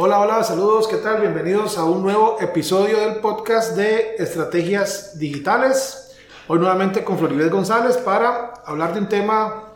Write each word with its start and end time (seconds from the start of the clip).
Hola, 0.00 0.20
hola, 0.20 0.44
saludos, 0.44 0.86
¿qué 0.86 0.98
tal? 0.98 1.20
Bienvenidos 1.20 1.76
a 1.76 1.82
un 1.82 2.04
nuevo 2.04 2.36
episodio 2.40 3.00
del 3.00 3.16
podcast 3.16 3.74
de 3.74 4.14
Estrategias 4.16 5.18
Digitales. 5.18 6.14
Hoy 6.46 6.60
nuevamente 6.60 7.02
con 7.02 7.18
Floribel 7.18 7.50
González 7.50 7.96
para 7.96 8.54
hablar 8.64 8.94
de 8.94 9.00
un 9.00 9.08
tema 9.08 9.72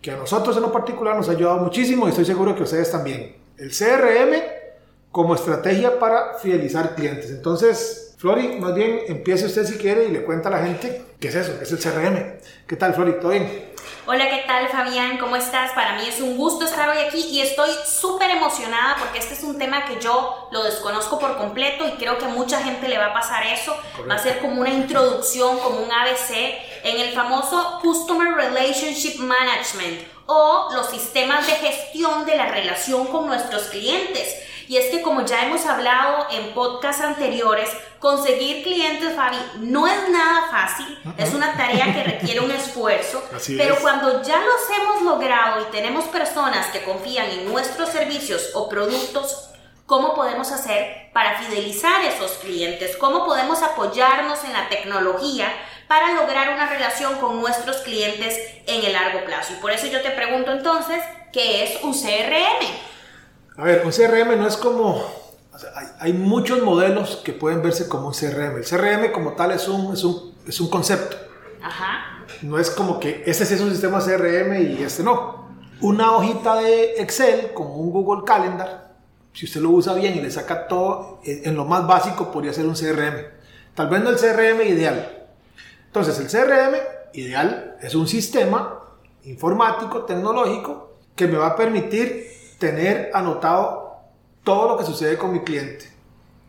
que 0.00 0.12
a 0.12 0.16
nosotros 0.18 0.54
en 0.56 0.62
lo 0.62 0.70
particular 0.70 1.16
nos 1.16 1.28
ha 1.28 1.32
ayudado 1.32 1.58
muchísimo 1.58 2.06
y 2.06 2.10
estoy 2.10 2.24
seguro 2.24 2.54
que 2.54 2.62
ustedes 2.62 2.92
también. 2.92 3.38
El 3.58 3.70
CRM 3.70 4.40
como 5.10 5.34
estrategia 5.34 5.98
para 5.98 6.34
fidelizar 6.34 6.94
clientes. 6.94 7.32
Entonces, 7.32 8.14
Flori, 8.18 8.60
más 8.60 8.72
bien 8.72 9.00
empiece 9.08 9.46
usted 9.46 9.66
si 9.66 9.78
quiere 9.78 10.04
y 10.04 10.12
le 10.12 10.22
cuenta 10.22 10.48
a 10.48 10.52
la 10.52 10.64
gente 10.64 11.02
qué 11.18 11.26
es 11.26 11.34
eso, 11.34 11.58
qué 11.58 11.64
es 11.64 11.72
el 11.72 11.78
CRM. 11.80 12.38
¿Qué 12.68 12.76
tal, 12.76 12.94
Flori? 12.94 13.14
¿Todo 13.18 13.32
bien? 13.32 13.65
Hola, 14.08 14.30
¿qué 14.30 14.44
tal 14.46 14.68
Fabián? 14.68 15.18
¿Cómo 15.18 15.34
estás? 15.34 15.72
Para 15.72 15.94
mí 15.94 16.06
es 16.06 16.20
un 16.20 16.36
gusto 16.36 16.64
estar 16.64 16.88
hoy 16.88 16.98
aquí 16.98 17.26
y 17.28 17.40
estoy 17.40 17.70
súper 17.84 18.30
emocionada 18.30 18.94
porque 19.00 19.18
este 19.18 19.34
es 19.34 19.42
un 19.42 19.58
tema 19.58 19.84
que 19.84 19.98
yo 20.00 20.46
lo 20.52 20.62
desconozco 20.62 21.18
por 21.18 21.36
completo 21.36 21.88
y 21.88 21.90
creo 21.96 22.16
que 22.16 22.26
a 22.26 22.28
mucha 22.28 22.62
gente 22.62 22.86
le 22.86 22.98
va 22.98 23.06
a 23.06 23.12
pasar 23.12 23.44
eso. 23.44 23.76
Va 24.08 24.14
a 24.14 24.18
ser 24.18 24.38
como 24.38 24.60
una 24.60 24.70
introducción, 24.70 25.58
como 25.58 25.80
un 25.80 25.90
ABC 25.90 26.30
en 26.84 27.00
el 27.00 27.14
famoso 27.14 27.80
Customer 27.82 28.32
Relationship 28.32 29.18
Management 29.18 30.06
o 30.26 30.68
los 30.72 30.88
sistemas 30.88 31.44
de 31.48 31.54
gestión 31.54 32.24
de 32.26 32.36
la 32.36 32.46
relación 32.46 33.08
con 33.08 33.26
nuestros 33.26 33.64
clientes. 33.64 34.36
Y 34.68 34.76
es 34.76 34.90
que 34.90 35.02
como 35.02 35.24
ya 35.24 35.46
hemos 35.46 35.64
hablado 35.66 36.26
en 36.30 36.52
podcasts 36.52 37.02
anteriores, 37.02 37.70
conseguir 38.00 38.62
clientes, 38.62 39.14
Fabi, 39.14 39.36
no 39.60 39.86
es 39.86 40.08
nada 40.08 40.48
fácil, 40.50 40.98
es 41.16 41.32
una 41.34 41.56
tarea 41.56 41.94
que 41.94 42.02
requiere 42.12 42.40
un 42.40 42.50
esfuerzo, 42.50 43.22
pero 43.56 43.76
cuando 43.80 44.22
ya 44.22 44.38
los 44.38 44.78
hemos 44.78 45.02
logrado 45.02 45.62
y 45.62 45.72
tenemos 45.72 46.04
personas 46.06 46.66
que 46.68 46.82
confían 46.82 47.30
en 47.30 47.46
nuestros 47.46 47.90
servicios 47.90 48.50
o 48.54 48.68
productos, 48.68 49.50
¿cómo 49.86 50.14
podemos 50.14 50.50
hacer 50.50 51.10
para 51.12 51.38
fidelizar 51.38 52.00
a 52.00 52.08
esos 52.08 52.32
clientes? 52.32 52.96
¿Cómo 52.96 53.24
podemos 53.24 53.62
apoyarnos 53.62 54.42
en 54.44 54.52
la 54.52 54.68
tecnología 54.68 55.48
para 55.86 56.12
lograr 56.14 56.52
una 56.54 56.68
relación 56.68 57.16
con 57.18 57.40
nuestros 57.40 57.78
clientes 57.78 58.36
en 58.66 58.84
el 58.84 58.92
largo 58.92 59.24
plazo? 59.24 59.52
Y 59.52 59.60
por 59.60 59.70
eso 59.70 59.86
yo 59.86 60.02
te 60.02 60.10
pregunto 60.10 60.50
entonces, 60.50 61.02
¿qué 61.32 61.62
es 61.62 61.82
un 61.84 61.92
CRM? 61.92 62.95
A 63.56 63.64
ver, 63.64 63.82
un 63.84 63.92
CRM 63.92 64.38
no 64.38 64.46
es 64.46 64.56
como... 64.56 65.02
hay, 66.00 66.12
muchos 66.12 66.62
modelos 66.62 67.16
que 67.24 67.32
pueden 67.32 67.62
verse 67.62 67.88
como 67.88 68.08
un 68.08 68.14
CRM. 68.14 68.56
El 68.56 68.64
CRM 68.64 69.12
como 69.12 69.32
tal 69.32 69.52
es 69.52 69.66
un, 69.68 69.94
es 69.94 70.04
un, 70.04 70.34
es 70.46 70.60
un 70.60 70.68
concepto. 70.68 71.16
Ajá. 71.62 72.24
No 72.42 72.58
es 72.58 72.70
como 72.70 73.00
que 73.00 73.22
este 73.26 73.46
sí 73.46 73.54
es 73.54 73.60
un 73.60 73.70
sistema 73.70 74.00
CRM 74.00 74.60
y 74.60 74.82
este 74.82 75.02
no. 75.02 75.46
Una 75.80 76.12
hojita 76.12 76.56
de 76.56 76.94
Excel 76.98 77.52
como 77.54 77.76
un 77.76 77.90
Google 77.90 78.24
Calendar, 78.24 78.94
si 79.32 79.44
usted 79.44 79.60
lo 79.60 79.70
usa 79.70 79.94
bien 79.94 80.16
y 80.16 80.20
le 80.20 80.30
saca 80.30 80.66
todo 80.66 81.20
en 81.24 81.54
lo 81.54 81.64
más 81.66 81.86
básico, 81.86 82.30
podría 82.32 82.52
ser 82.52 82.66
un 82.66 82.74
CRM. 82.74 83.36
Tal 83.74 83.88
vez 83.88 84.02
no 84.02 84.10
el 84.10 84.16
CRM 84.16 84.62
ideal. 84.66 85.26
Entonces, 85.86 86.18
el 86.18 86.26
CRM 86.28 86.74
ideal 87.12 87.76
es 87.82 87.94
un 87.94 88.08
sistema 88.08 88.82
informático, 89.24 90.04
tecnológico, 90.04 90.94
que 91.14 91.26
me 91.26 91.36
va 91.36 91.48
a 91.48 91.56
permitir 91.56 92.35
tener 92.58 93.10
anotado 93.14 94.00
todo 94.44 94.68
lo 94.68 94.78
que 94.78 94.84
sucede 94.84 95.18
con 95.18 95.32
mi 95.32 95.40
cliente. 95.40 95.86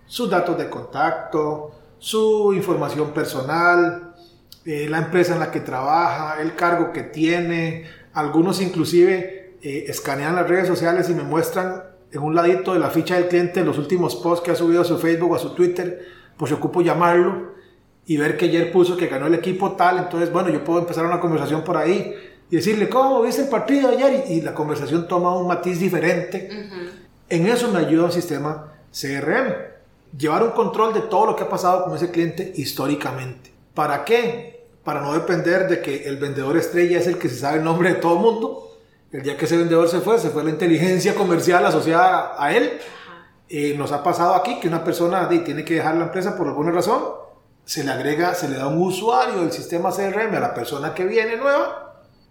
Sus 0.06 0.30
datos 0.30 0.58
de 0.58 0.70
contacto, 0.70 1.72
su 2.00 2.54
información 2.54 3.12
personal, 3.12 4.16
eh, 4.66 4.88
la 4.90 5.00
empresa 5.00 5.34
en 5.34 5.40
la 5.40 5.52
que 5.52 5.62
trabaja, 5.62 6.42
el 6.42 6.56
cargo 6.56 6.92
que 6.92 7.04
tiene. 7.04 7.86
Algunos 8.14 8.62
inclusive 8.62 9.58
eh, 9.62 9.86
escanean 9.88 10.36
las 10.36 10.48
redes 10.48 10.68
sociales 10.68 11.10
y 11.10 11.14
me 11.14 11.24
muestran 11.24 11.84
en 12.12 12.22
un 12.22 12.36
ladito 12.36 12.74
de 12.74 12.80
la 12.80 12.90
ficha 12.90 13.16
del 13.16 13.28
cliente 13.28 13.64
los 13.64 13.78
últimos 13.78 14.16
posts 14.16 14.46
que 14.46 14.52
ha 14.52 14.56
subido 14.56 14.82
a 14.82 14.86
su 14.86 14.98
Facebook 14.98 15.32
o 15.32 15.36
a 15.36 15.40
su 15.40 15.54
Twitter, 15.54 16.06
pues 16.38 16.50
se 16.50 16.56
ocupo 16.56 16.82
llamarlo 16.82 17.54
y 18.06 18.16
ver 18.18 18.38
que 18.38 18.46
ayer 18.46 18.72
puso 18.72 18.96
que 18.96 19.08
ganó 19.08 19.28
el 19.28 19.34
equipo 19.34 19.74
tal, 19.74 19.98
entonces 19.98 20.32
bueno, 20.32 20.50
yo 20.50 20.64
puedo 20.64 20.80
empezar 20.80 21.06
una 21.06 21.20
conversación 21.20 21.64
por 21.64 21.76
ahí 21.76 22.16
y 22.50 22.56
decirle, 22.56 22.88
¿cómo 22.88 23.22
viste 23.22 23.44
el 23.44 23.50
partido 23.50 23.90
ayer? 23.90 24.26
Y, 24.30 24.42
la 24.42 24.54
conversación 24.54 25.08
toma 25.08 25.36
un 25.38 25.48
matiz 25.48 25.80
diferente. 25.80 26.50
En 27.30 27.48
eso 27.48 27.70
me 27.70 27.80
ayuda 27.80 28.06
un 28.06 28.12
sistema 28.12 28.74
CRM. 28.92 29.54
Llevar 30.18 30.44
un 30.44 30.52
control 30.52 30.94
de 30.94 31.02
todo 31.02 31.26
lo 31.26 31.36
que 31.36 31.44
ha 31.44 31.50
pasado 31.50 31.84
con 31.84 31.96
ese 31.96 32.10
cliente 32.10 32.54
históricamente. 32.56 33.52
¿Para 33.74 34.06
qué? 34.06 34.66
Para 34.84 35.02
no 35.02 35.14
depender 35.14 35.68
de 35.68 35.82
que 35.82 36.08
el 36.08 36.18
vendedor 36.18 36.56
estrella 36.56 37.00
es 37.00 37.08
el 37.08 37.18
que 37.18 37.28
se 37.28 37.36
sabe 37.36 37.58
el 37.58 37.66
nombre 37.66 37.90
de 37.90 37.96
todo 37.96 38.14
el 38.14 38.20
mundo. 38.20 38.78
El 39.12 39.24
día 39.24 39.36
que 39.36 39.46
ese 39.46 39.58
vendedor 39.58 39.90
se 39.90 40.00
fue, 40.00 40.18
se 40.18 40.30
fue 40.30 40.44
la 40.44 40.50
inteligencia 40.50 41.16
comercial 41.16 41.66
asociada 41.66 42.42
a 42.42 42.56
él. 42.56 42.80
Eh, 43.50 43.76
nos 43.78 43.92
ha 43.92 44.04
pasado 44.04 44.36
aquí 44.36 44.60
que 44.60 44.70
una 44.70 44.84
persona 44.84 45.28
tiene 45.28 45.66
que 45.66 45.76
dejar 45.76 45.96
la 45.96 46.06
empresa 46.06 46.38
por 46.38 46.48
alguna 46.48 46.72
razón. 46.72 47.04
Se 47.66 47.84
le 47.84 47.92
agrega, 47.92 48.34
se 48.34 48.48
le 48.48 48.56
da 48.56 48.68
un 48.68 48.82
usuario 48.82 49.42
del 49.42 49.52
sistema 49.52 49.92
CRM 49.92 50.34
a 50.36 50.40
la 50.40 50.54
persona 50.54 50.94
que 50.94 51.04
viene 51.04 51.36
nueva 51.36 51.87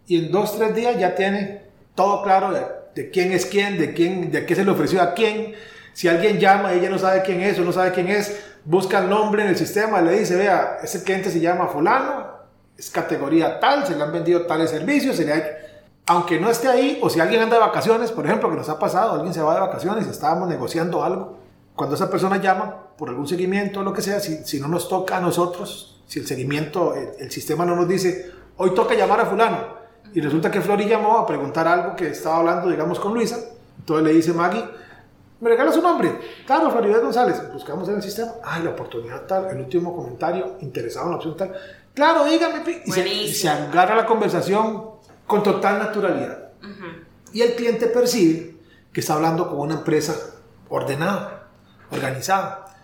y 0.06 0.18
en 0.18 0.32
dos, 0.32 0.56
tres 0.56 0.74
días 0.74 0.98
ya 0.98 1.14
tiene 1.14 1.62
todo 1.94 2.22
claro 2.22 2.52
de, 2.94 3.10
quién 3.10 3.32
es 3.32 3.46
quién, 3.46 3.78
de, 3.78 3.92
quién, 3.92 4.30
de 4.30 4.46
qué 4.46 4.54
se 4.54 4.64
le 4.64 4.70
ofreció 4.70 5.02
a 5.02 5.14
quién. 5.14 5.54
Si 5.92 6.08
alguien 6.08 6.38
llama 6.38 6.72
ella 6.72 6.90
no 6.90 6.98
sabe 6.98 7.22
quién 7.22 7.40
es 7.40 7.58
o 7.58 7.64
no 7.64 7.72
sabe 7.72 7.92
quién 7.92 8.08
es, 8.08 8.38
busca 8.64 8.98
el 8.98 9.08
nombre 9.08 9.42
en 9.42 9.48
el 9.48 9.56
sistema, 9.56 10.00
le 10.00 10.18
dice, 10.18 10.36
vea, 10.36 10.78
ese 10.82 11.02
cliente 11.02 11.30
se 11.30 11.40
llama 11.40 11.68
fulano, 11.68 12.26
es 12.76 12.90
categoría 12.90 13.58
tal, 13.58 13.86
se 13.86 13.96
le 13.96 14.02
han 14.02 14.12
vendido 14.12 14.46
tales 14.46 14.70
servicios, 14.70 15.16
se 15.16 15.24
le 15.24 15.66
aunque 16.08 16.38
no 16.38 16.48
esté 16.48 16.68
ahí, 16.68 17.00
o 17.02 17.10
si 17.10 17.18
alguien 17.18 17.42
anda 17.42 17.56
de 17.56 17.60
vacaciones, 17.60 18.12
por 18.12 18.24
ejemplo, 18.24 18.48
que 18.48 18.56
nos 18.56 18.68
ha 18.68 18.78
pasado, 18.78 19.14
alguien 19.14 19.34
se 19.34 19.42
va 19.42 19.54
de 19.54 19.60
vacaciones 19.60 20.06
estábamos 20.06 20.48
negociando 20.48 21.02
algo, 21.02 21.38
cuando 21.74 21.96
esa 21.96 22.08
persona 22.08 22.36
llama 22.36 22.94
por 22.96 23.08
algún 23.08 23.26
seguimiento 23.26 23.80
o 23.80 23.82
lo 23.82 23.92
que 23.92 24.02
sea, 24.02 24.20
si, 24.20 24.44
si, 24.44 24.60
no 24.60 24.68
nos 24.68 24.88
toca 24.88 25.16
a 25.16 25.20
nosotros, 25.20 26.00
si 26.06 26.20
el 26.20 26.26
seguimiento, 26.26 26.94
el, 26.94 27.08
el 27.18 27.30
sistema 27.32 27.66
no 27.66 27.74
nos 27.74 27.88
dice, 27.88 28.30
hoy 28.56 28.72
toca 28.72 28.94
llamar 28.94 29.20
a 29.20 29.26
fulano, 29.26 29.75
y 30.16 30.20
resulta 30.22 30.50
que 30.50 30.62
Flori 30.62 30.86
llamó 30.86 31.18
a 31.18 31.26
preguntar 31.26 31.68
algo 31.68 31.94
que 31.94 32.08
estaba 32.08 32.38
hablando, 32.38 32.70
digamos, 32.70 32.98
con 32.98 33.12
Luisa. 33.12 33.38
Entonces 33.78 34.02
le 34.02 34.14
dice 34.14 34.32
Maggie, 34.32 34.64
¿me 35.40 35.50
regala 35.50 35.70
su 35.70 35.82
nombre? 35.82 36.18
Claro, 36.46 36.70
Floribel 36.70 37.02
González. 37.02 37.52
Buscamos 37.52 37.86
en 37.90 37.96
el 37.96 38.02
sistema. 38.02 38.32
Ay, 38.42 38.62
la 38.62 38.70
oportunidad 38.70 39.26
tal, 39.26 39.48
el 39.50 39.58
último 39.58 39.94
comentario, 39.94 40.56
interesado 40.62 41.04
en 41.04 41.10
la 41.10 41.16
opción 41.18 41.36
tal. 41.36 41.54
Claro, 41.92 42.24
dígame. 42.24 42.62
Y 42.86 42.92
se, 42.92 43.06
y 43.06 43.28
se, 43.28 43.50
agarra 43.50 43.94
la 43.94 44.06
conversación 44.06 44.92
con 45.26 45.42
total 45.42 45.80
naturalidad. 45.80 46.48
Y 47.34 47.42
el 47.42 47.54
cliente 47.54 47.86
percibe 47.88 48.56
que 48.94 49.00
está 49.00 49.12
hablando 49.12 49.50
con 49.50 49.58
una 49.58 49.74
empresa 49.74 50.14
ordenada, 50.70 51.50
organizada. 51.90 52.74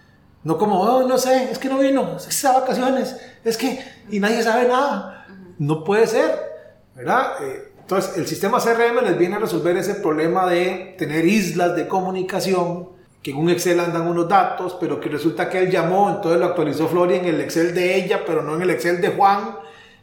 No 0.45 0.59
como, 0.59 0.83
oh, 0.83 1.09
no 1.09 1.17
sé, 1.17 1.51
es 1.51 1.59
que 1.59 1.71
no 1.71 1.79
vino, 1.79 2.15
es 2.15 2.25
que 2.25 2.29
está 2.31 2.53
vacaciones, 2.53 3.17
es 3.43 3.57
que, 3.57 3.83
y 4.11 4.21
nadie 4.21 4.43
sabe 4.43 4.69
nada. 4.69 5.27
No 5.59 5.83
puede 5.83 6.07
ser. 6.07 6.52
¿Verdad? 6.95 7.43
Eh, 7.43 7.73
entonces, 7.81 8.17
el 8.17 8.27
sistema 8.27 8.59
CRM 8.59 9.05
les 9.05 9.19
viene 9.19 9.37
a 9.37 9.39
resolver 9.39 9.77
ese 9.77 9.97
problema 9.97 10.47
de 10.47 10.95
tener 10.99 11.25
islas 11.25 11.75
de 11.77 11.89
comunicación, 11.89 12.89
que 13.23 13.33
en 13.33 13.37
un 13.37 13.51
Excel 13.51 13.81
andan 13.81 14.07
unos 14.07 14.29
datos, 14.29 14.77
pero 14.81 15.01
que 15.01 15.09
resulta 15.09 15.49
que 15.49 15.59
él 15.59 15.71
llamó, 15.71 16.11
entonces 16.11 16.41
lo 16.41 16.47
actualizó 16.47 16.89
Flori 16.89 17.17
en 17.17 17.27
el 17.27 17.41
Excel 17.41 17.75
de 17.75 17.97
ella, 17.97 18.23
pero 18.27 18.43
no 18.43 18.57
en 18.57 18.63
el 18.63 18.71
Excel 18.71 19.01
de 19.01 19.09
Juan, 19.09 19.57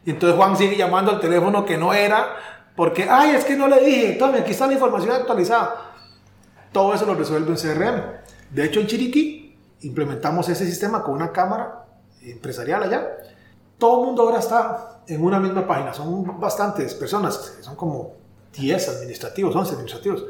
y 0.04 0.10
entonces 0.10 0.36
Juan 0.36 0.56
sigue 0.56 0.76
llamando 0.76 1.10
al 1.10 1.20
teléfono 1.20 1.64
que 1.64 1.76
no 1.76 1.92
era, 1.92 2.36
porque, 2.76 3.06
ay, 3.10 3.34
es 3.34 3.44
que 3.44 3.56
no 3.56 3.68
le 3.68 3.80
dije, 3.80 4.12
tome, 4.14 4.38
aquí 4.38 4.52
está 4.52 4.66
la 4.66 4.74
información 4.74 5.12
actualizada. 5.12 5.92
Todo 6.72 6.94
eso 6.94 7.04
lo 7.04 7.14
resuelve 7.14 7.50
un 7.50 7.56
CRM. 7.56 8.02
De 8.50 8.64
hecho, 8.64 8.80
en 8.80 8.86
Chiriquí 8.86 9.58
implementamos 9.82 10.48
ese 10.48 10.64
sistema 10.64 11.02
con 11.02 11.14
una 11.14 11.32
cámara 11.32 11.84
empresarial 12.22 12.82
allá. 12.82 13.06
Todo 13.80 14.00
el 14.00 14.06
mundo 14.06 14.22
ahora 14.22 14.38
está 14.38 15.00
en 15.08 15.24
una 15.24 15.40
misma 15.40 15.66
página. 15.66 15.92
Son 15.92 16.38
bastantes 16.38 16.94
personas, 16.94 17.58
son 17.60 17.74
como 17.74 18.12
10 18.52 18.88
administrativos, 18.90 19.56
11 19.56 19.72
administrativos. 19.72 20.24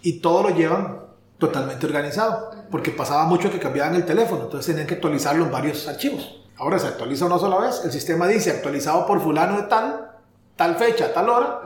Y 0.00 0.20
todo 0.20 0.44
lo 0.44 0.50
llevan 0.50 1.00
totalmente 1.38 1.84
organizado, 1.84 2.50
porque 2.70 2.90
pasaba 2.90 3.24
mucho 3.26 3.50
que 3.50 3.58
cambiaban 3.58 3.94
el 3.94 4.06
teléfono, 4.06 4.44
entonces 4.44 4.66
tenían 4.66 4.86
que 4.86 4.94
actualizarlo 4.94 5.44
en 5.44 5.50
varios 5.50 5.86
archivos. 5.86 6.42
Ahora 6.56 6.78
se 6.78 6.86
actualiza 6.86 7.26
una 7.26 7.38
sola 7.38 7.58
vez, 7.58 7.82
el 7.84 7.92
sistema 7.92 8.26
dice 8.26 8.50
actualizado 8.50 9.04
por 9.06 9.20
fulano 9.20 9.56
de 9.56 9.64
tal, 9.64 10.12
tal 10.56 10.76
fecha, 10.76 11.12
tal 11.12 11.28
hora, 11.28 11.60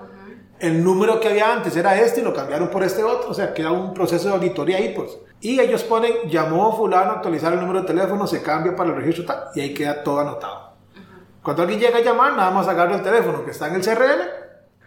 el 0.58 0.82
número 0.82 1.20
que 1.20 1.28
había 1.28 1.52
antes 1.52 1.76
era 1.76 2.00
este 2.00 2.20
y 2.20 2.24
lo 2.24 2.34
cambiaron 2.34 2.68
por 2.68 2.82
este 2.82 3.04
otro, 3.04 3.30
o 3.30 3.34
sea, 3.34 3.54
queda 3.54 3.70
un 3.70 3.94
proceso 3.94 4.28
de 4.28 4.34
auditoría 4.34 4.78
ahí, 4.78 4.92
pues. 4.94 5.10
Y 5.40 5.60
ellos 5.60 5.84
ponen, 5.84 6.28
llamó 6.28 6.76
fulano 6.76 7.12
a 7.12 7.14
actualizar 7.16 7.52
el 7.52 7.60
número 7.60 7.82
de 7.82 7.86
teléfono, 7.86 8.26
se 8.26 8.42
cambia 8.42 8.74
para 8.74 8.90
el 8.90 8.96
registro 8.96 9.24
tal, 9.24 9.44
y 9.54 9.60
ahí 9.60 9.72
queda 9.72 10.02
todo 10.02 10.18
anotado. 10.18 10.69
Cuando 11.42 11.62
alguien 11.62 11.80
llega 11.80 11.98
a 11.98 12.02
llamar, 12.02 12.34
nada 12.34 12.50
más 12.50 12.68
agarra 12.68 12.96
el 12.96 13.02
teléfono 13.02 13.44
que 13.44 13.50
está 13.50 13.68
en 13.68 13.76
el 13.76 13.82
CRM 13.82 14.20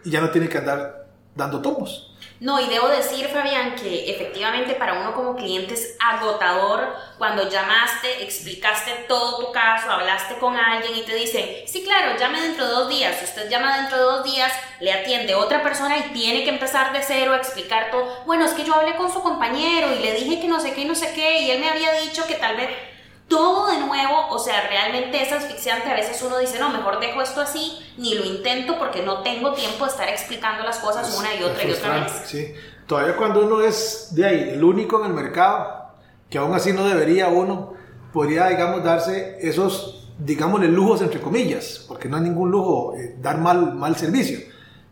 y 0.04 0.10
ya 0.10 0.20
no 0.20 0.30
tiene 0.30 0.48
que 0.48 0.58
andar 0.58 1.06
dando 1.34 1.60
tumbos. 1.60 2.14
No, 2.40 2.60
y 2.60 2.66
debo 2.68 2.88
decir, 2.88 3.26
Fabián, 3.28 3.74
que 3.74 4.10
efectivamente 4.10 4.74
para 4.74 5.00
uno 5.00 5.14
como 5.14 5.34
cliente 5.34 5.74
es 5.74 5.96
agotador 5.98 6.94
cuando 7.16 7.48
llamaste, 7.48 8.22
explicaste 8.22 9.06
todo 9.08 9.38
tu 9.38 9.52
caso, 9.52 9.90
hablaste 9.90 10.36
con 10.38 10.56
alguien 10.56 10.96
y 10.96 11.02
te 11.02 11.14
dicen, 11.14 11.48
sí, 11.66 11.82
claro, 11.82 12.18
llame 12.18 12.40
dentro 12.40 12.66
de 12.66 12.72
dos 12.72 12.88
días. 12.88 13.20
Usted 13.22 13.48
llama 13.48 13.78
dentro 13.78 13.96
de 13.96 14.04
dos 14.04 14.24
días, 14.24 14.52
le 14.80 14.92
atiende 14.92 15.34
otra 15.34 15.62
persona 15.62 15.98
y 15.98 16.12
tiene 16.12 16.44
que 16.44 16.50
empezar 16.50 16.92
de 16.92 17.02
cero 17.02 17.32
a 17.32 17.38
explicar 17.38 17.90
todo. 17.90 18.24
Bueno, 18.26 18.44
es 18.44 18.52
que 18.52 18.64
yo 18.64 18.74
hablé 18.74 18.94
con 18.96 19.12
su 19.12 19.22
compañero 19.22 19.92
y 19.92 20.00
le 20.00 20.14
dije 20.14 20.40
que 20.40 20.48
no 20.48 20.60
sé 20.60 20.74
qué 20.74 20.82
y 20.82 20.86
no 20.86 20.94
sé 20.94 21.12
qué, 21.14 21.40
y 21.40 21.50
él 21.50 21.60
me 21.60 21.70
había 21.70 21.92
dicho 21.94 22.26
que 22.26 22.34
tal 22.34 22.56
vez 22.56 22.93
todo 23.28 23.66
de 23.70 23.78
nuevo, 23.78 24.28
o 24.28 24.38
sea, 24.38 24.68
realmente 24.68 25.22
es 25.22 25.32
asfixiante. 25.32 25.88
A 25.88 25.94
veces 25.94 26.20
uno 26.22 26.38
dice, 26.38 26.58
no, 26.58 26.70
mejor 26.70 27.00
dejo 27.00 27.22
esto 27.22 27.40
así, 27.40 27.78
ni 27.96 28.14
lo 28.14 28.24
intento 28.24 28.78
porque 28.78 29.02
no 29.02 29.22
tengo 29.22 29.54
tiempo 29.54 29.84
de 29.84 29.90
estar 29.90 30.08
explicando 30.08 30.62
las 30.64 30.78
cosas 30.78 31.16
una 31.18 31.34
y 31.34 31.42
otra 31.42 31.64
y 31.64 31.72
otra 31.72 32.00
vez. 32.00 32.12
Sí, 32.26 32.54
todavía 32.86 33.16
cuando 33.16 33.44
uno 33.44 33.62
es 33.62 34.08
de 34.14 34.26
ahí, 34.26 34.50
el 34.50 34.62
único 34.62 35.00
en 35.00 35.06
el 35.06 35.12
mercado, 35.12 35.88
que 36.28 36.38
aún 36.38 36.54
así 36.54 36.72
no 36.72 36.86
debería 36.86 37.28
uno, 37.28 37.74
podría, 38.12 38.48
digamos, 38.48 38.84
darse 38.84 39.38
esos, 39.40 40.12
digámosle, 40.18 40.68
lujos 40.68 41.00
entre 41.02 41.20
comillas, 41.20 41.84
porque 41.88 42.08
no 42.08 42.16
hay 42.16 42.22
ningún 42.22 42.50
lujo 42.50 42.94
eh, 42.96 43.16
dar 43.18 43.38
mal, 43.38 43.74
mal 43.74 43.96
servicio. 43.96 44.40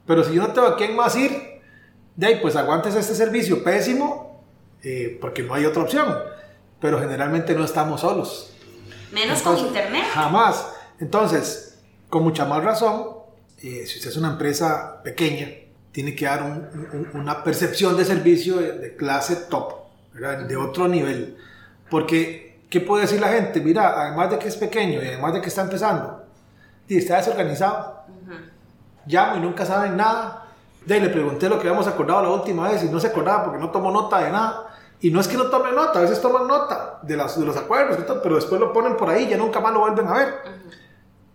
Pero 0.06 0.25
si 0.25 0.34
yo 0.34 0.43
no 0.43 0.52
tengo 0.52 0.69
a 0.69 0.76
quién 0.76 0.96
más 0.96 1.14
ir, 1.17 1.61
de 2.17 2.26
ahí, 2.26 2.38
pues 2.43 2.56
aguantes 2.56 2.94
este 2.94 3.14
servicio 3.14 3.62
pésimo, 3.62 4.43
eh, 4.82 5.17
porque 5.20 5.43
no 5.43 5.55
hay 5.55 5.64
otra 5.64 5.82
opción 5.82 6.31
pero 6.82 6.99
generalmente 7.00 7.55
no 7.55 7.64
estamos 7.64 8.00
solos. 8.00 8.52
Menos 9.12 9.40
con 9.40 9.56
internet. 9.56 10.05
Jamás. 10.12 10.67
Entonces, 10.99 11.79
con 12.11 12.25
mucha 12.25 12.44
más 12.44 12.62
razón, 12.62 13.06
eh, 13.58 13.84
si 13.87 13.99
usted 13.99 14.11
es 14.11 14.17
una 14.17 14.32
empresa 14.32 15.00
pequeña, 15.02 15.49
tiene 15.93 16.14
que 16.17 16.25
dar 16.25 16.43
una 17.14 17.44
percepción 17.44 17.96
de 17.96 18.05
servicio 18.05 18.56
de, 18.56 18.96
clase 18.96 19.37
top, 19.49 19.75
de 20.49 20.56
otro 20.56 20.88
nivel. 20.88 21.37
Porque, 21.88 22.61
¿qué 22.69 22.81
puede 22.81 23.02
decir 23.02 23.20
la 23.20 23.29
gente? 23.29 23.61
Mira, 23.61 24.02
además 24.02 24.31
de 24.31 24.38
que 24.38 24.49
es 24.49 24.56
pequeño 24.56 25.00
y 25.02 25.06
además 25.06 25.34
de 25.34 25.40
que 25.40 25.49
está 25.49 25.62
empezando, 25.62 26.25
y 26.88 26.96
está 26.96 27.19
desorganizado, 27.19 28.02
llamo 29.06 29.37
y 29.37 29.40
nunca 29.40 29.64
saben 29.64 29.96
nada. 29.96 30.49
De 30.84 30.94
ahí 30.94 31.00
le 31.00 31.11
pregunté 31.11 31.49
lo 31.49 31.61
que 31.61 31.69
habíamos 31.69 31.87
acordado 31.87 32.23
la 32.23 32.31
última 32.31 32.69
vez 32.69 32.82
y 32.82 32.88
no 32.88 32.99
se 32.99 33.06
acordaba 33.06 33.44
porque 33.44 33.61
no 33.61 33.70
tomó 33.70 33.93
nota 33.93 34.19
de 34.19 34.32
nada. 34.32 34.72
Y 35.03 35.11
no 35.11 35.21
es 35.21 35.27
que 35.27 35.37
no 35.37 35.47
tomen 35.47 35.75
nota, 35.75 35.99
a 35.99 36.03
veces 36.03 36.23
toman 36.23 36.47
nota 36.47 37.01
de, 37.03 37.17
las, 37.17 37.39
de 37.39 37.45
los 37.45 37.57
acuerdos, 37.57 37.99
pero 38.23 38.37
después 38.37 38.61
lo 38.61 38.73
ponen 38.73 38.97
por 38.97 39.11
ahí 39.11 39.29
ya 39.29 39.37
nunca 39.37 39.59
más 39.59 39.73
lo 39.73 39.81
vuelven 39.81 40.07
a 40.07 40.13
ver. 40.13 40.35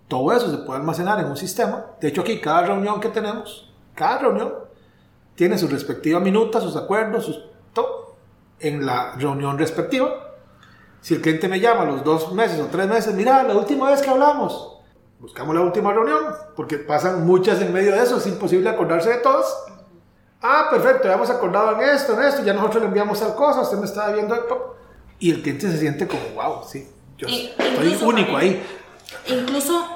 Todo 0.08 0.32
eso 0.32 0.50
se 0.50 0.60
puede 0.60 0.80
almacenar 0.80 1.20
en 1.20 1.26
un 1.26 1.36
sistema. 1.36 1.86
De 2.00 2.08
hecho, 2.08 2.22
aquí 2.22 2.40
cada 2.40 2.62
reunión 2.62 3.02
que 3.02 3.10
tenemos, 3.10 3.70
cada 3.94 4.20
reunión, 4.20 4.54
tiene 5.36 5.58
su 5.58 5.68
respectiva 5.68 6.22
minuta, 6.22 6.62
sus 6.62 6.78
acuerdos, 6.78 7.26
sus, 7.26 7.44
todo, 7.74 8.16
en 8.62 8.86
la 8.86 9.16
reunión 9.18 9.58
respectiva. 9.58 10.12
Si 11.02 11.16
el 11.16 11.22
cliente 11.22 11.50
me 11.50 11.60
llama 11.60 11.82
a 11.82 11.86
los 11.88 12.06
dos 12.06 12.32
meses 12.32 12.62
o 12.62 12.68
tres 12.68 12.88
meses, 12.88 13.14
mira, 13.16 13.44
la 13.44 13.54
última 13.54 13.90
vez 13.90 14.02
que 14.02 14.10
hablamos, 14.10 14.78
buscamos 15.20 15.54
la 15.54 15.62
última 15.62 15.92
reunión, 15.92 16.24
porque 16.56 16.78
pasan 16.78 17.26
muchas 17.26 17.62
en 17.62 17.74
medio 17.74 17.92
de 17.92 18.02
eso, 18.02 18.16
es 18.16 18.28
imposible 18.28 18.70
acordarse 18.70 19.10
de 19.10 19.18
todas. 19.18 19.46
Ah, 20.42 20.68
perfecto, 20.70 21.08
ya 21.08 21.16
hemos 21.16 21.30
acordado 21.30 21.82
en 21.82 21.90
esto, 21.90 22.14
en 22.14 22.28
esto, 22.28 22.44
ya 22.44 22.54
nosotros 22.54 22.84
le 22.84 22.88
enviamos 22.90 23.20
tal 23.20 23.36
cosa, 23.36 23.62
usted 23.62 23.78
me 23.78 23.86
está 23.86 24.10
viendo. 24.12 24.76
Y 25.20 25.32
el 25.32 25.42
cliente 25.42 25.72
se 25.72 25.80
siente 25.80 26.08
como, 26.08 26.22
wow, 26.36 26.64
sí, 26.64 26.88
yo 27.18 27.28
estoy 27.28 27.98
único 28.04 28.38
ahí. 28.38 28.64
Incluso 29.26 29.88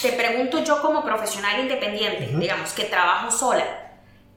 te 0.00 0.12
pregunto 0.12 0.64
yo 0.64 0.80
como 0.80 1.04
profesional 1.04 1.60
independiente, 1.60 2.30
digamos, 2.38 2.72
que 2.72 2.84
trabajo 2.84 3.30
sola. 3.30 3.64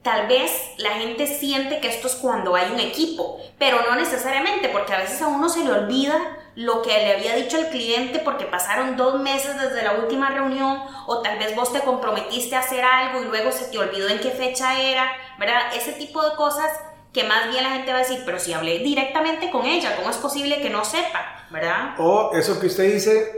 Tal 0.01 0.27
vez 0.27 0.51
la 0.77 0.91
gente 0.91 1.27
siente 1.27 1.79
que 1.79 1.87
esto 1.87 2.07
es 2.07 2.15
cuando 2.15 2.55
hay 2.55 2.71
un 2.73 2.79
equipo, 2.81 3.39
pero 3.57 3.77
no 3.89 3.95
necesariamente, 3.95 4.67
porque 4.67 4.93
a 4.93 4.97
veces 4.97 5.21
a 5.21 5.27
uno 5.27 5.47
se 5.47 5.63
le 5.63 5.71
olvida 5.71 6.19
lo 6.55 6.81
que 6.81 6.89
le 6.89 7.13
había 7.13 7.35
dicho 7.35 7.57
el 7.57 7.69
cliente 7.69 8.19
porque 8.19 8.45
pasaron 8.45 8.95
dos 8.95 9.19
meses 9.19 9.59
desde 9.59 9.83
la 9.83 9.93
última 9.93 10.29
reunión 10.29 10.79
o 11.07 11.21
tal 11.21 11.39
vez 11.39 11.55
vos 11.55 11.73
te 11.73 11.79
comprometiste 11.79 12.55
a 12.55 12.59
hacer 12.59 12.83
algo 12.83 13.21
y 13.21 13.25
luego 13.25 13.51
se 13.51 13.65
te 13.65 13.77
olvidó 13.79 14.07
en 14.09 14.19
qué 14.19 14.29
fecha 14.29 14.79
era, 14.79 15.05
¿verdad? 15.39 15.73
Ese 15.75 15.93
tipo 15.93 16.21
de 16.27 16.35
cosas 16.35 16.69
que 17.11 17.23
más 17.23 17.49
bien 17.49 17.63
la 17.63 17.71
gente 17.71 17.91
va 17.91 17.99
a 17.99 18.01
decir, 18.01 18.21
pero 18.25 18.39
si 18.39 18.53
hablé 18.53 18.79
directamente 18.79 19.49
con 19.51 19.65
ella, 19.65 19.95
¿cómo 19.95 20.09
es 20.09 20.17
posible 20.17 20.61
que 20.61 20.69
no 20.69 20.85
sepa, 20.85 21.45
¿verdad? 21.51 21.95
O 21.97 22.31
eso 22.33 22.59
que 22.59 22.67
usted 22.67 22.91
dice, 22.91 23.31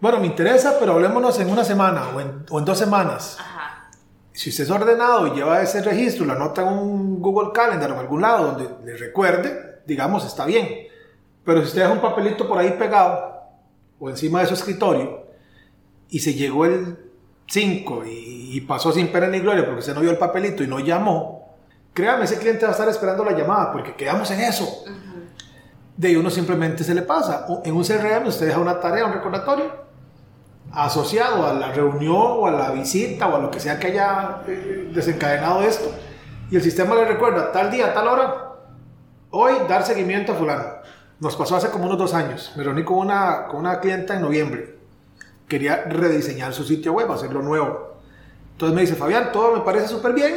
bueno, 0.00 0.18
me 0.18 0.26
interesa, 0.26 0.76
pero 0.78 0.92
hablémonos 0.92 1.38
en 1.38 1.50
una 1.50 1.64
semana 1.64 2.08
o 2.14 2.20
en, 2.20 2.44
o 2.50 2.58
en 2.58 2.64
dos 2.64 2.78
semanas. 2.78 3.36
Ajá. 3.40 3.88
Si 4.32 4.50
usted 4.50 4.64
es 4.64 4.70
ordenado 4.70 5.28
y 5.28 5.30
lleva 5.30 5.62
ese 5.62 5.82
registro, 5.82 6.26
lo 6.26 6.32
anota 6.34 6.62
en 6.62 6.68
un 6.68 7.22
Google 7.22 7.52
Calendar 7.54 7.90
o 7.90 7.94
en 7.94 8.00
algún 8.00 8.20
lado 8.20 8.52
donde 8.52 8.68
le 8.84 8.98
recuerde, 8.98 9.82
digamos, 9.86 10.24
está 10.26 10.44
bien 10.44 10.85
pero 11.46 11.60
si 11.60 11.68
usted 11.68 11.82
deja 11.82 11.92
un 11.92 12.00
papelito 12.00 12.46
por 12.48 12.58
ahí 12.58 12.72
pegado 12.72 13.40
o 14.00 14.10
encima 14.10 14.40
de 14.40 14.48
su 14.48 14.54
escritorio 14.54 15.26
y 16.10 16.18
se 16.18 16.34
llegó 16.34 16.66
el 16.66 16.98
5 17.46 18.02
y, 18.04 18.60
pasó 18.62 18.90
sin 18.90 19.12
pena 19.12 19.28
ni 19.28 19.38
gloria 19.38 19.64
porque 19.64 19.78
usted 19.78 19.94
no 19.94 20.00
vio 20.00 20.10
el 20.10 20.18
papelito 20.18 20.64
y 20.64 20.66
no 20.66 20.80
llamó, 20.80 21.54
créame, 21.94 22.24
ese 22.24 22.38
cliente 22.38 22.64
va 22.64 22.70
a 22.70 22.72
estar 22.72 22.88
esperando 22.88 23.24
la 23.24 23.32
llamada 23.32 23.70
porque 23.70 23.94
quedamos 23.94 24.30
en 24.32 24.40
eso. 24.40 24.84
De 25.96 26.08
ahí 26.08 26.16
uno 26.16 26.30
simplemente 26.30 26.82
se 26.82 26.94
le 26.94 27.02
pasa. 27.02 27.46
En 27.64 27.74
un 27.74 27.84
CRM 27.84 28.26
usted 28.26 28.46
deja 28.46 28.58
una 28.58 28.80
tarea, 28.80 29.06
un 29.06 29.12
recordatorio 29.12 29.86
asociado 30.72 31.46
a 31.46 31.54
la 31.54 31.70
reunión 31.70 32.16
o 32.16 32.46
a 32.46 32.50
la 32.50 32.70
visita 32.70 33.28
o 33.28 33.36
a 33.36 33.38
lo 33.38 33.50
que 33.50 33.60
sea 33.60 33.78
que 33.78 33.88
haya 33.88 34.42
eh, 34.48 34.90
desencadenado 34.92 35.62
esto. 35.62 35.94
Y 36.50 36.56
el 36.56 36.62
sistema 36.62 36.94
le 36.96 37.04
recuerda 37.04 37.52
tal 37.52 37.70
día, 37.70 37.94
tal 37.94 38.08
hora, 38.08 38.52
hoy 39.30 39.52
dar 39.68 39.84
seguimiento 39.84 40.32
a 40.32 40.34
fulano. 40.34 40.64
Nos 41.18 41.34
pasó 41.34 41.56
hace 41.56 41.70
como 41.70 41.86
unos 41.86 41.98
dos 41.98 42.12
años. 42.12 42.52
Me 42.56 42.62
reuní 42.62 42.84
con 42.84 42.98
una, 42.98 43.46
con 43.48 43.60
una 43.60 43.80
clienta 43.80 44.14
en 44.14 44.22
noviembre. 44.22 44.76
Quería 45.48 45.84
rediseñar 45.84 46.52
su 46.52 46.64
sitio 46.64 46.92
web, 46.92 47.10
hacerlo 47.10 47.40
nuevo. 47.40 47.96
Entonces 48.52 48.74
me 48.74 48.82
dice, 48.82 48.96
Fabián, 48.96 49.32
todo 49.32 49.52
me 49.52 49.60
parece 49.60 49.88
súper 49.88 50.12
bien, 50.12 50.34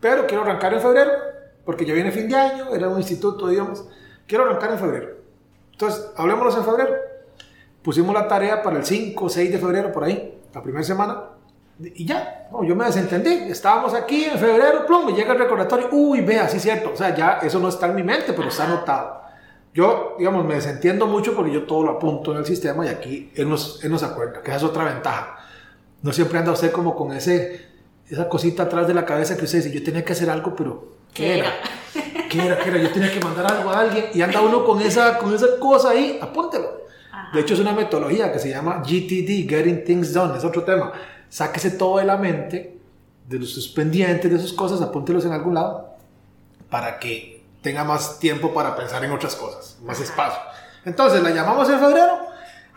pero 0.00 0.26
quiero 0.26 0.42
arrancar 0.42 0.72
en 0.72 0.80
febrero, 0.80 1.10
porque 1.64 1.84
ya 1.84 1.92
viene 1.92 2.10
fin 2.10 2.28
de 2.28 2.36
año, 2.36 2.74
era 2.74 2.88
un 2.88 2.98
instituto 2.98 3.50
idiomas. 3.50 3.84
Quiero 4.26 4.44
arrancar 4.44 4.72
en 4.72 4.78
febrero. 4.78 5.08
Entonces, 5.72 6.10
hablémonos 6.16 6.56
en 6.56 6.64
febrero. 6.64 6.94
Pusimos 7.82 8.14
la 8.14 8.26
tarea 8.26 8.62
para 8.62 8.78
el 8.78 8.84
5 8.84 9.24
o 9.24 9.28
6 9.28 9.52
de 9.52 9.58
febrero, 9.58 9.92
por 9.92 10.04
ahí, 10.04 10.40
la 10.54 10.62
primera 10.62 10.84
semana. 10.84 11.22
Y 11.78 12.06
ya, 12.06 12.48
yo 12.62 12.74
me 12.74 12.86
desentendí. 12.86 13.30
Estábamos 13.50 13.92
aquí 13.92 14.24
en 14.24 14.38
febrero, 14.38 14.86
plum, 14.86 15.06
me 15.06 15.12
llega 15.12 15.32
el 15.32 15.38
recordatorio. 15.38 15.88
Uy, 15.92 16.22
vea, 16.22 16.48
sí 16.48 16.56
es 16.58 16.62
cierto. 16.62 16.92
O 16.94 16.96
sea, 16.96 17.14
ya 17.14 17.40
eso 17.42 17.58
no 17.58 17.68
está 17.68 17.86
en 17.86 17.96
mi 17.96 18.02
mente, 18.02 18.32
pero 18.32 18.48
está 18.48 18.64
anotado. 18.64 19.23
Yo, 19.74 20.14
digamos, 20.16 20.44
me 20.44 20.54
desentiendo 20.54 21.08
mucho 21.08 21.34
porque 21.34 21.52
yo 21.52 21.64
todo 21.64 21.82
lo 21.82 21.90
apunto 21.90 22.30
en 22.30 22.38
el 22.38 22.46
sistema 22.46 22.86
y 22.86 22.88
aquí 22.88 23.32
él 23.34 23.48
nos, 23.48 23.82
él 23.82 23.90
nos 23.90 24.04
acuerda, 24.04 24.40
que 24.40 24.50
esa 24.52 24.58
es 24.58 24.62
otra 24.62 24.84
ventaja. 24.84 25.36
No 26.00 26.12
siempre 26.12 26.38
anda 26.38 26.52
usted 26.52 26.70
como 26.70 26.94
con 26.94 27.12
ese, 27.12 27.66
esa 28.08 28.28
cosita 28.28 28.62
atrás 28.62 28.86
de 28.86 28.94
la 28.94 29.04
cabeza 29.04 29.36
que 29.36 29.46
usted 29.46 29.58
dice, 29.58 29.72
yo 29.72 29.82
tenía 29.82 30.04
que 30.04 30.12
hacer 30.12 30.30
algo, 30.30 30.54
pero 30.54 30.92
¿qué, 31.12 31.38
era? 31.38 31.52
¿Qué 32.30 32.46
era? 32.46 32.56
¿Qué 32.60 32.68
era? 32.68 32.78
Yo 32.78 32.92
tenía 32.92 33.12
que 33.12 33.18
mandar 33.18 33.50
algo 33.50 33.70
a 33.70 33.80
alguien 33.80 34.06
y 34.14 34.22
anda 34.22 34.40
uno 34.40 34.64
con 34.64 34.80
esa, 34.80 35.18
con 35.18 35.34
esa 35.34 35.58
cosa 35.58 35.90
ahí, 35.90 36.20
apúntelo. 36.22 36.84
De 37.32 37.40
hecho, 37.40 37.54
es 37.54 37.60
una 37.60 37.72
metodología 37.72 38.32
que 38.32 38.38
se 38.38 38.50
llama 38.50 38.80
GTD, 38.80 39.48
Getting 39.48 39.82
Things 39.84 40.12
Done, 40.12 40.38
es 40.38 40.44
otro 40.44 40.62
tema. 40.62 40.92
Sáquese 41.28 41.72
todo 41.72 41.98
de 41.98 42.04
la 42.04 42.16
mente, 42.16 42.78
de 43.28 43.44
sus 43.44 43.66
pendientes, 43.66 44.30
de 44.30 44.38
sus 44.38 44.52
cosas, 44.52 44.80
apúntelos 44.80 45.24
en 45.24 45.32
algún 45.32 45.54
lado, 45.54 45.96
para 46.70 47.00
que 47.00 47.33
tenga 47.64 47.82
más 47.82 48.18
tiempo 48.18 48.52
para 48.52 48.76
pensar 48.76 49.02
en 49.04 49.10
otras 49.10 49.34
cosas, 49.34 49.78
más 49.80 49.98
espacio. 49.98 50.38
Entonces 50.84 51.22
la 51.22 51.30
llamamos 51.30 51.68
en 51.70 51.80
febrero. 51.80 52.18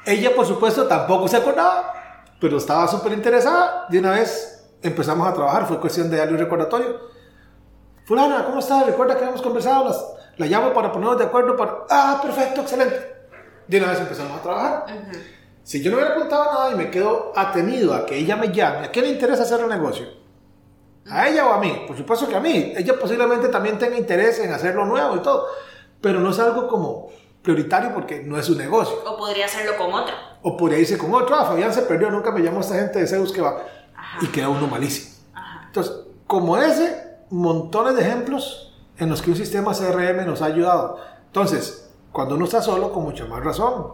Ella, 0.05 0.33
por 0.33 0.45
supuesto, 0.45 0.87
tampoco 0.87 1.27
se 1.27 1.35
acordaba, 1.35 2.23
pero 2.39 2.57
estaba 2.57 2.87
súper 2.87 3.11
interesada. 3.11 3.85
De 3.89 3.99
una 3.99 4.11
vez 4.11 4.65
empezamos 4.81 5.27
a 5.27 5.33
trabajar, 5.33 5.67
fue 5.67 5.81
cuestión 5.81 6.09
de 6.09 6.15
darle 6.15 6.33
un 6.35 6.39
recordatorio. 6.39 7.01
Fulana, 8.05 8.45
¿cómo 8.45 8.59
estás? 8.59 8.85
Recuerda 8.85 9.17
que 9.17 9.25
hemos 9.25 9.41
conversado. 9.41 9.93
la 10.37 10.45
llamo 10.45 10.73
para 10.73 10.89
ponernos 10.93 11.17
de 11.17 11.25
acuerdo 11.25 11.57
para. 11.57 11.79
Ah, 11.89 12.21
perfecto, 12.23 12.61
excelente. 12.61 13.27
De 13.67 13.79
una 13.79 13.89
vez 13.89 13.99
empezamos 13.99 14.39
a 14.39 14.41
trabajar. 14.41 14.85
Si 15.63 15.83
yo 15.83 15.91
no 15.91 15.97
hubiera 15.97 16.15
contado 16.15 16.45
nada 16.45 16.71
y 16.71 16.75
me 16.75 16.89
quedo 16.89 17.33
atenido 17.35 17.93
a 17.93 18.05
que 18.05 18.17
ella 18.17 18.37
me 18.37 18.53
llame, 18.53 18.85
¿a 18.85 18.91
quién 18.91 19.03
le 19.03 19.11
interesa 19.11 19.43
hacer 19.43 19.59
el 19.59 19.67
negocio? 19.67 20.07
¿A 21.09 21.27
ella 21.27 21.47
o 21.47 21.53
a 21.53 21.59
mí? 21.59 21.83
Por 21.87 21.97
supuesto 21.97 22.27
que 22.27 22.35
a 22.35 22.39
mí. 22.39 22.73
Ella 22.75 22.99
posiblemente 22.99 23.47
también 23.49 23.77
tenga 23.77 23.97
interés 23.97 24.39
en 24.39 24.51
hacerlo 24.51 24.85
nuevo 24.85 25.15
y 25.15 25.19
todo. 25.19 25.47
Pero 26.01 26.19
no 26.19 26.31
es 26.31 26.39
algo 26.39 26.67
como 26.67 27.09
prioritario 27.41 27.93
porque 27.93 28.21
no 28.23 28.37
es 28.37 28.45
su 28.45 28.55
negocio. 28.55 28.97
O 29.05 29.17
podría 29.17 29.45
hacerlo 29.45 29.77
con 29.77 29.93
otro. 29.93 30.13
O 30.41 30.57
podría 30.57 30.79
irse 30.79 30.97
con 30.97 31.13
otro. 31.13 31.35
Ah, 31.35 31.45
Fabián 31.45 31.73
se 31.73 31.83
perdió, 31.83 32.09
nunca 32.09 32.31
me 32.31 32.41
llamó 32.41 32.59
esta 32.59 32.75
gente 32.75 32.99
de 32.99 33.07
Zeus 33.07 33.31
que 33.31 33.41
va. 33.41 33.63
Y 34.21 34.27
queda 34.27 34.49
uno 34.49 34.67
malísimo. 34.67 35.15
Entonces, 35.67 35.93
como 36.25 36.57
ese, 36.57 37.17
montones 37.29 37.95
de 37.95 38.01
ejemplos 38.01 38.75
en 38.97 39.09
los 39.09 39.21
que 39.21 39.31
un 39.31 39.37
sistema 39.37 39.73
CRM 39.73 40.25
nos 40.25 40.41
ha 40.41 40.45
ayudado. 40.45 40.99
Entonces, 41.27 41.89
cuando 42.11 42.35
uno 42.35 42.45
está 42.45 42.61
solo, 42.61 42.91
con 42.91 43.03
mucha 43.03 43.25
más 43.25 43.43
razón, 43.43 43.93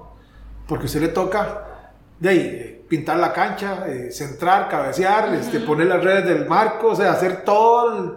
porque 0.68 0.86
usted 0.86 1.02
le 1.02 1.10
toca 1.10 1.73
de 2.20 2.30
ahí, 2.30 2.86
pintar 2.88 3.18
la 3.18 3.34
cancha, 3.34 3.86
eh, 3.88 4.12
centrar, 4.12 4.70
cabecear, 4.70 5.34
este, 5.36 5.60
poner 5.60 5.88
las 5.88 6.04
redes 6.04 6.26
del 6.26 6.48
marco, 6.48 6.90
o 6.90 6.96
sea, 6.96 7.12
hacer 7.12 7.44
todo 7.44 7.98
el 7.98 8.14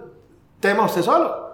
tema 0.61 0.85
usted 0.85 1.03
solo. 1.03 1.47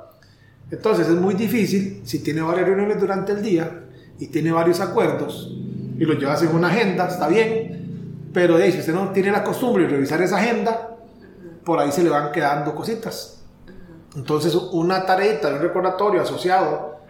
Entonces 0.71 1.07
es 1.07 1.15
muy 1.15 1.35
difícil 1.35 2.03
si 2.05 2.23
tiene 2.23 2.41
varias 2.41 2.67
reuniones 2.67 2.99
durante 2.99 3.33
el 3.33 3.43
día 3.43 3.85
y 4.19 4.29
tiene 4.29 4.53
varios 4.53 4.81
acuerdos 4.81 5.51
y 5.99 6.05
los 6.05 6.19
llevas 6.19 6.43
en 6.43 6.55
una 6.55 6.69
agenda, 6.69 7.07
está 7.07 7.29
bien, 7.29 8.31
pero 8.33 8.57
de 8.57 8.65
ahí, 8.65 8.73
si 8.73 8.81
usted 8.81 8.95
no 8.95 9.11
tiene 9.11 9.31
la 9.31 9.45
costumbre 9.45 9.85
de 9.85 9.91
revisar 9.91 10.21
esa 10.23 10.39
agenda, 10.39 10.97
por 11.65 11.79
ahí 11.79 11.93
se 11.93 12.03
le 12.03 12.11
van 12.11 12.33
quedando 12.33 12.75
cositas. 12.75 13.41
Entonces, 14.17 14.55
una 14.55 15.07
tareita, 15.07 15.49
un 15.49 15.61
recordatorio 15.61 16.23
asociado 16.23 17.01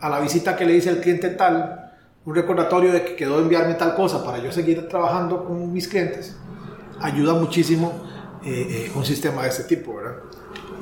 a 0.00 0.08
la 0.08 0.20
visita 0.20 0.56
que 0.56 0.64
le 0.64 0.72
dice 0.72 0.90
el 0.90 1.00
cliente 1.00 1.30
tal, 1.30 1.89
un 2.24 2.34
recordatorio 2.34 2.92
de 2.92 3.04
que 3.04 3.16
quedó 3.16 3.36
de 3.36 3.42
enviarme 3.42 3.74
tal 3.74 3.94
cosa 3.94 4.24
para 4.24 4.38
yo 4.38 4.52
seguir 4.52 4.88
trabajando 4.88 5.44
con 5.44 5.72
mis 5.72 5.88
clientes, 5.88 6.36
ayuda 7.00 7.34
muchísimo 7.34 7.92
eh, 8.44 8.86
eh, 8.86 8.92
un 8.94 9.04
sistema 9.04 9.42
de 9.42 9.48
este 9.48 9.64
tipo, 9.64 9.96
¿verdad? 9.96 10.16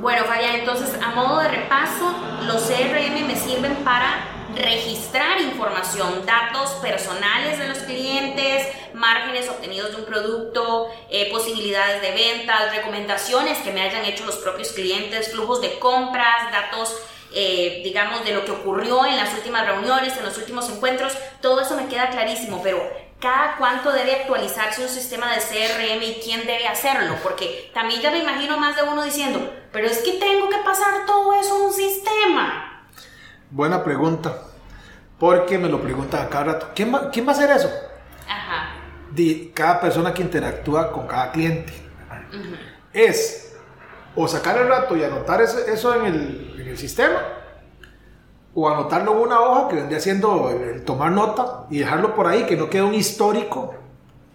Bueno, 0.01 0.25
Fabián, 0.25 0.57
entonces, 0.57 0.91
a 1.03 1.15
modo 1.15 1.41
de 1.41 1.49
repaso, 1.49 2.15
los 2.47 2.63
CRM 2.63 3.27
me 3.27 3.35
sirven 3.35 3.75
para 3.85 4.29
registrar 4.55 5.41
información, 5.41 6.25
datos 6.25 6.71
personales 6.83 7.59
de 7.59 7.69
los 7.69 7.79
clientes, 7.79 8.67
márgenes 8.95 9.49
obtenidos 9.49 9.91
de 9.91 9.97
un 9.97 10.05
producto, 10.07 10.87
eh, 11.11 11.29
posibilidades 11.31 12.01
de 12.03 12.13
ventas, 12.13 12.75
recomendaciones 12.75 13.59
que 13.59 13.73
me 13.73 13.83
hayan 13.83 14.05
hecho 14.05 14.25
los 14.25 14.37
propios 14.37 14.71
clientes, 14.73 15.33
flujos 15.33 15.61
de 15.61 15.79
compras, 15.79 16.51
datos, 16.53 16.95
eh, 17.33 17.81
digamos, 17.85 18.25
de 18.25 18.35
lo 18.35 18.45
que 18.45 18.53
ocurrió 18.53 19.05
en 19.05 19.17
las 19.17 19.35
últimas 19.35 19.67
reuniones, 19.67 20.17
en 20.17 20.25
los 20.25 20.37
últimos 20.39 20.69
encuentros, 20.71 21.17
todo 21.41 21.61
eso 21.61 21.77
me 21.77 21.87
queda 21.87 22.11
clarísimo, 22.11 22.61
pero 22.63 22.83
cada 23.21 23.57
cuánto 23.57 23.93
debe 23.93 24.15
actualizarse 24.15 24.83
un 24.83 24.89
sistema 24.89 25.33
de 25.33 25.41
CRM 25.41 26.03
y 26.03 26.21
quién 26.23 26.47
debe 26.47 26.69
hacerlo, 26.69 27.17
porque 27.23 27.71
también 27.75 28.01
ya 28.01 28.11
me 28.11 28.19
imagino 28.19 28.59
más 28.59 28.77
de 28.77 28.83
uno 28.83 29.03
diciendo, 29.03 29.53
pero 29.73 29.87
es 29.87 29.99
que 29.99 30.13
tengo 30.13 30.49
que 30.49 30.59
pasar 30.59 31.07
todo 31.07 31.35
eso 31.35 31.55
a 31.55 31.67
un 31.67 31.73
sistema. 31.73 32.85
Buena 33.51 33.83
pregunta. 33.83 34.43
Porque 35.19 35.59
me 35.59 35.69
lo 35.69 35.83
preguntan 35.83 36.27
a 36.27 36.29
cada 36.29 36.45
rato. 36.45 36.71
¿Quién 36.75 36.95
va, 36.95 37.11
quién 37.11 37.27
va 37.27 37.33
a 37.33 37.35
hacer 37.35 37.51
eso? 37.51 37.69
Ajá. 38.29 38.77
cada 39.53 39.81
persona 39.81 40.15
que 40.15 40.23
interactúa 40.23 40.93
con 40.93 41.07
cada 41.07 41.33
cliente. 41.33 41.73
Es 42.93 43.48
o 44.15 44.27
sacar 44.29 44.59
el 44.59 44.69
rato 44.69 44.97
y 44.97 45.05
anotar 45.05 45.41
eso 45.41 45.95
en 45.95 46.07
el, 46.07 46.79
sistema, 46.79 47.21
o 48.55 48.69
anotarlo 48.69 49.13
en 49.13 49.19
una 49.19 49.41
hoja 49.41 49.69
que 49.69 49.77
vendría 49.77 50.01
siendo 50.01 50.51
el, 50.51 50.85
tomar 50.85 51.11
nota 51.11 51.67
y 51.71 51.79
dejarlo 51.79 52.15
por 52.15 52.27
ahí, 52.27 52.45
que 52.45 52.57
no 52.57 52.71
quede 52.71 52.83
un 52.83 52.95
histórico 52.95 53.75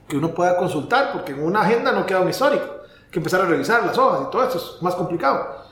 que 0.08 0.18
uno 0.18 0.34
pueda 0.34 0.58
consultar, 0.58 1.12
porque 1.14 1.32
en 1.32 1.44
una 1.44 1.62
agenda 1.62 1.92
no 1.92 2.06
queda 2.06 2.22
un 2.22 2.30
histórico. 2.30 2.66
Que 3.12 3.20
empezar 3.20 3.42
a 3.42 3.46
revisar 3.46 3.86
las 3.86 3.98
hojas 3.98 4.24
y 4.28 4.32
todo 4.32 4.44
esto 4.44 4.58
es 4.58 4.82
más 4.82 4.96
complicado. 4.96 5.64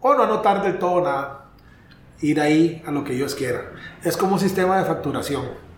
O 0.00 0.14
no 0.14 0.22
anotar 0.22 0.62
del 0.62 0.78
todo 0.78 1.00
nada 1.00 1.40
ir 2.20 2.40
ahí 2.40 2.82
a 2.86 2.90
lo 2.90 3.04
que 3.04 3.14
ellos 3.14 3.34
quieran. 3.34 3.64
Es 4.04 4.16
como 4.16 4.34
un 4.34 4.40
sistema 4.40 4.78
de 4.78 4.84
facturación. 4.84 5.69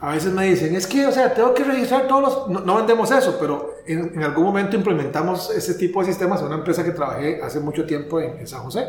A 0.00 0.12
veces 0.12 0.32
me 0.32 0.44
dicen, 0.44 0.74
es 0.76 0.86
que, 0.86 1.06
o 1.06 1.12
sea, 1.12 1.34
tengo 1.34 1.52
que 1.54 1.64
registrar 1.64 2.06
todos 2.06 2.48
los... 2.48 2.64
No, 2.64 2.76
vendemos 2.76 3.10
eso, 3.10 3.36
pero 3.40 3.74
en, 3.86 4.22
algún 4.22 4.44
momento 4.44 4.76
implementamos 4.76 5.50
ese 5.50 5.74
tipo 5.74 6.00
de 6.00 6.06
sistemas 6.06 6.40
en 6.40 6.46
una 6.46 6.56
empresa 6.56 6.84
que 6.84 6.92
trabajé 6.92 7.42
hace 7.42 7.58
mucho 7.58 7.84
tiempo 7.84 8.20
en, 8.20 8.46
San 8.46 8.62
José. 8.62 8.86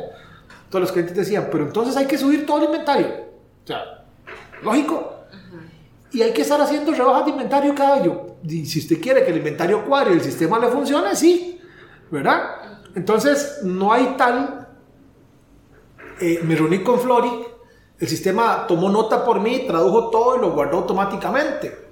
Todos 0.70 0.82
los 0.82 0.92
clientes 0.92 1.16
decían, 1.16 1.48
pero 1.52 1.64
entonces 1.64 1.98
hay 1.98 2.06
que 2.06 2.18
subir 2.18 2.46
todo 2.46 2.60
el 2.60 2.66
inventario. 2.66 3.08
O 3.64 3.68
sea, 3.68 4.06
lógico. 4.62 5.16
Y 6.12 6.22
hay 6.22 6.32
que 6.32 6.44
estar 6.44 6.62
haciendo 6.62 6.92
rebajas 6.92 7.26
de 7.26 7.32
inventario 7.32 7.74
cada 7.74 7.96
año. 7.96 8.28
Y 8.44 8.66
si 8.66 8.80
usted 8.80 9.02
quiere 9.02 9.24
que 9.24 9.32
el 9.32 9.38
inventario 9.38 9.86
cuadre 9.86 10.12
y 10.12 10.14
el 10.14 10.22
sistema 10.22 10.60
le 10.60 10.68
funcione, 10.68 11.16
sí. 11.16 11.60
¿Verdad? 12.12 12.84
Entonces, 12.96 13.62
no 13.64 13.92
hay 13.92 14.16
tal 14.18 14.60
eh, 16.22 16.42
me 16.44 16.56
reuní 16.56 16.80
con 16.80 17.00
Flori, 17.00 17.30
el 18.00 18.08
sistema 18.08 18.66
tomó 18.68 18.90
nota 18.90 19.26
por 19.26 19.40
mí, 19.40 19.66
tradujo 19.68 20.10
todo 20.10 20.38
y 20.38 20.42
lo 20.42 20.52
guardó 20.52 20.78
automáticamente. 20.78 21.90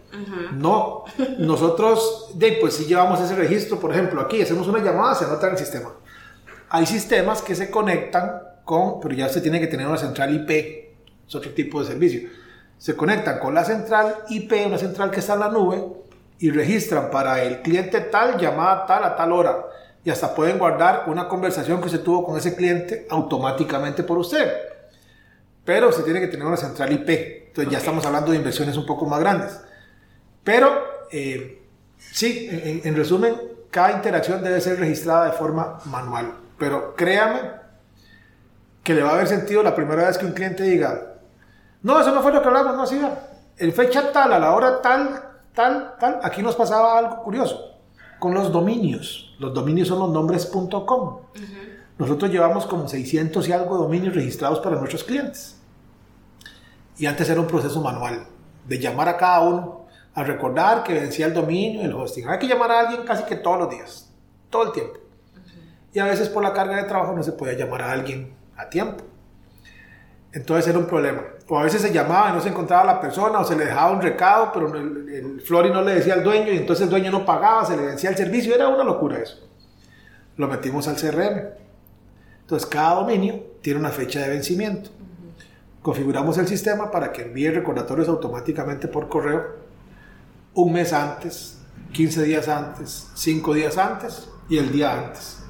No, 0.54 1.04
nosotros, 1.38 2.32
de, 2.34 2.54
pues 2.54 2.76
si 2.76 2.86
llevamos 2.86 3.20
ese 3.20 3.36
registro, 3.36 3.80
por 3.80 3.92
ejemplo, 3.92 4.22
aquí 4.22 4.42
hacemos 4.42 4.68
una 4.68 4.80
llamada, 4.80 5.16
se 5.16 5.26
anota 5.26 5.48
en 5.48 5.54
el 5.54 5.60
sistema. 5.60 5.92
Hay 6.70 6.86
sistemas 6.86 7.42
que 7.42 7.56
se 7.56 7.70
conectan 7.70 8.42
con, 8.64 9.00
pero 9.00 9.14
ya 9.14 9.30
se 9.30 9.42
tiene 9.42 9.60
que 9.60 9.68
tener 9.68 9.88
una 9.88 9.98
central 9.98 10.34
IP, 10.34 10.50
es 11.28 11.36
otro 11.36 11.52
tipo 11.52 11.82
de 11.82 11.88
servicio. 11.88 12.30
Se 12.78 12.96
conectan 12.96 13.40
con 13.40 13.54
la 13.54 13.66
central 13.66 14.24
IP, 14.30 14.54
una 14.66 14.78
central 14.78 15.12
que 15.12 15.20
está 15.20 15.34
en 15.34 15.40
la 15.42 15.50
nube, 15.50 15.84
y 16.40 16.52
registran 16.52 17.10
para 17.10 17.44
el 17.44 17.62
cliente 17.62 18.00
tal, 18.00 18.38
llamada 18.38 18.86
tal 18.86 19.04
a 19.04 19.16
tal 19.16 19.32
hora 19.32 19.66
y 20.04 20.10
hasta 20.10 20.34
pueden 20.34 20.58
guardar 20.58 21.04
una 21.08 21.28
conversación 21.28 21.82
que 21.82 21.90
se 21.90 21.98
tuvo 22.00 22.24
con 22.24 22.38
ese 22.38 22.56
cliente 22.56 23.06
automáticamente 23.10 24.04
por 24.04 24.18
usted. 24.18 24.50
Pero 25.68 25.92
se 25.92 26.04
tiene 26.04 26.22
que 26.22 26.28
tener 26.28 26.48
una 26.48 26.56
central 26.56 26.94
IP. 26.94 27.10
Entonces 27.48 27.70
ya 27.70 27.80
estamos 27.80 28.06
hablando 28.06 28.32
de 28.32 28.38
inversiones 28.38 28.78
un 28.78 28.86
poco 28.86 29.06
más 29.06 29.20
grandes. 29.20 29.60
Pero 30.42 30.72
eh, 31.12 31.62
sí, 32.00 32.48
en, 32.50 32.96
resumen, 32.96 33.36
cada 33.70 33.92
interacción 33.92 34.42
debe 34.42 34.62
ser 34.62 34.80
registrada 34.80 35.26
de 35.26 35.34
forma 35.34 35.78
manual. 35.84 36.36
Pero 36.58 36.96
créame 36.96 37.42
que 38.82 38.94
le 38.94 39.04
va 39.04 39.10
a 39.10 39.14
haber 39.16 39.28
sentido 39.28 39.62
la 39.62 39.76
primera 39.76 40.08
vez 40.08 40.18
que 40.18 40.26
un 40.26 40.32
cliente 40.32 40.64
diga, 40.64 41.16
no, 41.84 42.00
eso 42.00 42.16
no 42.16 42.22
fue 42.22 42.32
lo 42.32 42.42
que 42.42 42.48
hablamos, 42.48 42.74
no, 42.74 42.84
así 42.84 43.02
En 43.58 43.74
fecha 43.74 44.14
tal, 44.14 44.32
a 44.32 44.40
la 44.40 44.54
hora 44.54 44.82
tal, 44.82 45.22
tal, 45.54 45.96
tal, 46.00 46.20
aquí 46.24 46.42
nos 46.42 46.56
pasaba 46.56 46.98
algo 46.98 47.22
curioso 47.24 47.78
con 48.20 48.34
los 48.34 48.54
dominios. 48.54 49.36
Los 49.38 49.54
dominios 49.54 49.90
son 49.90 50.00
los 50.00 50.12
nombres.com. 50.12 51.20
Nosotros 51.98 52.32
llevamos 52.32 52.66
como 52.68 52.88
600 52.88 53.46
y 53.50 53.52
algo 53.52 53.78
dominios 53.78 54.16
registrados 54.16 54.62
para 54.62 54.78
nuestros 54.78 55.04
clientes. 55.04 55.57
Y 56.98 57.06
antes 57.06 57.30
era 57.30 57.40
un 57.40 57.48
proceso 57.48 57.82
manual 57.82 58.26
de 58.68 58.80
llamar 58.80 59.08
a 59.10 59.18
cada 59.18 59.42
uno 59.42 59.86
a 60.14 60.24
recordar 60.24 60.84
que 60.84 60.94
vencía 60.94 61.28
el 61.28 61.34
dominio, 61.34 61.82
el 61.82 61.94
hosting. 61.94 62.28
Hay 62.28 62.40
que 62.40 62.48
llamar 62.48 62.72
a 62.72 62.80
alguien 62.80 63.04
casi 63.06 63.24
que 63.24 63.36
todos 63.36 63.60
los 63.60 63.70
días, 63.70 64.12
todo 64.50 64.64
el 64.64 64.72
tiempo. 64.72 64.98
Y 65.94 66.00
a 66.00 66.06
veces 66.06 66.28
por 66.30 66.44
la 66.44 66.54
carga 66.54 66.76
de 66.78 66.84
trabajo 66.84 67.14
no 67.14 67.22
se 67.22 67.34
podía 67.34 67.54
llamar 67.54 67.84
a 67.84 67.92
alguien 67.92 68.34
a 68.56 68.68
tiempo. 68.68 69.04
Entonces 70.34 70.68
era 70.68 70.80
un 70.80 70.88
problema. 70.88 71.22
O 71.48 71.58
a 71.60 71.64
veces 71.64 71.82
se 71.82 71.94
llamaba 71.94 72.32
y 72.32 72.34
no 72.34 72.42
se 72.42 72.50
encontraba 72.50 72.84
la 72.84 73.00
persona, 73.00 73.40
o 73.40 73.44
se 73.44 73.56
le 73.56 73.66
dejaba 73.66 73.92
un 73.92 74.02
recado, 74.02 74.52
pero 74.52 74.76
el, 74.76 75.08
el 75.10 75.42
Flori 75.42 75.70
no 75.70 75.82
le 75.82 75.96
decía 75.96 76.16
al 76.16 76.24
dueño 76.24 76.52
y 76.52 76.58
entonces 76.58 76.84
el 76.84 76.90
dueño 76.90 77.12
no 77.12 77.26
pagaba, 77.26 77.64
se 77.66 77.78
le 77.78 77.86
vencía 77.86 78.10
el 78.10 78.18
servicio. 78.18 78.54
Era 78.54 78.68
una 78.68 78.84
locura 78.84 79.20
eso. 79.20 79.48
Lo 80.36 80.48
metimos 80.48 80.88
al 80.88 80.96
CRM. 80.96 81.42
Entonces 82.42 82.68
cada 82.68 82.96
dominio 82.96 83.40
tiene 83.62 83.80
una 83.80 83.90
fecha 83.90 84.20
de 84.22 84.30
vencimiento. 84.30 84.90
Configuramos 85.88 86.38
el 86.38 86.50
sistema 86.50 86.92
para 86.92 87.14
que 87.14 87.22
envíe 87.22 87.50
recordatorios 87.50 88.10
automáticamente 88.10 88.90
por 88.90 89.08
correo 89.08 89.56
un 90.54 90.74
mes 90.74 90.92
antes, 90.92 91.62
15 91.94 92.24
días 92.24 92.50
antes, 92.50 93.10
5 93.16 93.54
días 93.54 93.78
antes 93.78 94.28
y 94.50 94.58
el 94.58 94.70
día 94.70 95.00
antes 95.00 95.46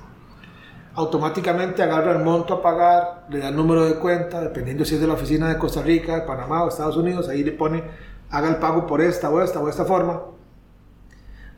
automáticamente 0.93 1.81
agarra 1.81 2.11
el 2.11 2.23
monto 2.23 2.53
a 2.53 2.61
pagar, 2.61 3.25
le 3.31 3.39
da 3.39 3.47
el 3.47 3.55
número 3.55 3.83
de 3.85 3.95
cuenta, 3.95 4.39
dependiendo 4.39 4.85
si 4.85 4.93
es 4.93 5.01
de 5.01 5.07
la 5.07 5.15
oficina 5.15 5.49
de 5.49 5.57
Costa 5.57 5.81
Rica, 5.81 6.13
de 6.13 6.21
Panamá 6.21 6.63
o 6.63 6.69
Estados 6.69 6.97
Unidos, 6.97 7.27
ahí 7.29 7.43
le 7.43 7.53
pone, 7.53 7.83
haga 8.29 8.47
el 8.47 8.57
pago 8.57 8.85
por 8.85 9.01
esta 9.01 9.31
o 9.31 9.41
esta 9.41 9.59
o 9.59 9.67
esta 9.67 9.85
forma. 9.85 10.21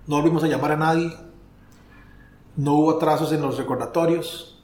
No 0.07 0.15
volvimos 0.15 0.41
a 0.45 0.47
llamar 0.47 0.71
a 0.71 0.77
nadie, 0.77 1.13
no 2.55 2.75
hubo 2.75 2.91
atrasos 2.91 3.33
en 3.33 3.41
los 3.41 3.57
recordatorios. 3.57 4.58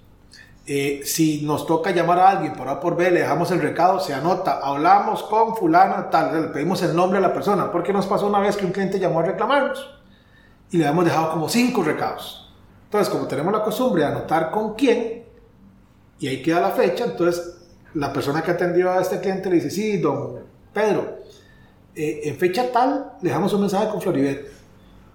Eh, 0.68 1.02
si 1.06 1.42
nos 1.44 1.68
toca 1.68 1.92
llamar 1.92 2.20
a 2.20 2.30
alguien 2.30 2.54
por 2.54 2.68
A 2.68 2.80
por 2.80 2.96
B, 2.96 3.12
le 3.12 3.20
dejamos 3.20 3.52
el 3.52 3.62
recado, 3.62 4.00
se 4.00 4.14
anota, 4.14 4.60
hablamos 4.64 5.22
con 5.24 5.56
fulano, 5.56 6.06
tal, 6.06 6.42
le 6.42 6.48
pedimos 6.48 6.82
el 6.82 6.96
nombre 6.96 7.20
a 7.20 7.22
la 7.22 7.34
persona, 7.34 7.72
porque 7.72 7.94
nos 7.94 8.08
pasó 8.08 8.26
una 8.26 8.40
vez 8.40 8.58
que 8.58 8.66
un 8.66 8.72
cliente 8.72 9.00
llamó 9.00 9.20
a 9.20 9.24
reclamarnos 9.24 9.88
y 10.72 10.78
le 10.78 10.86
habíamos 10.86 11.06
dejado 11.06 11.32
como 11.32 11.50
cinco 11.50 11.84
recados. 11.84 12.52
Entonces, 12.86 13.14
como 13.14 13.28
tenemos 13.28 13.54
la 13.54 13.62
costumbre 13.62 14.02
de 14.02 14.08
anotar 14.08 14.50
con 14.50 14.74
quién, 14.74 15.26
y 16.18 16.28
ahí 16.28 16.42
queda 16.42 16.62
la 16.62 16.72
fecha, 16.72 17.06
entonces 17.06 17.58
la 17.94 18.12
persona 18.12 18.42
que 18.42 18.52
atendió 18.52 18.92
a 18.92 19.02
este 19.02 19.20
cliente 19.20 19.50
le 19.50 19.56
dice, 19.58 19.70
sí, 19.70 19.98
don 19.98 20.40
Pedro, 20.74 21.20
eh, 21.96 22.22
en 22.26 22.38
fecha 22.38 22.72
tal 22.72 23.14
le 23.22 23.30
dejamos 23.30 23.54
un 23.54 23.62
mensaje 23.62 23.88
con 23.90 24.02
Floribet. 24.02 24.52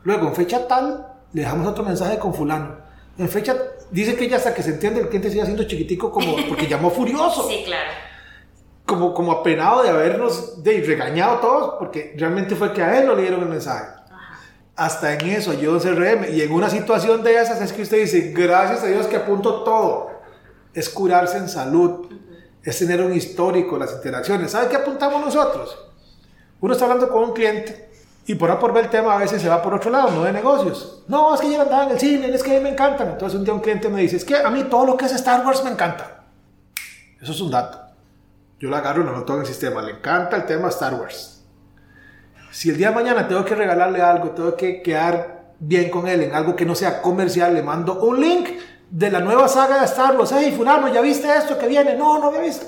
Luego, 0.04 0.28
en 0.28 0.35
fecha 0.35 0.66
tal, 0.66 1.07
le 1.33 1.42
dejamos 1.42 1.66
otro 1.66 1.85
mensaje 1.85 2.19
con 2.19 2.33
fulano. 2.33 2.76
En 3.19 3.28
fecha, 3.28 3.54
dice 3.90 4.16
que 4.16 4.28
ya 4.28 4.37
hasta 4.37 4.54
que 4.54 4.62
se 4.62 4.70
entiende 4.70 5.00
el 5.00 5.09
cliente 5.09 5.30
sigue 5.30 5.42
haciendo 5.42 5.64
chiquitico 5.64 6.11
como 6.11 6.37
porque 6.49 6.66
llamó 6.66 6.90
furioso. 6.90 7.49
Sí, 7.49 7.62
claro. 7.64 7.90
Como, 8.87 9.14
como 9.14 9.32
apenado 9.32 9.82
de 9.82 9.90
habernos 9.90 10.62
de, 10.62 10.80
regañado 10.82 11.38
todos, 11.38 11.75
porque 11.78 12.14
realmente 12.16 12.56
fue 12.56 12.73
que 12.73 12.82
a 12.82 12.99
él 12.99 13.06
no 13.06 13.14
le 13.14 13.23
dieron 13.23 13.40
el 13.42 13.49
mensaje 13.49 14.00
hasta 14.80 15.12
en 15.12 15.26
eso 15.26 15.50
ayuda 15.50 15.75
un 15.75 15.80
CRM. 15.80 16.35
Y 16.35 16.40
en 16.40 16.50
una 16.52 16.70
situación 16.70 17.23
de 17.23 17.35
esas 17.38 17.61
es 17.61 17.70
que 17.70 17.82
usted 17.82 17.99
dice, 17.99 18.32
gracias 18.35 18.82
a 18.82 18.87
Dios 18.87 19.06
que 19.09 19.16
apunto 19.16 19.62
todo. 19.62 20.11
Es 20.73 20.88
curarse 20.88 21.37
en 21.37 21.50
salud, 21.50 22.09
es 22.62 22.78
tener 22.78 23.02
un 23.02 23.12
histórico, 23.12 23.76
las 23.76 23.92
interacciones. 23.92 24.52
¿Sabe 24.52 24.70
qué 24.70 24.76
apuntamos 24.76 25.23
nosotros? 25.23 25.78
Uno 26.62 26.73
está 26.73 26.87
hablando 26.87 27.11
con 27.11 27.25
un 27.25 27.32
cliente 27.35 27.89
y 28.30 28.37
por 28.37 28.49
A 28.49 28.60
por 28.60 28.72
ver 28.72 28.84
el 28.84 28.90
tema 28.90 29.14
a 29.14 29.18
veces 29.18 29.42
se 29.42 29.49
va 29.49 29.60
por 29.60 29.75
otro 29.75 29.90
lado, 29.90 30.12
no 30.12 30.22
de 30.22 30.32
negocios. 30.32 31.02
No, 31.08 31.34
es 31.34 31.40
que 31.40 31.52
yo 31.52 31.62
andaba 31.62 31.87
en 31.87 31.90
el 31.90 31.99
cine, 31.99 32.32
es 32.32 32.44
que 32.44 32.52
a 32.52 32.54
mí 32.54 32.60
me 32.60 32.68
encantan. 32.68 33.08
Entonces 33.08 33.37
un 33.37 33.44
día 33.44 33.52
un 33.52 33.58
cliente 33.58 33.88
me 33.88 34.02
dice, 34.02 34.18
es 34.18 34.25
que 34.25 34.37
a 34.37 34.49
mí 34.50 34.62
todo 34.70 34.87
lo 34.87 34.96
que 34.96 35.06
es 35.06 35.12
Star 35.14 35.44
Wars 35.44 35.64
me 35.64 35.70
encanta. 35.72 36.26
Eso 37.20 37.32
es 37.32 37.40
un 37.40 37.50
dato. 37.50 37.76
Yo 38.60 38.68
lo 38.68 38.76
agarro 38.76 39.02
y 39.02 39.04
lo 39.04 39.10
anoto 39.10 39.34
en 39.34 39.40
el 39.40 39.46
sistema. 39.46 39.82
Le 39.82 39.94
encanta 39.94 40.37
el 40.37 40.46
tema 40.46 40.68
Star 40.68 40.94
Wars. 40.94 41.44
Si 42.52 42.70
el 42.70 42.76
día 42.76 42.90
de 42.90 42.94
mañana 42.94 43.26
tengo 43.26 43.44
que 43.44 43.56
regalarle 43.56 44.00
algo, 44.00 44.30
tengo 44.30 44.54
que 44.54 44.80
quedar 44.80 45.54
bien 45.58 45.90
con 45.90 46.06
él 46.06 46.22
en 46.22 46.32
algo 46.32 46.54
que 46.54 46.64
no 46.64 46.76
sea 46.76 47.02
comercial, 47.02 47.52
le 47.52 47.64
mando 47.64 48.00
un 48.00 48.20
link 48.20 48.49
de 48.90 49.10
la 49.10 49.18
nueva 49.18 49.49
saga 49.49 49.80
de 49.80 49.87
Star 49.87 50.16
Wars. 50.16 50.32
Hey, 50.32 50.54
fulano, 50.56 50.87
¿ya 50.87 51.00
viste 51.00 51.26
esto 51.37 51.58
que 51.58 51.66
viene? 51.66 51.96
No, 51.96 52.20
no 52.20 52.28
había 52.28 52.42
visto. 52.42 52.66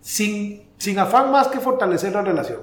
Sin, 0.00 0.70
sin 0.78 0.98
afán 0.98 1.30
más 1.30 1.48
que 1.48 1.60
fortalecer 1.60 2.14
la 2.14 2.22
relación. 2.22 2.60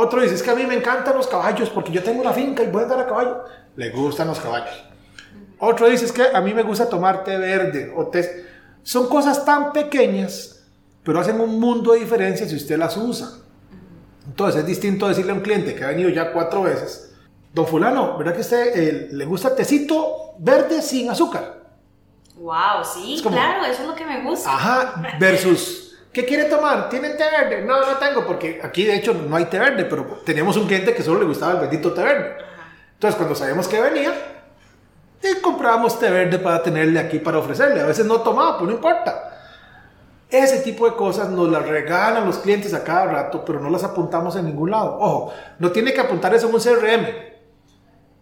Otro 0.00 0.22
dice, 0.22 0.36
es 0.36 0.44
que 0.44 0.50
a 0.50 0.54
mí 0.54 0.64
me 0.64 0.76
encantan 0.76 1.16
los 1.16 1.26
caballos 1.26 1.70
porque 1.70 1.90
yo 1.90 2.00
tengo 2.04 2.20
una 2.20 2.32
finca 2.32 2.62
y 2.62 2.68
voy 2.68 2.82
a 2.82 2.84
andar 2.84 3.00
a 3.00 3.06
caballo. 3.06 3.42
Le 3.74 3.90
gustan 3.90 4.28
los 4.28 4.38
caballos. 4.38 4.84
Otro 5.58 5.88
dice, 5.88 6.04
es 6.04 6.12
que 6.12 6.22
a 6.32 6.40
mí 6.40 6.54
me 6.54 6.62
gusta 6.62 6.88
tomar 6.88 7.24
té 7.24 7.36
verde 7.36 7.92
o 7.96 8.06
té... 8.06 8.46
Son 8.84 9.08
cosas 9.08 9.44
tan 9.44 9.72
pequeñas, 9.72 10.64
pero 11.02 11.18
hacen 11.18 11.40
un 11.40 11.58
mundo 11.58 11.94
de 11.94 11.98
diferencia 11.98 12.48
si 12.48 12.54
usted 12.54 12.78
las 12.78 12.96
usa. 12.96 13.28
Entonces 14.24 14.60
es 14.60 14.68
distinto 14.68 15.08
decirle 15.08 15.32
a 15.32 15.34
un 15.34 15.40
cliente 15.40 15.74
que 15.74 15.82
ha 15.82 15.88
venido 15.88 16.10
ya 16.10 16.32
cuatro 16.32 16.62
veces, 16.62 17.12
don 17.52 17.66
fulano, 17.66 18.16
¿verdad 18.16 18.34
que 18.34 18.38
a 18.38 18.42
usted 18.42 18.76
eh, 18.76 19.08
le 19.10 19.24
gusta 19.24 19.56
tecito 19.56 20.36
verde 20.38 20.80
sin 20.80 21.10
azúcar? 21.10 21.60
Wow, 22.36 22.84
sí, 22.84 23.20
claro, 23.20 23.64
eso 23.64 23.82
es 23.82 23.88
lo 23.88 23.96
que 23.96 24.06
me 24.06 24.22
gusta. 24.22 24.48
Ajá, 24.48 25.18
versus... 25.18 25.87
¿Qué 26.12 26.24
quiere 26.24 26.44
tomar? 26.44 26.88
¿Tienen 26.88 27.16
té 27.16 27.24
verde? 27.24 27.62
No, 27.64 27.80
no 27.80 27.98
tengo, 27.98 28.26
porque 28.26 28.60
aquí 28.62 28.84
de 28.84 28.96
hecho 28.96 29.14
no 29.14 29.36
hay 29.36 29.44
té 29.44 29.58
verde, 29.58 29.84
pero 29.84 30.04
teníamos 30.24 30.56
un 30.56 30.66
cliente 30.66 30.94
que 30.94 31.02
solo 31.02 31.20
le 31.20 31.26
gustaba 31.26 31.52
el 31.52 31.60
bendito 31.60 31.92
té 31.92 32.02
verde. 32.02 32.36
Entonces, 32.94 33.16
cuando 33.16 33.34
sabíamos 33.34 33.68
que 33.68 33.80
venía, 33.80 34.12
eh, 35.22 35.40
comprábamos 35.40 35.98
té 35.98 36.10
verde 36.10 36.38
para 36.38 36.62
tenerle 36.62 36.98
aquí 36.98 37.18
para 37.18 37.38
ofrecerle. 37.38 37.80
A 37.80 37.86
veces 37.86 38.06
no 38.06 38.20
tomaba, 38.22 38.58
pues 38.58 38.68
no 38.70 38.76
importa. 38.76 39.28
Ese 40.30 40.60
tipo 40.60 40.88
de 40.88 40.94
cosas 40.94 41.30
nos 41.30 41.50
las 41.50 41.66
regalan 41.66 42.26
los 42.26 42.38
clientes 42.38 42.74
a 42.74 42.84
cada 42.84 43.06
rato, 43.06 43.44
pero 43.44 43.60
no 43.60 43.70
las 43.70 43.84
apuntamos 43.84 44.36
en 44.36 44.46
ningún 44.46 44.70
lado. 44.70 44.98
Ojo, 44.98 45.32
no 45.58 45.72
tiene 45.72 45.92
que 45.94 46.00
apuntar 46.00 46.34
eso 46.34 46.48
en 46.48 46.54
un 46.54 46.60
CRM, 46.60 47.06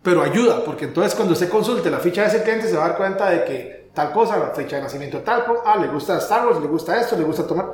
pero 0.02 0.22
ayuda, 0.22 0.64
porque 0.64 0.84
entonces 0.84 1.14
cuando 1.14 1.32
usted 1.32 1.48
consulte 1.48 1.90
la 1.90 1.98
ficha 1.98 2.22
de 2.22 2.28
ese 2.28 2.42
cliente 2.44 2.68
se 2.68 2.76
va 2.76 2.84
a 2.84 2.88
dar 2.88 2.96
cuenta 2.96 3.28
de 3.30 3.44
que 3.44 3.85
tal 3.96 4.12
cosa, 4.12 4.36
la 4.36 4.48
fecha 4.48 4.76
de 4.76 4.82
nacimiento 4.82 5.20
tal, 5.20 5.42
ah, 5.64 5.76
le 5.80 5.88
gusta 5.88 6.18
Star 6.18 6.46
Wars, 6.46 6.60
le 6.60 6.66
gusta 6.66 7.00
esto, 7.00 7.16
le 7.16 7.24
gusta 7.24 7.46
tomar. 7.46 7.72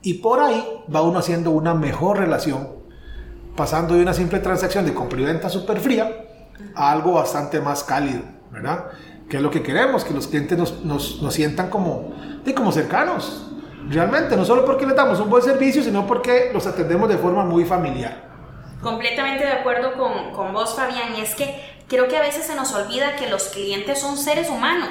Y 0.00 0.14
por 0.14 0.40
ahí 0.40 0.82
va 0.92 1.02
uno 1.02 1.18
haciendo 1.18 1.50
una 1.50 1.74
mejor 1.74 2.18
relación, 2.18 2.66
pasando 3.54 3.94
de 3.94 4.00
una 4.00 4.14
simple 4.14 4.38
transacción 4.38 4.86
de 4.86 4.94
compra 4.94 5.20
y 5.20 5.24
venta 5.24 5.50
súper 5.50 5.78
fría 5.80 6.10
a 6.74 6.90
algo 6.90 7.12
bastante 7.12 7.60
más 7.60 7.84
cálido, 7.84 8.22
¿verdad? 8.50 8.86
Que 9.28 9.36
es 9.36 9.42
lo 9.42 9.50
que 9.50 9.62
queremos, 9.62 10.02
que 10.02 10.14
los 10.14 10.28
clientes 10.28 10.56
nos, 10.56 10.82
nos, 10.82 11.20
nos 11.20 11.34
sientan 11.34 11.68
como, 11.68 12.14
como 12.56 12.72
cercanos, 12.72 13.46
Realmente, 13.88 14.36
no 14.36 14.44
solo 14.44 14.64
porque 14.64 14.86
les 14.86 14.94
damos 14.94 15.18
un 15.20 15.30
buen 15.30 15.42
servicio, 15.42 15.82
sino 15.82 16.06
porque 16.06 16.50
los 16.52 16.64
atendemos 16.66 17.08
de 17.08 17.16
forma 17.16 17.44
muy 17.44 17.64
familiar. 17.64 18.28
Completamente 18.80 19.44
de 19.44 19.52
acuerdo 19.52 19.94
con, 19.94 20.32
con 20.32 20.52
vos, 20.52 20.76
Fabián. 20.76 21.16
Y 21.16 21.22
es 21.22 21.34
que 21.34 21.58
creo 21.88 22.06
que 22.06 22.16
a 22.16 22.20
veces 22.20 22.46
se 22.46 22.54
nos 22.54 22.72
olvida 22.74 23.16
que 23.16 23.28
los 23.28 23.44
clientes 23.44 23.98
son 23.98 24.16
seres 24.16 24.48
humanos. 24.50 24.90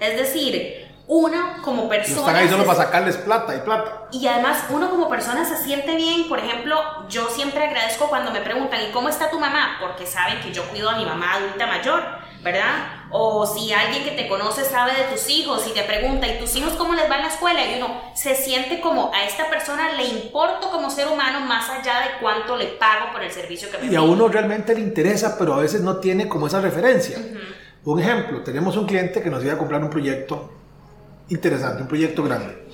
Es 0.00 0.16
decir, 0.16 0.84
uno 1.06 1.56
como 1.62 1.88
persona. 1.88 2.20
están 2.20 2.36
ahí 2.36 2.48
solo 2.48 2.64
para 2.64 2.84
sacarles 2.84 3.16
plata 3.18 3.54
y 3.54 3.60
plata. 3.60 4.08
Y 4.10 4.26
además, 4.26 4.64
uno 4.70 4.88
como 4.88 5.08
persona 5.08 5.44
se 5.44 5.56
siente 5.62 5.94
bien. 5.96 6.28
Por 6.28 6.38
ejemplo, 6.38 6.76
yo 7.08 7.28
siempre 7.28 7.62
agradezco 7.64 8.08
cuando 8.08 8.30
me 8.30 8.40
preguntan, 8.40 8.80
¿y 8.88 8.90
cómo 8.90 9.08
está 9.08 9.30
tu 9.30 9.38
mamá? 9.38 9.76
Porque 9.80 10.06
saben 10.06 10.40
que 10.40 10.52
yo 10.52 10.64
cuido 10.70 10.88
a 10.88 10.96
mi 10.96 11.04
mamá 11.04 11.34
adulta 11.34 11.66
mayor, 11.66 12.02
¿verdad? 12.42 13.04
O 13.10 13.46
si 13.46 13.70
alguien 13.72 14.02
que 14.02 14.12
te 14.12 14.28
conoce 14.28 14.64
sabe 14.64 14.92
de 14.92 15.04
tus 15.14 15.28
hijos 15.28 15.66
y 15.68 15.74
te 15.74 15.82
pregunta, 15.82 16.26
¿y 16.26 16.38
tus 16.38 16.56
hijos 16.56 16.72
cómo 16.72 16.94
les 16.94 17.10
va 17.10 17.16
en 17.16 17.22
la 17.22 17.28
escuela? 17.28 17.60
Y 17.70 17.76
uno 17.76 18.00
se 18.14 18.34
siente 18.34 18.80
como 18.80 19.12
a 19.14 19.24
esta 19.24 19.50
persona 19.50 19.92
le 19.92 20.04
importo 20.04 20.70
como 20.70 20.88
ser 20.88 21.08
humano 21.08 21.40
más 21.40 21.68
allá 21.68 22.00
de 22.00 22.20
cuánto 22.20 22.56
le 22.56 22.66
pago 22.66 23.12
por 23.12 23.22
el 23.22 23.30
servicio 23.30 23.70
que 23.70 23.76
me 23.76 23.92
Y 23.92 23.94
a 23.94 24.00
uno 24.00 24.28
realmente 24.28 24.74
le 24.74 24.80
interesa, 24.80 25.36
pero 25.38 25.52
a 25.52 25.58
veces 25.58 25.82
no 25.82 25.98
tiene 25.98 26.28
como 26.28 26.46
esa 26.46 26.62
referencia. 26.62 27.18
Un 27.84 28.00
ejemplo, 28.00 28.42
tenemos 28.42 28.76
un 28.76 28.86
cliente 28.86 29.20
que 29.20 29.30
nos 29.30 29.44
iba 29.44 29.52
a 29.52 29.58
comprar 29.58 29.82
un 29.82 29.90
proyecto 29.90 30.50
interesante, 31.28 31.82
un 31.82 31.88
proyecto 31.88 32.22
grande. 32.22 32.66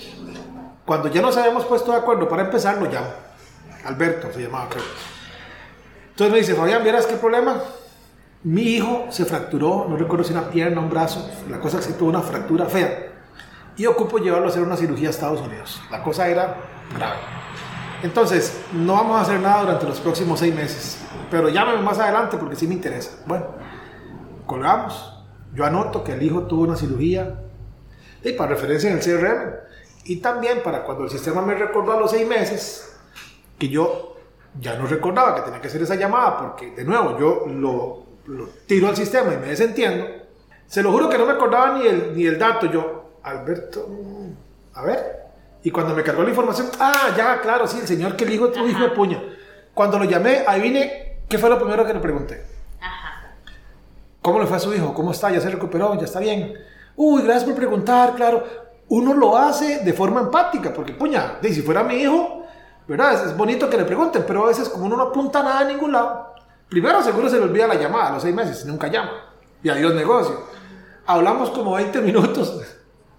Cuando 0.84 1.08
ya 1.08 1.20
nos 1.20 1.36
habíamos 1.36 1.64
puesto 1.64 1.90
de 1.92 1.98
acuerdo 1.98 2.28
para 2.28 2.44
empezar, 2.44 2.78
lo 2.78 2.90
llamo. 2.90 3.08
Alberto 3.84 4.32
se 4.32 4.42
llamaba, 4.42 4.68
creo. 4.68 4.84
Entonces 6.10 6.32
me 6.32 6.38
dice, 6.38 6.54
Fabián, 6.54 6.82
¿vieras 6.82 7.06
qué 7.06 7.14
problema? 7.14 7.60
Mi 8.44 8.62
hijo 8.62 9.06
se 9.10 9.24
fracturó, 9.24 9.86
no 9.88 9.96
recuerdo 9.96 10.24
si 10.24 10.32
una 10.32 10.48
pierna, 10.48 10.80
un 10.80 10.90
brazo, 10.90 11.28
la 11.48 11.58
cosa 11.58 11.78
es 11.78 11.86
que 11.86 11.92
tuvo 11.94 12.08
una 12.08 12.22
fractura 12.22 12.66
fea. 12.66 13.08
Y 13.76 13.86
ocupo 13.86 14.18
llevarlo 14.18 14.46
a 14.46 14.50
hacer 14.50 14.62
una 14.62 14.76
cirugía 14.76 15.08
a 15.08 15.10
Estados 15.10 15.40
Unidos. 15.40 15.80
La 15.90 16.02
cosa 16.02 16.28
era 16.28 16.56
grave. 16.94 17.18
Entonces, 18.02 18.60
no 18.72 18.94
vamos 18.94 19.18
a 19.18 19.22
hacer 19.22 19.40
nada 19.40 19.62
durante 19.62 19.86
los 19.86 20.00
próximos 20.00 20.38
seis 20.38 20.54
meses. 20.54 20.98
Pero 21.30 21.48
llámame 21.48 21.82
más 21.82 21.98
adelante 21.98 22.36
porque 22.36 22.56
sí 22.56 22.66
me 22.66 22.74
interesa. 22.74 23.10
Bueno, 23.26 23.46
colgamos. 24.50 25.14
Yo 25.54 25.64
anoto 25.64 26.02
que 26.02 26.12
el 26.12 26.22
hijo 26.22 26.42
tuvo 26.42 26.64
una 26.64 26.76
cirugía. 26.76 27.40
Y 28.22 28.32
para 28.32 28.50
referencia 28.50 28.90
en 28.90 28.98
el 28.98 29.02
CRM. 29.02 29.54
Y 30.04 30.16
también 30.16 30.62
para 30.62 30.82
cuando 30.84 31.04
el 31.04 31.10
sistema 31.10 31.42
me 31.42 31.54
recordó 31.54 31.92
a 31.92 32.00
los 32.00 32.10
seis 32.10 32.26
meses 32.26 32.98
que 33.58 33.68
yo 33.68 34.16
ya 34.60 34.76
no 34.76 34.86
recordaba 34.86 35.34
que 35.34 35.42
tenía 35.42 35.60
que 35.60 35.68
hacer 35.68 35.82
esa 35.82 35.94
llamada 35.94 36.38
porque, 36.38 36.70
de 36.70 36.84
nuevo, 36.84 37.18
yo 37.18 37.46
lo 37.46 38.10
lo 38.26 38.48
tiro 38.66 38.88
al 38.88 38.96
sistema 38.96 39.34
y 39.34 39.38
me 39.38 39.48
desentiendo, 39.48 40.06
se 40.66 40.82
lo 40.82 40.92
juro 40.92 41.08
que 41.08 41.18
no 41.18 41.26
me 41.26 41.32
acordaba 41.32 41.78
ni 41.78 41.86
el, 41.86 42.16
ni 42.16 42.26
el 42.26 42.38
dato. 42.38 42.66
Yo, 42.66 43.18
Alberto, 43.22 43.86
a 44.74 44.82
ver. 44.82 45.20
Y 45.62 45.70
cuando 45.70 45.94
me 45.94 46.02
cargó 46.02 46.22
la 46.22 46.30
información, 46.30 46.68
ah, 46.78 47.14
ya, 47.16 47.40
claro, 47.40 47.66
sí, 47.66 47.78
el 47.80 47.86
señor 47.86 48.16
que 48.16 48.24
el 48.24 48.32
hijo 48.32 48.50
tu 48.50 48.66
hijo 48.66 48.82
de 48.82 48.90
puña. 48.90 49.22
Cuando 49.74 49.98
lo 49.98 50.04
llamé, 50.04 50.44
ahí 50.46 50.60
vine, 50.60 51.22
¿qué 51.28 51.38
fue 51.38 51.50
lo 51.50 51.58
primero 51.58 51.84
que 51.84 51.92
le 51.92 52.00
pregunté? 52.00 52.42
¿Cómo 54.22 54.38
le 54.38 54.46
fue 54.46 54.56
a 54.56 54.60
su 54.60 54.74
hijo? 54.74 54.92
¿Cómo 54.92 55.12
está? 55.12 55.30
¿Ya 55.30 55.40
se 55.40 55.50
recuperó? 55.50 55.96
¿Ya 55.98 56.04
está 56.04 56.20
bien? 56.20 56.54
Uy, 56.96 57.22
gracias 57.22 57.44
por 57.44 57.54
preguntar, 57.54 58.14
claro. 58.14 58.44
Uno 58.88 59.14
lo 59.14 59.36
hace 59.36 59.80
de 59.84 59.92
forma 59.92 60.20
empática, 60.20 60.72
porque 60.72 60.92
puña, 60.92 61.38
si 61.42 61.62
fuera 61.62 61.84
mi 61.84 61.94
hijo, 61.94 62.44
¿verdad? 62.86 63.26
Es, 63.26 63.36
bonito 63.36 63.70
que 63.70 63.76
le 63.76 63.84
pregunten, 63.84 64.24
pero 64.26 64.44
a 64.44 64.48
veces 64.48 64.68
como 64.68 64.86
uno 64.86 64.96
no 64.96 65.04
apunta 65.04 65.42
nada 65.42 65.60
a 65.60 65.64
ningún 65.64 65.92
lado, 65.92 66.30
Primero 66.70 67.02
seguro 67.02 67.28
se 67.28 67.36
le 67.36 67.42
olvida 67.42 67.66
la 67.66 67.74
llamada 67.74 68.10
a 68.10 68.12
los 68.12 68.22
seis 68.22 68.34
meses, 68.34 68.64
nunca 68.64 68.86
llama. 68.86 69.10
Y 69.60 69.68
adiós 69.68 69.92
negocio. 69.92 70.40
Hablamos 71.04 71.50
como 71.50 71.72
20 71.74 72.00
minutos 72.00 72.62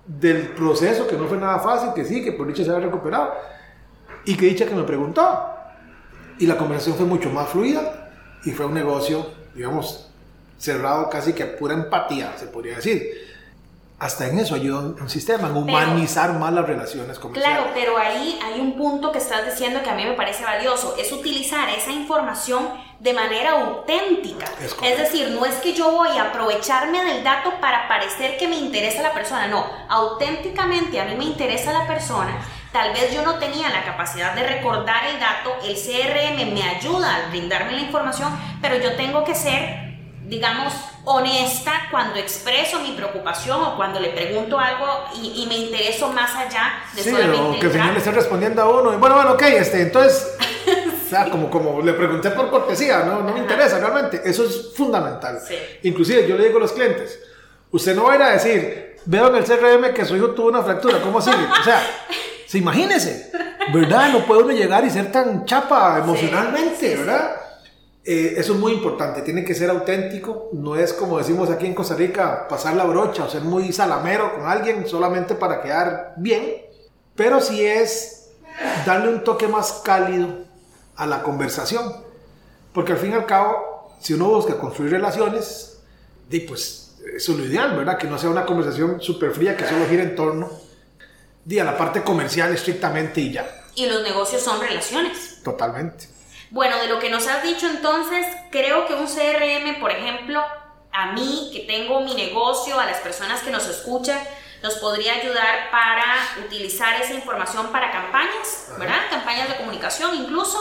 del 0.08 0.48
proceso, 0.54 1.06
que 1.06 1.18
no 1.18 1.28
fue 1.28 1.38
nada 1.38 1.60
fácil, 1.60 1.90
que 1.94 2.06
sí, 2.06 2.24
que 2.24 2.32
por 2.32 2.48
dicha 2.48 2.64
se 2.64 2.72
había 2.72 2.86
recuperado. 2.86 3.34
Y 4.24 4.38
que 4.38 4.46
dicha 4.46 4.66
que 4.66 4.74
me 4.74 4.84
preguntó. 4.84 5.50
Y 6.40 6.48
la 6.48 6.58
conversación 6.58 6.96
fue 6.96 7.06
mucho 7.06 7.30
más 7.30 7.50
fluida 7.50 8.10
y 8.46 8.52
fue 8.52 8.68
un 8.68 8.74
negocio, 8.74 9.28
digamos, 9.54 10.11
cerrado 10.62 11.10
casi 11.10 11.34
que 11.34 11.44
a 11.44 11.58
pura 11.58 11.74
empatía, 11.74 12.34
se 12.38 12.46
podría 12.46 12.76
decir 12.76 13.32
hasta 14.02 14.26
en 14.26 14.40
eso 14.40 14.56
ayuda 14.56 14.80
un 15.00 15.10
sistema, 15.12 15.48
en 15.48 15.56
humanizar 15.56 16.34
más 16.34 16.52
las 16.52 16.66
relaciones 16.66 17.20
comerciales. 17.20 17.56
Claro, 17.56 17.72
pero 17.76 18.00
ahí 18.00 18.40
hay 18.44 18.60
un 18.60 18.76
punto 18.76 19.12
que 19.12 19.20
estás 19.20 19.46
diciendo 19.46 19.84
que 19.84 19.92
a 19.92 19.94
mí 19.94 20.04
me 20.04 20.14
parece 20.14 20.44
valioso, 20.44 20.96
es 20.98 21.12
utilizar 21.12 21.70
esa 21.70 21.92
información 21.92 22.68
de 23.00 23.14
manera 23.14 23.52
auténtica. 23.52 24.48
Es, 24.82 24.98
decir, 24.98 25.30
no 25.30 25.46
es 25.46 25.54
que 25.58 25.74
yo 25.74 25.92
voy 25.92 26.18
a 26.18 26.30
aprovecharme 26.30 27.04
del 27.04 27.24
dato 27.24 27.52
para 27.62 27.88
parecer 27.88 28.38
que 28.40 28.48
me 28.48 28.56
interesa 28.56 29.04
la 29.04 29.14
persona, 29.14 29.46
no, 29.48 29.68
auténticamente 29.88 31.00
a 31.00 31.06
mí 31.06 31.14
me 31.16 31.26
interesa 31.26 31.72
la 31.72 31.86
persona. 31.86 32.44
Tal 32.72 32.94
vez 32.94 33.14
yo 33.14 33.22
no 33.22 33.38
tenía 33.38 33.70
la 33.70 33.86
capacidad 33.86 34.34
de 34.34 34.48
recordar 34.48 35.06
el 35.06 35.20
dato, 35.20 35.56
el 35.64 35.76
CRM 35.76 36.52
me 36.52 36.64
ayuda 36.64 37.18
a 37.18 37.30
brindarme 37.30 37.74
la 37.74 37.82
información, 37.82 38.36
pero 38.64 38.78
yo 38.78 38.96
tengo 38.96 39.24
que 39.24 39.36
ser 39.36 39.91
digamos, 40.32 40.74
honesta 41.04 41.74
cuando 41.92 42.18
expreso 42.18 42.80
mi 42.80 42.94
preocupación 42.94 43.62
o 43.62 43.76
cuando 43.76 44.00
le 44.00 44.12
pregunto 44.12 44.58
algo 44.58 44.88
y, 45.22 45.46
me 45.46 45.58
intereso 45.58 46.08
más 46.14 46.34
allá 46.34 46.72
de 46.96 47.04
sí, 47.04 47.12
solamente 47.12 47.60
que 47.60 47.66
el 47.66 47.72
señor 47.74 47.92
le 47.92 47.98
esté 47.98 48.12
respondiendo 48.12 48.62
a 48.62 48.80
uno. 48.80 48.94
Y 48.94 48.96
bueno, 48.96 49.16
bueno, 49.16 49.34
ok, 49.34 49.42
este, 49.42 49.82
entonces, 49.82 50.38
o 51.06 51.10
sea, 51.10 51.30
como, 51.30 51.52
como 51.52 51.82
le 51.82 51.92
pregunté 51.92 52.32
por 52.32 52.50
cortesía, 52.50 53.04
no, 53.04 53.22
no 53.24 53.34
me 53.34 53.40
interesa 53.40 53.78
realmente. 53.78 54.22
Eso 54.24 54.46
es 54.46 54.74
fundamental. 54.74 55.38
Inclusive 55.84 56.26
yo 56.26 56.38
le 56.38 56.46
digo 56.46 56.60
a 56.60 56.62
los 56.62 56.72
clientes, 56.72 57.20
usted 57.70 57.94
no 57.94 58.06
va 58.06 58.14
a 58.14 58.16
ir 58.16 58.22
a 58.22 58.30
decir, 58.30 59.00
veo 59.04 59.28
en 59.28 59.36
el 59.36 59.44
CRM 59.44 59.94
que 59.94 60.06
su 60.06 60.16
hijo 60.16 60.30
tuvo 60.30 60.48
una 60.48 60.64
fractura, 60.64 61.02
¿cómo 61.02 61.22
sigue? 61.22 61.46
O 61.60 61.64
sea, 61.66 61.82
se 62.48 62.58
imagínese, 62.58 63.34
¿verdad? 63.74 64.14
No 64.14 64.20
puede 64.26 64.44
uno 64.44 64.54
llegar 64.54 64.86
y 64.86 64.90
ser 64.90 65.12
tan 65.12 65.44
chapa 65.44 65.98
emocionalmente, 66.02 66.96
¿verdad? 66.96 67.51
Eh, 68.04 68.34
eso 68.38 68.54
es 68.54 68.60
muy 68.60 68.74
importante, 68.74 69.22
tiene 69.22 69.44
que 69.46 69.54
ser 69.54 69.70
auténtico, 69.70 70.50
no 70.54 70.76
es 70.76 70.92
como 70.92 71.20
decimos 71.20 71.52
aquí 71.52 71.68
en 71.68 71.76
Costa 71.76 71.94
Rica, 71.94 72.48
pasar 72.48 72.76
la 72.76 72.84
brocha 72.86 73.26
o 73.26 73.30
ser 73.30 73.44
muy 73.44 73.72
salamero 73.72 74.34
con 74.34 74.48
alguien 74.48 74.88
solamente 74.88 75.36
para 75.36 75.62
quedar 75.62 76.16
bien, 76.18 76.64
pero 77.16 77.40
sí 77.40 77.64
es 77.64 78.32
darle 78.88 79.10
un 79.10 79.24
toque 79.24 79.48
más 79.48 79.82
cálido 79.84 80.30
a 80.96 81.06
la 81.06 81.22
conversación, 81.22 81.96
porque 82.74 82.94
al 82.94 82.98
fin 82.98 83.12
y 83.12 83.14
al 83.14 83.28
cabo, 83.28 83.94
si 84.00 84.16
uno 84.16 84.30
busca 84.30 84.58
construir 84.58 84.92
relaciones, 84.92 85.80
pues 86.48 86.96
eso 87.16 87.32
es 87.34 87.38
lo 87.38 87.46
ideal, 87.46 87.78
¿verdad? 87.78 88.00
Que 88.00 88.08
no 88.08 88.18
sea 88.18 88.30
una 88.30 88.46
conversación 88.46 89.00
súper 89.00 89.32
fría 89.32 89.56
que 89.56 89.68
solo 89.68 89.86
gira 89.88 90.02
en 90.02 90.16
torno 90.16 90.50
a 90.50 91.64
la 91.64 91.78
parte 91.78 92.02
comercial 92.04 92.54
estrictamente 92.54 93.22
y 93.22 93.34
ya. 93.34 93.66
Y 93.76 93.88
los 93.88 94.04
negocios 94.04 94.42
son 94.42 94.60
relaciones. 94.60 95.40
Totalmente. 95.44 96.08
Bueno, 96.52 96.78
de 96.80 96.88
lo 96.88 97.00
que 97.00 97.10
nos 97.10 97.28
has 97.28 97.44
dicho 97.44 97.66
entonces, 97.66 98.28
creo 98.52 98.86
que 98.86 98.94
un 98.94 99.08
CRM, 99.08 99.80
por 99.80 99.90
ejemplo, 99.90 100.44
a 100.92 101.14
mí 101.14 101.50
que 101.54 101.62
tengo 101.62 102.02
mi 102.02 102.14
negocio, 102.14 102.78
a 102.78 102.86
las 102.86 102.98
personas 102.98 103.42
que 103.42 103.52
nos 103.52 103.66
escuchan, 103.68 104.22
nos 104.62 104.76
podría 104.76 105.14
ayudar 105.14 105.72
para 105.72 106.04
utilizar 106.46 107.02
esa 107.02 107.14
información 107.14 107.72
para 107.72 107.90
campañas, 107.90 108.68
¿verdad? 108.78 109.10
Campañas 109.10 109.48
de 109.48 109.56
comunicación 109.56 110.14
incluso, 110.14 110.60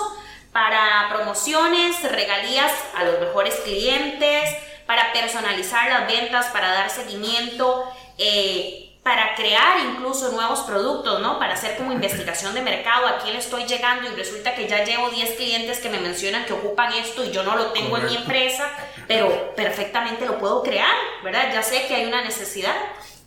para 0.53 1.09
promociones, 1.13 2.01
regalías 2.09 2.73
a 2.95 3.03
los 3.03 3.19
mejores 3.19 3.57
clientes, 3.65 4.49
para 4.87 5.13
personalizar 5.13 5.91
las 5.91 6.07
ventas, 6.07 6.47
para 6.47 6.73
dar 6.73 6.91
seguimiento. 6.91 7.93
Eh, 8.17 8.90
para 9.03 9.35
crear 9.35 9.79
incluso 9.81 10.31
nuevos 10.33 10.61
productos, 10.61 11.21
¿no? 11.21 11.39
Para 11.39 11.55
hacer 11.55 11.77
como 11.79 11.93
investigación 11.93 12.55
de 12.55 12.61
mercado, 12.61 13.07
a 13.07 13.19
quién 13.19 13.35
estoy 13.35 13.65
llegando 13.65 14.11
y 14.11 14.15
resulta 14.15 14.55
que 14.55 14.69
ya 14.69 14.85
llevo 14.85 15.09
10 15.09 15.37
clientes 15.37 15.79
que 15.79 15.89
me 15.89 16.01
mencionan 16.01 16.45
que 16.45 16.53
ocupan 16.53 16.93
esto 16.93 17.25
y 17.25 17.31
yo 17.31 17.43
no 17.43 17.57
lo 17.57 17.73
tengo 17.73 17.97
en 17.97 18.07
mi 18.07 18.17
empresa, 18.17 18.71
pero 19.09 19.55
perfectamente 19.57 20.27
lo 20.27 20.39
puedo 20.39 20.63
crear, 20.63 20.95
¿verdad? 21.25 21.51
Ya 21.53 21.63
sé 21.63 21.87
que 21.89 21.95
hay 21.95 22.07
una 22.07 22.23
necesidad. 22.23 22.75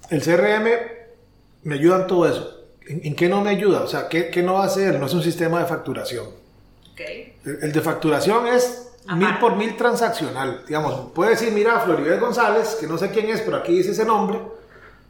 El 0.10 0.22
CRM 0.22 0.68
me 1.64 1.76
ayuda 1.76 2.02
en 2.02 2.08
todo 2.08 2.30
eso. 2.30 2.60
¿En, 2.86 3.16
qué 3.16 3.28
no 3.28 3.42
me 3.42 3.50
ayuda? 3.50 3.82
O 3.82 3.88
sea, 3.88 4.10
¿qué, 4.10 4.30
¿qué, 4.30 4.44
no 4.44 4.56
va 4.56 4.64
a 4.64 4.68
hacer? 4.68 5.00
No 5.00 5.08
es 5.08 5.14
un 5.14 5.24
sistema 5.24 5.60
de 5.60 5.66
facturación. 5.66 6.28
Okay. 6.92 7.38
El, 7.46 7.72
de 7.72 7.82
facturación 7.82 8.46
es 8.46 8.92
mil 9.16 9.38
por 9.40 9.56
mil 9.56 9.76
transaccional. 9.76 10.66
Digamos, 10.68 11.12
puede 11.14 11.32
decir, 11.32 11.52
mira, 11.52 11.80
Floribel 11.80 12.20
González, 12.20 12.78
que 12.80 12.86
no 12.86 12.98
sé 12.98 13.10
quién 13.10 13.30
es, 13.30 13.42
pero 13.42 13.58
aquí 13.58 13.74
dice 13.74 13.92
ese 13.92 14.06
nombre 14.06 14.40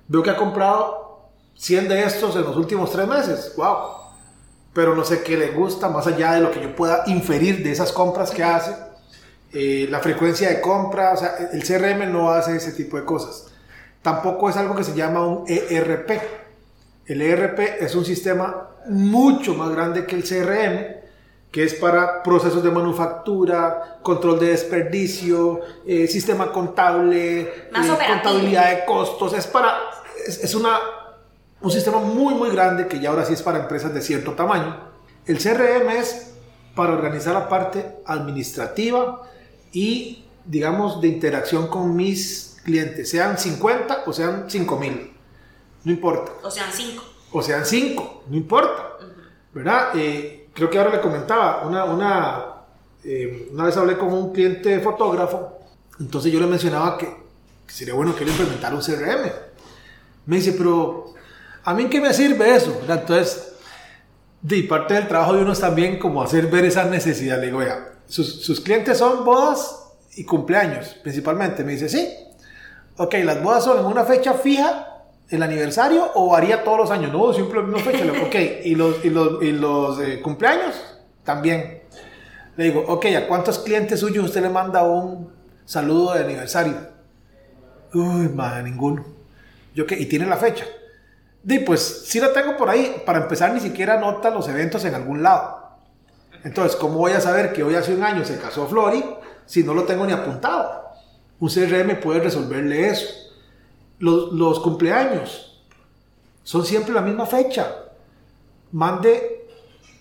Veo 0.07 0.23
que 0.23 0.29
ha 0.29 0.35
comprado 0.35 1.29
100 1.55 1.87
de 1.87 2.03
estos 2.03 2.35
en 2.35 2.43
los 2.43 2.55
últimos 2.57 2.91
tres 2.91 3.07
meses. 3.07 3.53
¡Wow! 3.55 3.77
Pero 4.73 4.95
no 4.95 5.03
sé 5.03 5.23
qué 5.23 5.37
le 5.37 5.51
gusta, 5.51 5.89
más 5.89 6.07
allá 6.07 6.33
de 6.33 6.41
lo 6.41 6.51
que 6.51 6.61
yo 6.61 6.75
pueda 6.75 7.03
inferir 7.07 7.63
de 7.63 7.71
esas 7.71 7.91
compras 7.91 8.31
que 8.31 8.43
hace. 8.43 8.75
Eh, 9.53 9.87
la 9.89 9.99
frecuencia 9.99 10.49
de 10.49 10.59
compra, 10.59 11.13
o 11.13 11.17
sea, 11.17 11.35
el 11.51 11.63
CRM 11.63 12.11
no 12.11 12.31
hace 12.31 12.55
ese 12.55 12.71
tipo 12.71 12.97
de 12.97 13.05
cosas. 13.05 13.47
Tampoco 14.01 14.49
es 14.49 14.57
algo 14.57 14.75
que 14.75 14.83
se 14.83 14.95
llama 14.95 15.25
un 15.25 15.45
ERP. 15.47 16.09
El 17.05 17.21
ERP 17.21 17.59
es 17.81 17.95
un 17.95 18.03
sistema 18.03 18.69
mucho 18.87 19.53
más 19.53 19.69
grande 19.69 20.05
que 20.05 20.15
el 20.15 20.23
CRM 20.23 21.03
que 21.53 21.63
es 21.63 21.75
para 21.75 22.23
procesos 22.23 22.63
de 22.63 22.71
manufactura, 22.71 23.99
control 24.01 24.39
de 24.39 24.47
desperdicio, 24.47 25.61
eh, 25.85 26.07
sistema 26.07 26.51
contable, 26.51 27.41
eh, 27.41 27.69
contabilidad 28.07 28.71
de 28.71 28.85
costos. 28.85 29.33
Es 29.33 29.45
para, 29.45 29.77
es, 30.25 30.55
una, 30.55 30.79
un 31.61 31.71
sistema 31.71 31.99
muy, 31.99 32.33
muy 32.33 32.49
grande 32.49 32.87
que 32.87 32.99
ya 32.99 33.09
ahora 33.09 33.25
sí 33.25 33.33
es 33.33 33.41
para 33.41 33.59
empresas 33.59 33.93
de 33.93 34.01
cierto 34.01 34.33
tamaño. 34.33 34.77
El 35.25 35.37
CRM 35.37 35.89
es 35.89 36.33
para 36.75 36.93
organizar 36.93 37.33
la 37.33 37.47
parte 37.47 37.97
administrativa 38.05 39.21
y, 39.71 40.25
digamos, 40.45 41.01
de 41.01 41.07
interacción 41.07 41.67
con 41.67 41.95
mis 41.95 42.57
clientes, 42.63 43.09
sean 43.09 43.37
50 43.37 44.03
o 44.05 44.13
sean 44.13 44.45
5 44.47 44.77
mil, 44.77 45.13
no 45.83 45.91
importa. 45.91 46.31
O 46.43 46.49
sean 46.49 46.69
5. 46.71 47.03
O 47.31 47.41
sean 47.41 47.65
5, 47.65 48.23
no 48.27 48.37
importa, 48.37 48.97
¿verdad? 49.53 49.89
Eh, 49.95 50.49
creo 50.53 50.69
que 50.69 50.77
ahora 50.77 50.91
le 50.91 51.01
comentaba, 51.01 51.65
una, 51.67 51.85
una, 51.85 52.45
eh, 53.03 53.49
una 53.51 53.65
vez 53.65 53.77
hablé 53.77 53.97
con 53.97 54.13
un 54.13 54.31
cliente 54.31 54.79
fotógrafo, 54.79 55.59
entonces 55.99 56.31
yo 56.31 56.39
le 56.39 56.47
mencionaba 56.47 56.97
que, 56.97 57.23
sería 57.67 57.93
bueno 57.93 58.15
que 58.15 58.23
él 58.23 58.29
implementara 58.29 58.75
un 58.75 58.81
CRM. 58.81 59.31
Me 60.25 60.37
dice, 60.37 60.53
pero 60.53 61.13
¿a 61.63 61.73
mí 61.73 61.85
qué 61.89 61.99
me 61.99 62.13
sirve 62.13 62.55
eso? 62.55 62.81
Entonces, 62.87 63.53
de 64.41 64.63
parte 64.63 64.93
del 64.93 65.07
trabajo 65.07 65.33
de 65.33 65.41
uno 65.41 65.53
es 65.53 65.59
también 65.59 65.99
como 65.99 66.21
hacer 66.21 66.47
ver 66.47 66.65
esa 66.65 66.85
necesidad. 66.85 67.39
Le 67.39 67.47
digo, 67.47 67.59
oiga, 67.59 67.93
sus, 68.07 68.43
sus 68.43 68.61
clientes 68.61 68.97
son 68.97 69.25
bodas 69.25 69.83
y 70.15 70.23
cumpleaños, 70.23 70.95
principalmente. 71.01 71.63
Me 71.63 71.73
dice, 71.73 71.89
sí. 71.89 72.07
Ok, 72.97 73.15
las 73.23 73.41
bodas 73.41 73.63
son 73.63 73.79
en 73.79 73.85
una 73.85 74.03
fecha 74.03 74.33
fija 74.33 74.89
el 75.29 75.41
aniversario 75.41 76.11
o 76.13 76.29
varía 76.29 76.63
todos 76.63 76.77
los 76.77 76.91
años? 76.91 77.11
No, 77.11 77.33
siempre 77.33 77.61
la 77.61 77.67
misma 77.67 77.91
fecha. 77.91 78.05
ok, 78.25 78.35
¿y 78.65 78.75
los, 78.75 79.03
y 79.03 79.09
los, 79.09 79.41
y 79.41 79.51
los 79.51 79.99
eh, 79.99 80.21
cumpleaños? 80.21 80.75
También. 81.23 81.81
Le 82.55 82.65
digo, 82.65 82.83
ok, 82.87 83.05
¿a 83.17 83.27
cuántos 83.27 83.59
clientes 83.59 83.99
suyos 83.99 84.25
usted 84.25 84.41
le 84.41 84.49
manda 84.49 84.83
un 84.83 85.31
saludo 85.65 86.13
de 86.13 86.23
aniversario? 86.23 86.75
Uy, 87.93 88.29
madre, 88.29 88.63
ninguno. 88.63 89.05
Yo 89.73 89.85
qué, 89.85 89.99
y 89.99 90.05
tiene 90.05 90.25
la 90.25 90.37
fecha. 90.37 90.65
Di, 91.41 91.59
pues 91.59 92.03
sí 92.05 92.19
la 92.19 92.31
tengo 92.31 92.55
por 92.57 92.69
ahí. 92.69 93.01
Para 93.05 93.19
empezar, 93.19 93.53
ni 93.53 93.59
siquiera 93.59 93.95
anota 93.95 94.29
los 94.29 94.47
eventos 94.47 94.85
en 94.85 94.95
algún 94.95 95.23
lado. 95.23 95.61
Entonces, 96.43 96.75
¿cómo 96.75 96.97
voy 96.97 97.13
a 97.13 97.21
saber 97.21 97.53
que 97.53 97.63
hoy 97.63 97.75
hace 97.75 97.93
un 97.93 98.03
año 98.03 98.25
se 98.25 98.37
casó 98.37 98.67
Flori 98.67 99.03
si 99.45 99.63
no 99.63 99.73
lo 99.73 99.83
tengo 99.83 100.05
ni 100.05 100.13
apuntado? 100.13 100.83
Un 101.39 101.49
CRM 101.49 101.99
puede 101.99 102.19
resolverle 102.19 102.87
eso 102.87 103.23
los, 104.03 104.59
cumpleaños 104.59 105.61
son 106.43 106.65
siempre 106.65 106.93
la 106.93 107.01
misma 107.01 107.25
fecha. 107.25 107.73
Mande 108.71 109.47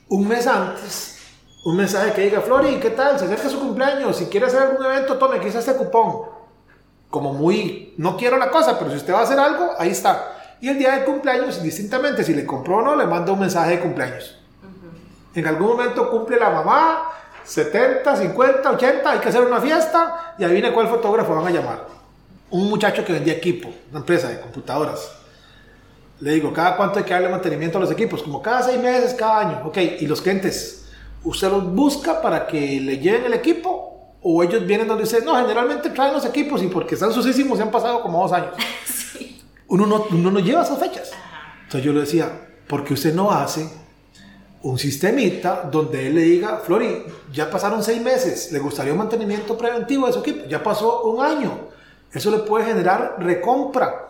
un 0.09 0.27
mes 0.27 0.47
antes 0.47 1.19
un 1.65 1.77
mensaje 1.77 2.13
que 2.13 2.23
diga, 2.23 2.41
Flori, 2.41 2.81
¿qué 2.81 2.91
tal? 2.91 3.17
Se 3.17 3.27
acerca 3.27 3.49
su 3.49 3.61
cumpleaños, 3.61 4.17
si 4.17 4.27
quiere 4.27 4.47
hacer 4.47 4.63
algún 4.63 4.85
evento, 4.85 5.17
tome 5.17 5.39
quizás 5.39 5.69
este 5.69 5.77
cupón. 5.77 6.23
Como 7.12 7.33
muy, 7.33 7.94
no 7.96 8.16
quiero 8.16 8.37
la 8.38 8.51
cosa, 8.51 8.77
pero 8.77 8.90
si 8.90 8.96
usted 8.96 9.12
va 9.12 9.20
a 9.20 9.22
hacer 9.22 9.38
algo, 9.38 9.70
ahí 9.79 9.90
está. 9.90 10.33
Y 10.61 10.68
el 10.68 10.79
día 10.79 10.96
de 10.96 11.05
cumpleaños, 11.05 11.62
distintamente, 11.62 12.25
si 12.25 12.35
le 12.35 12.44
compró 12.44 12.79
o 12.79 12.83
no, 12.83 12.96
le 12.96 13.07
manda 13.07 13.31
un 13.31 13.38
mensaje 13.38 13.77
de 13.77 13.81
cumpleaños. 13.81 14.37
En 15.35 15.46
algún 15.46 15.68
momento 15.68 16.11
cumple 16.11 16.40
la 16.40 16.51
mamá, 16.51 17.05
70, 17.44 18.16
50, 18.16 18.68
80, 18.72 19.11
hay 19.11 19.18
que 19.20 19.29
hacer 19.29 19.42
una 19.42 19.61
fiesta 19.61 20.35
y 20.38 20.42
ahí 20.42 20.53
viene 20.53 20.72
cuál 20.72 20.88
fotógrafo 20.88 21.37
van 21.37 21.46
a 21.46 21.51
llamar 21.51 22.03
un 22.53 22.68
muchacho 22.68 23.05
que 23.05 23.14
vendía 23.14 23.33
equipo, 23.33 23.72
una 23.90 24.01
empresa 24.01 24.29
de 24.29 24.38
computadoras. 24.38 25.11
Le 26.20 26.35
digo, 26.35 26.53
¿cada 26.53 26.77
cuánto 26.77 26.98
hay 26.98 27.05
que 27.05 27.12
darle 27.12 27.29
mantenimiento 27.29 27.79
a 27.79 27.81
los 27.81 27.90
equipos? 27.90 28.22
Como 28.22 28.40
cada 28.40 28.62
seis 28.62 28.81
meses, 28.81 29.14
cada 29.14 29.40
año. 29.40 29.62
Ok, 29.66 29.79
y 30.01 30.07
los 30.07 30.20
clientes, 30.20 30.87
¿usted 31.25 31.51
los 31.51 31.66
busca 31.75 32.20
para 32.20 32.46
que 32.46 32.79
le 32.81 32.98
lleven 32.98 33.25
el 33.25 33.35
equipo? 33.35 33.82
¿O 34.23 34.43
ellos 34.43 34.67
vienen 34.67 34.87
donde 34.87 35.05
dice, 35.05 35.23
no, 35.25 35.35
generalmente 35.35 35.91
traen 35.91 36.15
los 36.15 36.25
equipos 36.25 36.63
y 36.63 36.69
porque 36.69 36.95
están 36.95 37.13
sucesivos 37.13 37.57
se 37.57 37.65
han 37.65 37.71
pasado 37.71 38.03
como 38.03 38.23
dos 38.23 38.33
años? 38.33 38.53
Uno, 39.69 39.87
no, 39.87 40.07
uno 40.11 40.31
no 40.31 40.39
lleva 40.39 40.63
esas 40.63 40.79
fechas. 40.79 41.13
Entonces 41.63 41.83
yo 41.83 41.95
le 41.95 42.01
decía, 42.01 42.31
¿por 42.69 42.85
qué 42.85 42.93
usted 42.93 43.15
no 43.15 43.31
hace 43.31 43.67
un 44.61 44.79
sistemita 44.79 45.63
donde 45.73 46.09
él 46.09 46.15
le 46.15 46.21
diga, 46.23 46.59
Flori, 46.59 47.05
ya 47.33 47.51
pasaron 47.51 47.83
seis 47.83 48.03
meses, 48.03 48.53
¿le 48.53 48.59
gustaría 48.59 48.93
un 48.93 48.99
mantenimiento 48.99 49.57
preventivo 49.57 50.07
de 50.07 50.13
su 50.13 50.19
equipo? 50.21 50.47
Ya 50.47 50.63
pasó 50.63 51.05
un 51.05 51.25
año 51.25 51.73
eso 52.13 52.31
le 52.31 52.39
puede 52.39 52.67
generar 52.67 53.17
recompra. 53.19 54.09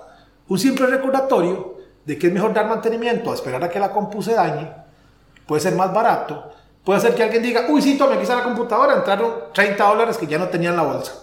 Un 0.49 0.59
simple 0.59 0.87
recordatorio 0.87 1.77
de 2.05 2.19
que 2.19 2.27
es 2.27 2.33
mejor 2.33 2.53
dar 2.53 2.67
mantenimiento 2.67 3.31
a 3.31 3.35
esperar 3.35 3.63
a 3.63 3.71
que 3.71 3.79
la 3.79 3.93
compu 3.93 4.23
se 4.23 4.35
dañe. 4.35 4.73
Puede 5.47 5.63
ser 5.63 5.75
más 5.75 5.93
barato. 5.93 6.51
Puede 6.85 7.01
ser 7.01 7.15
que 7.15 7.23
alguien 7.23 7.43
diga, 7.43 7.67
uy, 7.69 7.81
sí, 7.81 7.97
tome, 7.97 8.15
aquí 8.15 8.23
está 8.23 8.37
la 8.37 8.43
computadora. 8.43 8.95
Entraron 8.95 9.33
30 9.55 9.85
dólares 9.85 10.17
que 10.17 10.27
ya 10.27 10.39
no 10.39 10.49
tenía 10.49 10.71
en 10.71 10.77
la 10.77 10.83
bolsa. 10.83 11.15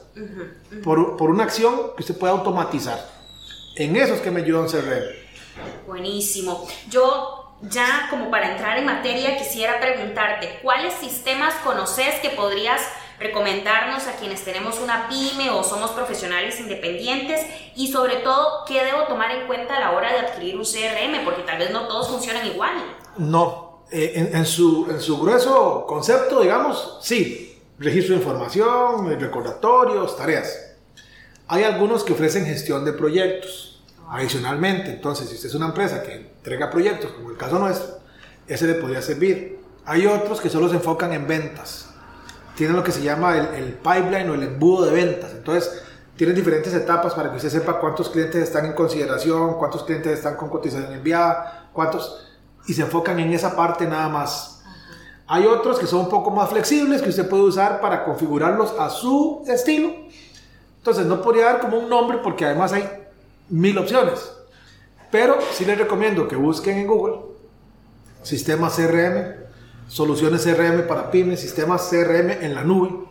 Por, 0.84 1.18
por, 1.18 1.30
una 1.30 1.44
acción 1.44 1.92
que 1.96 2.04
usted 2.04 2.18
puede 2.18 2.34
automatizar. 2.34 3.00
En 3.76 3.96
eso 3.96 4.14
es 4.14 4.22
que 4.22 4.32
me 4.32 4.42
ayuda 4.42 4.62
un 4.62 4.68
CRM. 4.68 5.86
Buenísimo. 5.88 6.68
Yo 6.90 7.56
ya 7.62 8.08
como 8.10 8.32
para 8.32 8.52
entrar 8.52 8.78
en 8.78 8.86
materia 8.86 9.38
quisiera 9.38 9.80
preguntarte, 9.80 10.60
¿cuáles 10.62 10.94
sistemas 10.94 11.54
conoces 11.64 12.16
que 12.22 12.30
podrías 12.30 12.82
recomendarnos 13.20 14.08
a 14.08 14.14
quienes 14.14 14.44
tenemos 14.46 14.80
una 14.80 15.10
pyme 15.10 15.50
o 15.50 15.64
somos 15.64 15.92
profesionales 15.92 16.60
independientes 16.60 17.46
y 17.76 17.92
sobre 17.92 18.18
todo 18.18 18.64
qué 18.66 18.84
debo 18.86 19.04
tomar 19.04 19.32
en 19.32 19.46
cuenta 19.46 19.76
a 19.76 19.80
la 19.80 19.92
hora 19.92 20.12
de 20.12 20.20
adquirir 20.20 20.56
un 20.56 20.64
CRM, 20.64 21.26
porque 21.26 21.44
tal 21.44 21.58
vez 21.58 21.72
no 21.72 21.88
todos 21.88 22.08
funcionan 22.08 22.48
igual. 22.48 22.74
No, 23.18 23.69
eh, 23.92 24.30
en, 24.34 24.46
su, 24.46 24.88
en 24.90 25.00
su 25.00 25.20
grueso 25.20 25.86
concepto, 25.88 26.42
digamos, 26.42 27.00
sí, 27.02 27.58
registro 27.78 28.16
de 28.16 28.22
información, 28.22 29.20
recordatorios, 29.20 30.16
tareas. 30.18 30.76
Hay 31.48 31.64
algunos 31.64 32.04
que 32.04 32.14
ofrecen 32.14 32.46
gestión 32.46 32.86
de 32.86 32.94
proyectos. 32.94 33.84
Adicionalmente, 34.10 34.92
entonces, 34.92 35.30
si 35.30 35.36
usted 35.36 35.50
es 35.50 35.56
una 35.56 35.68
empresa 35.68 36.02
que 36.02 36.16
entrega 36.16 36.70
proyectos, 36.70 37.12
como 37.12 37.30
el 37.30 37.38
caso 37.38 37.60
nuestro, 37.60 38.00
ese 38.48 38.66
le 38.66 38.76
podría 38.76 39.02
servir. 39.02 39.60
Hay 39.86 40.08
otros 40.08 40.42
que 40.42 40.50
solo 40.50 40.68
se 40.68 40.76
enfocan 40.76 41.14
en 41.14 41.28
ventas 41.28 41.90
tienen 42.60 42.76
lo 42.76 42.84
que 42.84 42.92
se 42.92 43.02
llama 43.02 43.38
el, 43.38 43.56
el 43.56 43.74
pipeline 43.76 44.30
o 44.30 44.34
el 44.34 44.44
embudo 44.44 44.86
de 44.86 44.92
ventas. 44.92 45.32
Entonces, 45.32 45.82
tienen 46.18 46.36
diferentes 46.36 46.74
etapas 46.74 47.14
para 47.14 47.30
que 47.30 47.38
usted 47.38 47.48
sepa 47.48 47.80
cuántos 47.80 48.10
clientes 48.10 48.44
están 48.44 48.66
en 48.66 48.74
consideración, 48.74 49.58
cuántos 49.58 49.86
clientes 49.86 50.18
están 50.18 50.36
con 50.36 50.50
cotización 50.50 50.92
enviada, 50.92 51.70
cuántos, 51.72 52.29
y 52.70 52.74
se 52.74 52.84
enfocan 52.84 53.20
en 53.20 53.34
esa 53.34 53.56
parte 53.56 53.88
nada 53.88 54.08
más. 54.08 54.62
Hay 55.28 55.46
otros 55.46 55.80
que 55.80 55.88
son 55.88 56.02
un 56.02 56.10
poco 56.10 56.30
más 56.30 56.50
flexibles 56.50 57.02
que 57.02 57.10
usted 57.10 57.28
puede 57.28 57.44
usar 57.44 57.82
para 57.82 58.06
configurarlos 58.06 58.74
a 58.80 58.90
su 58.92 59.44
estilo. 59.48 59.92
Entonces 60.78 61.08
no 61.08 61.22
podría 61.22 61.46
dar 61.46 61.60
como 61.60 61.80
un 61.80 61.90
nombre 61.90 62.20
porque 62.20 62.46
además 62.46 62.72
hay 62.72 62.88
mil 63.50 63.78
opciones. 63.78 64.32
Pero 65.12 65.40
sí 65.52 65.66
les 65.66 65.80
recomiendo 65.80 66.28
que 66.28 66.36
busquen 66.36 66.78
en 66.78 66.88
Google 66.88 67.18
sistemas 68.22 68.76
CRM, 68.76 69.48
soluciones 69.88 70.44
CRM 70.44 70.88
para 70.88 71.10
pymes, 71.10 71.40
sistemas 71.40 71.90
CRM 71.90 72.30
en 72.44 72.54
la 72.54 72.64
nube 72.64 73.10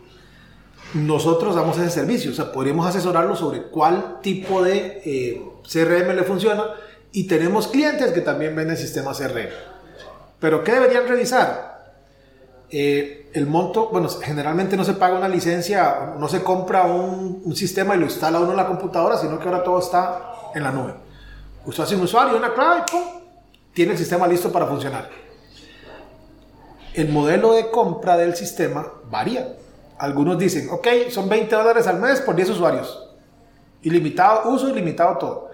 nosotros 0.93 1.55
damos 1.55 1.77
ese 1.77 1.89
servicio, 1.89 2.31
o 2.31 2.33
sea, 2.33 2.51
podríamos 2.51 2.85
asesorarlo 2.87 3.35
sobre 3.35 3.63
cuál 3.63 4.19
tipo 4.21 4.63
de 4.63 5.01
eh, 5.05 5.41
CRM 5.71 6.15
le 6.15 6.23
funciona 6.23 6.65
y 7.11 7.27
tenemos 7.27 7.67
clientes 7.67 8.11
que 8.11 8.21
también 8.21 8.55
venden 8.55 8.77
sistemas 8.77 9.17
CRM. 9.17 9.49
Pero 10.39 10.63
¿qué 10.63 10.73
deberían 10.73 11.07
revisar? 11.07 11.69
Eh, 12.71 13.31
el 13.33 13.47
monto, 13.47 13.89
bueno, 13.89 14.07
generalmente 14.09 14.77
no 14.77 14.83
se 14.83 14.93
paga 14.93 15.17
una 15.17 15.27
licencia, 15.27 16.13
no 16.17 16.27
se 16.27 16.43
compra 16.43 16.83
un, 16.83 17.55
sistema 17.55 17.95
y 17.95 17.99
lo 17.99 18.05
instala 18.05 18.39
uno 18.39 18.51
en 18.51 18.57
la 18.57 18.67
computadora, 18.67 19.17
sino 19.17 19.39
que 19.39 19.47
ahora 19.47 19.63
todo 19.63 19.79
está 19.79 20.33
en 20.53 20.63
la 20.63 20.71
nube. 20.71 20.93
Usted 21.65 21.83
hace 21.83 21.95
un 21.95 22.01
usuario, 22.01 22.37
una 22.37 22.53
clave, 22.53 22.83
¡pum! 22.89 23.01
tiene 23.73 23.93
el 23.93 23.97
sistema 23.97 24.27
listo 24.27 24.51
para 24.51 24.67
funcionar. 24.67 25.09
El 26.93 27.09
modelo 27.09 27.53
de 27.53 27.69
compra 27.69 28.17
del 28.17 28.35
sistema 28.35 28.87
varía. 29.09 29.55
Algunos 29.97 30.37
dicen, 30.37 30.69
ok, 30.71 30.87
son 31.09 31.27
20 31.27 31.55
dólares 31.55 31.87
al 31.87 31.99
mes 31.99 32.21
por 32.21 32.35
10 32.35 32.49
usuarios. 32.51 33.09
Ilimitado 33.81 34.49
uso, 34.49 34.69
ilimitado 34.69 35.17
todo. 35.17 35.48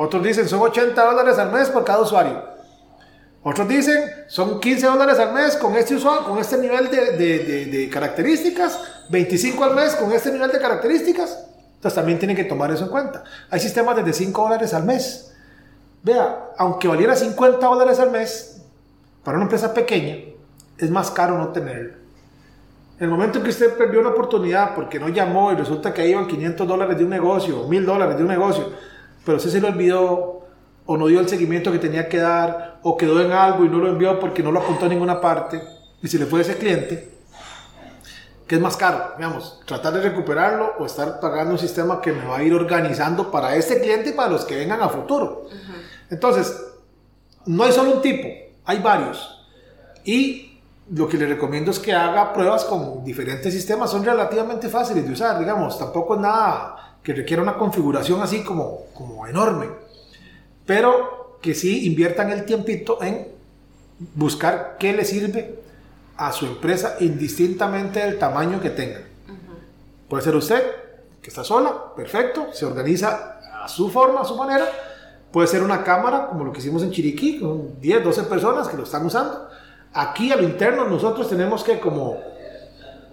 Otros 0.00 0.22
dicen, 0.22 0.48
son 0.48 0.60
80 0.60 1.04
dólares 1.04 1.40
al 1.40 1.50
mes 1.50 1.70
por 1.70 1.84
cada 1.84 2.02
usuario. 2.02 2.40
Otros 3.42 3.66
dicen, 3.66 4.08
son 4.28 4.60
15 4.60 4.86
dólares 4.86 5.18
al 5.18 5.34
mes 5.34 5.56
con 5.56 5.74
este 5.74 5.96
usuario, 5.96 6.24
con 6.24 6.38
este 6.38 6.56
nivel 6.56 6.88
de, 6.88 7.16
de, 7.16 7.64
de, 7.66 7.90
características, 7.90 8.80
25 9.08 9.64
al 9.64 9.74
mes 9.74 9.96
con 9.96 10.12
este 10.12 10.30
nivel 10.30 10.52
de 10.52 10.60
características. 10.60 11.44
Entonces 11.74 11.96
también 11.96 12.16
tienen 12.16 12.36
que 12.36 12.44
tomar 12.44 12.70
eso 12.70 12.84
en 12.84 12.90
cuenta. 12.90 13.24
Hay 13.50 13.58
sistemas 13.58 13.96
desde 13.96 14.12
5 14.12 14.40
dólares 14.40 14.72
al 14.72 14.84
mes. 14.84 15.34
Vea, 16.04 16.50
aunque 16.58 16.86
valiera 16.86 17.16
50 17.16 17.66
dólares 17.66 17.98
al 17.98 18.12
mes, 18.12 18.62
para 19.24 19.36
una 19.36 19.46
empresa 19.46 19.74
pequeña, 19.74 20.16
es 20.78 20.90
más 20.92 21.10
caro 21.10 21.36
no 21.36 21.48
tenerlo. 21.48 21.94
En 23.00 23.04
el 23.04 23.10
momento 23.10 23.38
en 23.38 23.44
que 23.44 23.50
usted 23.50 23.76
perdió 23.76 23.98
una 23.98 24.10
oportunidad 24.10 24.76
porque 24.76 25.00
no 25.00 25.08
llamó 25.08 25.50
y 25.50 25.56
resulta 25.56 25.92
que 25.92 26.08
iban 26.08 26.28
500 26.28 26.68
dólares 26.68 26.96
de 26.96 27.02
un 27.02 27.10
negocio, 27.10 27.66
1000 27.66 27.84
dólares 27.84 28.16
de 28.16 28.22
un 28.22 28.28
negocio, 28.28 28.72
pero 29.28 29.36
usted 29.36 29.50
se 29.50 29.60
lo 29.60 29.68
olvidó 29.68 30.46
o 30.86 30.96
no 30.96 31.06
dio 31.06 31.20
el 31.20 31.28
seguimiento 31.28 31.70
que 31.70 31.78
tenía 31.78 32.08
que 32.08 32.16
dar 32.16 32.78
o 32.82 32.96
quedó 32.96 33.20
en 33.20 33.30
algo 33.30 33.62
y 33.62 33.68
no 33.68 33.76
lo 33.76 33.90
envió 33.90 34.18
porque 34.18 34.42
no 34.42 34.50
lo 34.50 34.60
apuntó 34.60 34.86
en 34.86 34.92
ninguna 34.92 35.20
parte 35.20 35.62
y 36.02 36.08
se 36.08 36.18
le 36.18 36.24
fue 36.24 36.40
ese 36.40 36.56
cliente, 36.56 37.10
¿qué 38.46 38.54
es 38.54 38.60
más 38.62 38.74
caro? 38.74 39.12
Digamos, 39.18 39.60
tratar 39.66 39.92
de 39.92 40.00
recuperarlo 40.00 40.76
o 40.78 40.86
estar 40.86 41.20
pagando 41.20 41.52
un 41.52 41.58
sistema 41.58 42.00
que 42.00 42.10
me 42.10 42.24
va 42.24 42.38
a 42.38 42.42
ir 42.42 42.54
organizando 42.54 43.30
para 43.30 43.54
este 43.54 43.82
cliente 43.82 44.08
y 44.08 44.12
para 44.12 44.30
los 44.30 44.46
que 44.46 44.56
vengan 44.56 44.80
a 44.80 44.88
futuro. 44.88 45.44
Entonces, 46.08 46.58
no 47.44 47.64
hay 47.64 47.72
solo 47.72 47.96
un 47.96 48.00
tipo, 48.00 48.28
hay 48.64 48.78
varios. 48.78 49.44
Y 50.04 50.58
lo 50.90 51.06
que 51.06 51.18
le 51.18 51.26
recomiendo 51.26 51.70
es 51.70 51.78
que 51.78 51.92
haga 51.92 52.32
pruebas 52.32 52.64
con 52.64 53.04
diferentes 53.04 53.52
sistemas, 53.52 53.90
son 53.90 54.02
relativamente 54.02 54.70
fáciles 54.70 55.04
de 55.04 55.12
usar, 55.12 55.38
digamos, 55.38 55.78
tampoco 55.78 56.14
es 56.14 56.20
nada 56.22 56.87
que 57.02 57.14
requiera 57.14 57.42
una 57.42 57.56
configuración 57.56 58.20
así 58.20 58.42
como, 58.42 58.86
como 58.94 59.26
enorme, 59.26 59.68
pero 60.66 61.38
que 61.40 61.54
sí 61.54 61.86
inviertan 61.86 62.30
el 62.30 62.44
tiempito 62.44 63.02
en 63.02 63.28
buscar 64.14 64.76
qué 64.78 64.92
le 64.92 65.04
sirve 65.04 65.60
a 66.16 66.32
su 66.32 66.46
empresa 66.46 66.96
indistintamente 67.00 68.00
del 68.00 68.18
tamaño 68.18 68.60
que 68.60 68.70
tenga. 68.70 69.00
Puede 70.08 70.22
ser 70.22 70.34
usted, 70.36 70.62
que 71.22 71.28
está 71.28 71.44
sola, 71.44 71.94
perfecto, 71.94 72.48
se 72.52 72.64
organiza 72.66 73.38
a 73.62 73.68
su 73.68 73.90
forma, 73.90 74.22
a 74.22 74.24
su 74.24 74.36
manera. 74.36 74.66
Puede 75.32 75.46
ser 75.46 75.62
una 75.62 75.84
cámara, 75.84 76.26
como 76.26 76.44
lo 76.44 76.52
que 76.52 76.58
hicimos 76.60 76.82
en 76.82 76.90
Chiriquí, 76.90 77.38
con 77.38 77.80
10, 77.80 78.04
12 78.04 78.22
personas 78.24 78.68
que 78.68 78.76
lo 78.76 78.84
están 78.84 79.04
usando 79.04 79.48
Aquí 79.92 80.30
a 80.30 80.36
lo 80.36 80.42
interno 80.42 80.84
nosotros 80.84 81.28
tenemos 81.28 81.64
que 81.64 81.80
como 81.80 82.18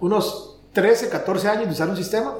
unos 0.00 0.60
13, 0.72 1.08
14 1.08 1.48
años 1.48 1.66
de 1.66 1.72
usar 1.72 1.88
un 1.88 1.96
sistema 1.96 2.34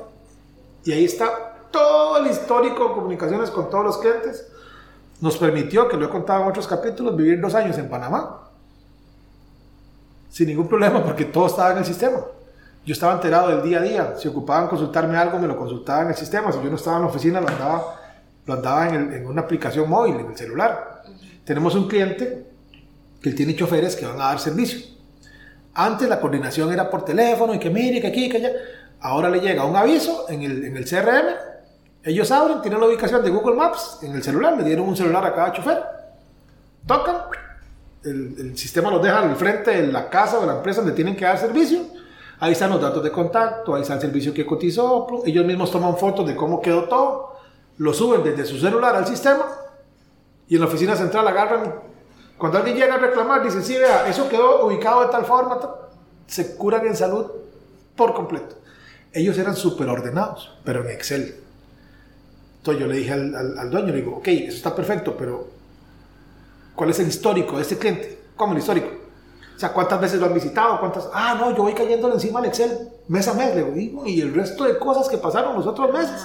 y 0.86 0.92
ahí 0.92 1.04
está 1.04 1.28
todo 1.70 2.18
el 2.18 2.30
histórico 2.30 2.88
de 2.88 2.94
comunicaciones 2.94 3.50
con 3.50 3.68
todos 3.68 3.84
los 3.84 3.98
clientes. 3.98 4.46
Nos 5.20 5.36
permitió, 5.36 5.88
que 5.88 5.96
lo 5.96 6.06
he 6.06 6.08
contado 6.08 6.42
en 6.42 6.48
otros 6.48 6.66
capítulos, 6.66 7.16
vivir 7.16 7.40
dos 7.40 7.54
años 7.54 7.76
en 7.76 7.90
Panamá 7.90 8.42
sin 10.36 10.48
ningún 10.48 10.68
problema 10.68 11.02
porque 11.02 11.24
todo 11.24 11.46
estaba 11.46 11.72
en 11.72 11.78
el 11.78 11.84
sistema. 11.86 12.18
Yo 12.84 12.92
estaba 12.92 13.14
enterado 13.14 13.48
del 13.48 13.62
día 13.62 13.78
a 13.78 13.82
día. 13.82 14.14
Si 14.18 14.28
ocupaban 14.28 14.68
consultarme 14.68 15.16
algo, 15.16 15.38
me 15.38 15.46
lo 15.46 15.56
consultaban 15.56 16.04
en 16.04 16.10
el 16.10 16.14
sistema. 16.14 16.52
Si 16.52 16.62
yo 16.62 16.68
no 16.68 16.76
estaba 16.76 16.98
en 16.98 17.02
la 17.04 17.08
oficina, 17.08 17.40
lo 17.40 17.48
andaba, 17.48 18.00
lo 18.44 18.52
andaba 18.52 18.88
en, 18.88 19.14
en 19.14 19.26
una 19.26 19.40
aplicación 19.40 19.88
móvil, 19.88 20.16
en 20.16 20.26
el 20.26 20.36
celular. 20.36 21.04
Tenemos 21.42 21.74
un 21.74 21.88
cliente 21.88 22.46
que 23.22 23.32
tiene 23.32 23.56
choferes 23.56 23.96
que 23.96 24.04
van 24.04 24.20
a 24.20 24.24
dar 24.24 24.38
servicio. 24.38 24.78
Antes 25.72 26.06
la 26.06 26.20
coordinación 26.20 26.70
era 26.70 26.90
por 26.90 27.02
teléfono 27.02 27.54
y 27.54 27.58
que 27.58 27.70
mire, 27.70 28.00
que 28.02 28.06
aquí, 28.08 28.28
que 28.28 28.36
allá. 28.36 28.50
Ahora 29.06 29.30
le 29.30 29.38
llega 29.38 29.64
un 29.64 29.76
aviso 29.76 30.26
en 30.28 30.42
el, 30.42 30.64
en 30.64 30.76
el 30.76 30.84
CRM. 30.84 31.28
Ellos 32.02 32.28
abren, 32.32 32.60
tienen 32.60 32.80
la 32.80 32.88
ubicación 32.88 33.22
de 33.22 33.30
Google 33.30 33.54
Maps 33.54 34.00
en 34.02 34.16
el 34.16 34.22
celular, 34.22 34.56
le 34.56 34.64
dieron 34.64 34.88
un 34.88 34.96
celular 34.96 35.24
a 35.24 35.32
cada 35.32 35.52
chofer. 35.52 35.80
Tocan, 36.84 37.18
el, 38.02 38.34
el 38.36 38.58
sistema 38.58 38.90
los 38.90 39.00
deja 39.00 39.20
al 39.20 39.36
frente 39.36 39.70
de 39.70 39.92
la 39.92 40.10
casa 40.10 40.38
o 40.38 40.40
de 40.40 40.48
la 40.48 40.56
empresa 40.56 40.80
donde 40.80 40.96
tienen 40.96 41.14
que 41.14 41.24
dar 41.24 41.38
servicio. 41.38 41.82
Ahí 42.40 42.50
están 42.50 42.70
los 42.70 42.80
datos 42.80 43.00
de 43.04 43.12
contacto, 43.12 43.76
ahí 43.76 43.82
está 43.82 43.94
el 43.94 44.00
servicio 44.00 44.34
que 44.34 44.44
cotizó. 44.44 45.06
Ellos 45.24 45.46
mismos 45.46 45.70
toman 45.70 45.96
fotos 45.96 46.26
de 46.26 46.34
cómo 46.34 46.60
quedó 46.60 46.88
todo, 46.88 47.36
lo 47.78 47.94
suben 47.94 48.24
desde 48.24 48.44
su 48.44 48.58
celular 48.58 48.96
al 48.96 49.06
sistema 49.06 49.46
y 50.48 50.56
en 50.56 50.60
la 50.62 50.66
oficina 50.66 50.96
central 50.96 51.28
agarran 51.28 51.74
cuando 52.36 52.58
alguien 52.58 52.76
llega 52.76 52.96
a 52.96 52.98
reclamar, 52.98 53.44
dice, 53.44 53.62
sí, 53.62 53.78
vea, 53.78 54.08
eso 54.08 54.28
quedó 54.28 54.66
ubicado 54.66 55.02
de 55.02 55.12
tal 55.12 55.24
forma, 55.24 55.60
se 56.26 56.56
curan 56.56 56.84
en 56.86 56.96
salud 56.96 57.26
por 57.94 58.12
completo. 58.12 58.65
Ellos 59.16 59.38
eran 59.38 59.56
súper 59.56 59.88
ordenados, 59.88 60.52
pero 60.62 60.84
en 60.84 60.90
Excel. 60.90 61.36
Entonces 62.58 62.82
yo 62.82 62.86
le 62.86 62.98
dije 62.98 63.12
al, 63.14 63.70
dueño, 63.70 63.86
le 63.86 64.02
digo, 64.02 64.16
ok, 64.18 64.28
eso 64.28 64.56
está 64.58 64.74
perfecto, 64.76 65.16
pero 65.16 65.48
¿cuál 66.74 66.90
es 66.90 67.00
el 67.00 67.08
histórico 67.08 67.56
de 67.56 67.62
este 67.62 67.78
cliente? 67.78 68.18
¿Cómo 68.36 68.52
el 68.52 68.58
histórico? 68.58 68.88
O 69.56 69.58
sea, 69.58 69.72
¿cuántas 69.72 69.98
veces 70.02 70.20
lo 70.20 70.26
han 70.26 70.34
visitado? 70.34 70.78
¿Cuántas? 70.78 71.08
Ah, 71.14 71.34
no, 71.40 71.56
yo 71.56 71.62
voy 71.62 71.72
cayéndole 71.72 72.12
encima 72.12 72.40
al 72.40 72.44
Excel 72.44 72.90
mes 73.08 73.26
a 73.26 73.32
mes, 73.32 73.54
le 73.54 73.64
digo, 73.72 74.04
y 74.06 74.20
el 74.20 74.34
resto 74.34 74.64
de 74.64 74.78
cosas 74.78 75.08
que 75.08 75.16
pasaron 75.16 75.56
los 75.56 75.66
otros 75.66 75.90
meses. 75.90 76.20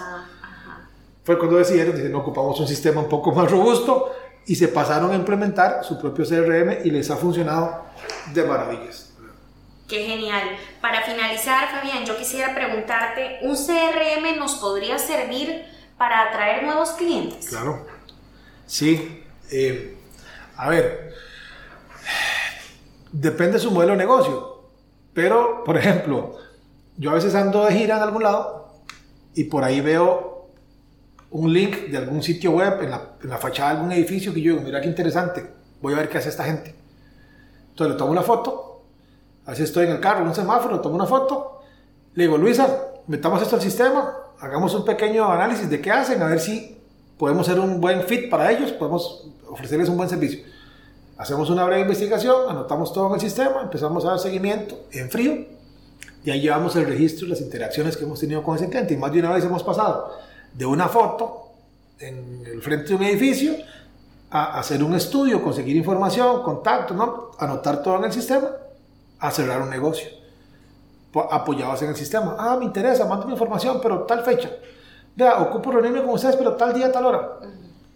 Fue 1.23 1.37
cuando 1.37 1.57
decidieron, 1.57 1.95
dice, 1.95 2.09
no 2.09 2.19
ocupamos 2.19 2.59
un 2.59 2.67
sistema 2.67 2.99
un 2.99 3.07
poco 3.07 3.31
más 3.31 3.49
robusto, 3.49 4.11
y 4.45 4.55
se 4.55 4.67
pasaron 4.67 5.11
a 5.11 5.15
implementar 5.15 5.85
su 5.85 5.97
propio 5.97 6.25
CRM 6.25 6.83
y 6.83 6.91
les 6.91 7.09
ha 7.09 7.15
funcionado 7.15 7.83
de 8.33 8.43
maravillas. 8.43 9.10
Qué 9.91 10.05
genial. 10.05 10.55
Para 10.79 11.01
finalizar, 11.01 11.69
Fabián, 11.69 12.05
yo 12.05 12.15
quisiera 12.15 12.55
preguntarte, 12.55 13.39
¿un 13.41 13.57
CRM 13.57 14.39
nos 14.39 14.55
podría 14.55 14.97
servir 14.97 15.65
para 15.97 16.29
atraer 16.29 16.63
nuevos 16.63 16.91
clientes? 16.91 17.49
Claro. 17.49 17.85
Sí. 18.65 19.21
Eh, 19.51 19.97
a 20.55 20.69
ver, 20.69 21.13
depende 23.11 23.55
de 23.55 23.59
su 23.59 23.69
modelo 23.69 23.91
de 23.91 23.97
negocio. 23.97 24.69
Pero, 25.13 25.65
por 25.65 25.77
ejemplo, 25.77 26.37
yo 26.95 27.11
a 27.11 27.15
veces 27.15 27.35
ando 27.35 27.65
de 27.65 27.73
gira 27.73 27.97
en 27.97 28.03
algún 28.03 28.23
lado 28.23 28.73
y 29.35 29.43
por 29.43 29.65
ahí 29.65 29.81
veo 29.81 30.47
un 31.31 31.51
link 31.51 31.87
de 31.87 31.97
algún 31.97 32.23
sitio 32.23 32.51
web 32.51 32.81
en 32.81 32.91
la, 32.91 33.37
fachada 33.39 33.71
de 33.71 33.75
algún 33.75 33.91
edificio 33.91 34.33
que 34.33 34.41
yo 34.41 34.53
digo, 34.53 34.63
mira 34.63 34.79
qué 34.79 34.87
interesante, 34.87 35.51
voy 35.81 35.95
a 35.95 35.97
ver 35.97 36.07
qué 36.07 36.17
hace 36.17 36.29
esta 36.29 36.45
gente. 36.45 36.73
Entonces 37.71 37.95
le 37.95 37.97
tomo 37.97 38.13
una 38.13 38.21
foto, 38.21 38.70
así 39.45 39.63
estoy 39.63 39.85
en 39.85 39.93
el 39.93 39.99
carro, 39.99 40.21
en 40.21 40.27
un 40.27 40.35
semáforo, 40.35 40.79
tomo 40.81 40.95
una 40.95 41.05
foto, 41.05 41.61
le 42.13 42.23
digo, 42.23 42.37
Luisa, 42.37 42.87
metamos 43.07 43.41
esto 43.41 43.55
al 43.55 43.61
sistema, 43.61 44.13
hagamos 44.39 44.73
un 44.73 44.85
pequeño 44.85 45.31
análisis 45.31 45.69
de 45.69 45.81
qué 45.81 45.91
hacen, 45.91 46.21
a 46.21 46.27
ver 46.27 46.39
si 46.39 46.77
podemos 47.17 47.45
ser 47.45 47.59
un 47.59 47.79
buen 47.79 48.03
fit 48.03 48.29
para 48.29 48.51
ellos, 48.51 48.71
podemos 48.73 49.27
ofrecerles 49.47 49.89
un 49.89 49.97
buen 49.97 50.09
servicio. 50.09 50.43
Hacemos 51.17 51.49
una 51.49 51.63
breve 51.65 51.81
investigación, 51.81 52.49
anotamos 52.49 52.93
todo 52.93 53.07
en 53.07 53.13
el 53.13 53.19
sistema, 53.19 53.61
empezamos 53.61 54.03
a 54.05 54.09
dar 54.09 54.19
seguimiento 54.19 54.85
en 54.91 55.09
frío, 55.09 55.45
y 56.23 56.31
ahí 56.31 56.41
llevamos 56.41 56.75
el 56.75 56.85
registro, 56.85 57.27
las 57.27 57.41
interacciones 57.41 57.97
que 57.97 58.03
hemos 58.03 58.19
tenido 58.19 58.43
con 58.43 58.55
ese 58.55 58.69
cliente, 58.69 58.93
y 58.93 58.97
más 58.97 59.11
de 59.11 59.19
una 59.19 59.31
vez 59.31 59.43
hemos 59.43 59.63
pasado 59.63 60.11
de 60.53 60.65
una 60.65 60.87
foto 60.87 61.49
en 61.99 62.43
el 62.45 62.61
frente 62.61 62.89
de 62.89 62.95
un 62.95 63.03
edificio 63.03 63.53
a 64.29 64.59
hacer 64.59 64.83
un 64.83 64.95
estudio, 64.95 65.43
conseguir 65.43 65.75
información, 65.75 66.41
contacto, 66.41 66.93
¿no? 66.93 67.31
anotar 67.37 67.83
todo 67.83 67.97
en 67.97 68.05
el 68.05 68.13
sistema, 68.13 68.49
a 69.21 69.31
cerrar 69.31 69.61
un 69.61 69.69
negocio. 69.69 70.09
apoyados 71.13 71.81
en 71.83 71.89
el 71.89 71.95
sistema. 71.95 72.35
Ah, 72.37 72.57
me 72.57 72.65
interesa, 72.65 73.05
mando 73.05 73.25
mi 73.25 73.33
información, 73.33 73.79
pero 73.81 74.03
tal 74.03 74.23
fecha. 74.23 74.49
Vea, 75.15 75.39
ocupo 75.41 75.71
reunirme 75.71 76.01
con 76.01 76.11
ustedes, 76.11 76.35
pero 76.35 76.55
tal 76.55 76.73
día, 76.73 76.91
tal 76.91 77.05
hora. 77.05 77.39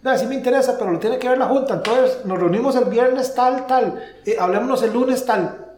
Vea, 0.02 0.18
sí 0.18 0.26
me 0.26 0.34
interesa, 0.34 0.76
pero 0.78 0.92
lo 0.92 0.98
tiene 0.98 1.18
que 1.18 1.28
ver 1.28 1.38
la 1.38 1.46
Junta. 1.46 1.74
Entonces, 1.74 2.24
nos 2.24 2.38
reunimos 2.38 2.76
el 2.76 2.84
viernes 2.84 3.34
tal, 3.34 3.66
tal. 3.66 4.02
Eh, 4.24 4.36
hablémonos 4.38 4.82
el 4.82 4.92
lunes 4.92 5.24
tal. 5.24 5.76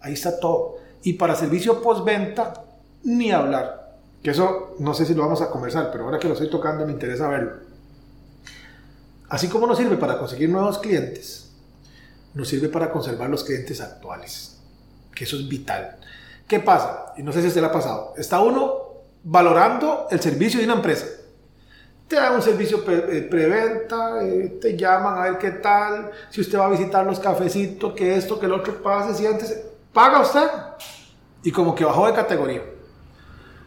Ahí 0.00 0.12
está 0.12 0.38
todo. 0.38 0.76
Y 1.02 1.14
para 1.14 1.34
servicio 1.34 1.82
postventa, 1.82 2.52
ni 3.04 3.32
hablar. 3.32 3.96
Que 4.22 4.30
eso 4.30 4.74
no 4.78 4.94
sé 4.94 5.06
si 5.06 5.14
lo 5.14 5.22
vamos 5.22 5.40
a 5.40 5.50
conversar, 5.50 5.90
pero 5.90 6.04
ahora 6.04 6.18
que 6.18 6.28
lo 6.28 6.34
estoy 6.34 6.50
tocando 6.50 6.86
me 6.86 6.92
interesa 6.92 7.26
verlo. 7.26 7.52
Así 9.30 9.48
como 9.48 9.66
nos 9.66 9.78
sirve 9.78 9.96
para 9.96 10.18
conseguir 10.18 10.50
nuevos 10.50 10.78
clientes, 10.78 11.49
nos 12.34 12.48
sirve 12.48 12.68
para 12.68 12.90
conservar 12.90 13.28
los 13.28 13.44
clientes 13.44 13.80
actuales. 13.80 14.58
Que 15.14 15.24
eso 15.24 15.36
es 15.36 15.48
vital. 15.48 15.96
¿Qué 16.46 16.60
pasa? 16.60 17.14
Y 17.16 17.22
no 17.22 17.32
sé 17.32 17.42
si 17.42 17.50
se 17.50 17.60
le 17.60 17.66
ha 17.66 17.72
pasado. 17.72 18.14
Está 18.16 18.40
uno 18.40 18.90
valorando 19.22 20.06
el 20.10 20.20
servicio 20.20 20.58
de 20.58 20.66
una 20.66 20.74
empresa. 20.74 21.06
Te 22.08 22.16
dan 22.16 22.34
un 22.34 22.42
servicio 22.42 22.82
eh, 22.88 23.28
preventa, 23.30 24.22
eh, 24.22 24.58
te 24.60 24.76
llaman 24.76 25.18
a 25.18 25.22
ver 25.30 25.38
qué 25.38 25.50
tal, 25.52 26.10
si 26.28 26.40
usted 26.40 26.58
va 26.58 26.66
a 26.66 26.70
visitar 26.70 27.06
los 27.06 27.20
cafecitos, 27.20 27.92
que 27.92 28.16
esto, 28.16 28.40
que 28.40 28.46
el 28.46 28.52
otro 28.52 28.82
pase, 28.82 29.14
si 29.14 29.26
antes 29.26 29.62
paga 29.92 30.20
usted 30.20 30.48
y 31.42 31.52
como 31.52 31.74
que 31.74 31.84
bajó 31.84 32.06
de 32.06 32.14
categoría. 32.14 32.62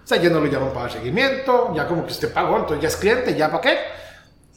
O 0.04 0.08
sea, 0.08 0.22
ya 0.22 0.30
no 0.30 0.42
lo 0.42 0.48
llaman 0.48 0.74
para 0.74 0.90
seguimiento, 0.90 1.74
ya 1.74 1.88
como 1.88 2.06
que 2.06 2.12
usted 2.12 2.34
pagó, 2.34 2.58
entonces 2.58 2.82
ya 2.82 2.88
es 2.90 2.98
cliente, 2.98 3.34
ya 3.36 3.50
para 3.50 3.62
qué. 3.62 3.78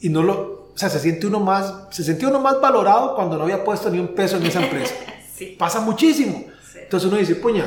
Y 0.01 0.09
no 0.09 0.21
lo, 0.21 0.56
o 0.77 0.79
sea, 0.79 0.89
se 0.89 0.99
siente 0.99 1.25
uno 1.25 1.39
más, 1.39 1.87
se 1.89 2.03
sentía 2.03 2.27
uno 2.27 2.39
más 2.39 2.61
valorado 2.61 3.15
cuando 3.15 3.35
no 3.35 3.45
había 3.45 3.63
puesto 3.63 3.89
ni 3.89 3.97
un 3.97 4.13
peso 4.13 4.37
en 4.37 4.45
esa 4.45 4.61
empresa. 4.61 4.93
Pasa 5.57 5.81
muchísimo. 5.81 6.45
Entonces 6.75 7.09
uno 7.09 7.17
dice, 7.17 7.33
puña, 7.33 7.65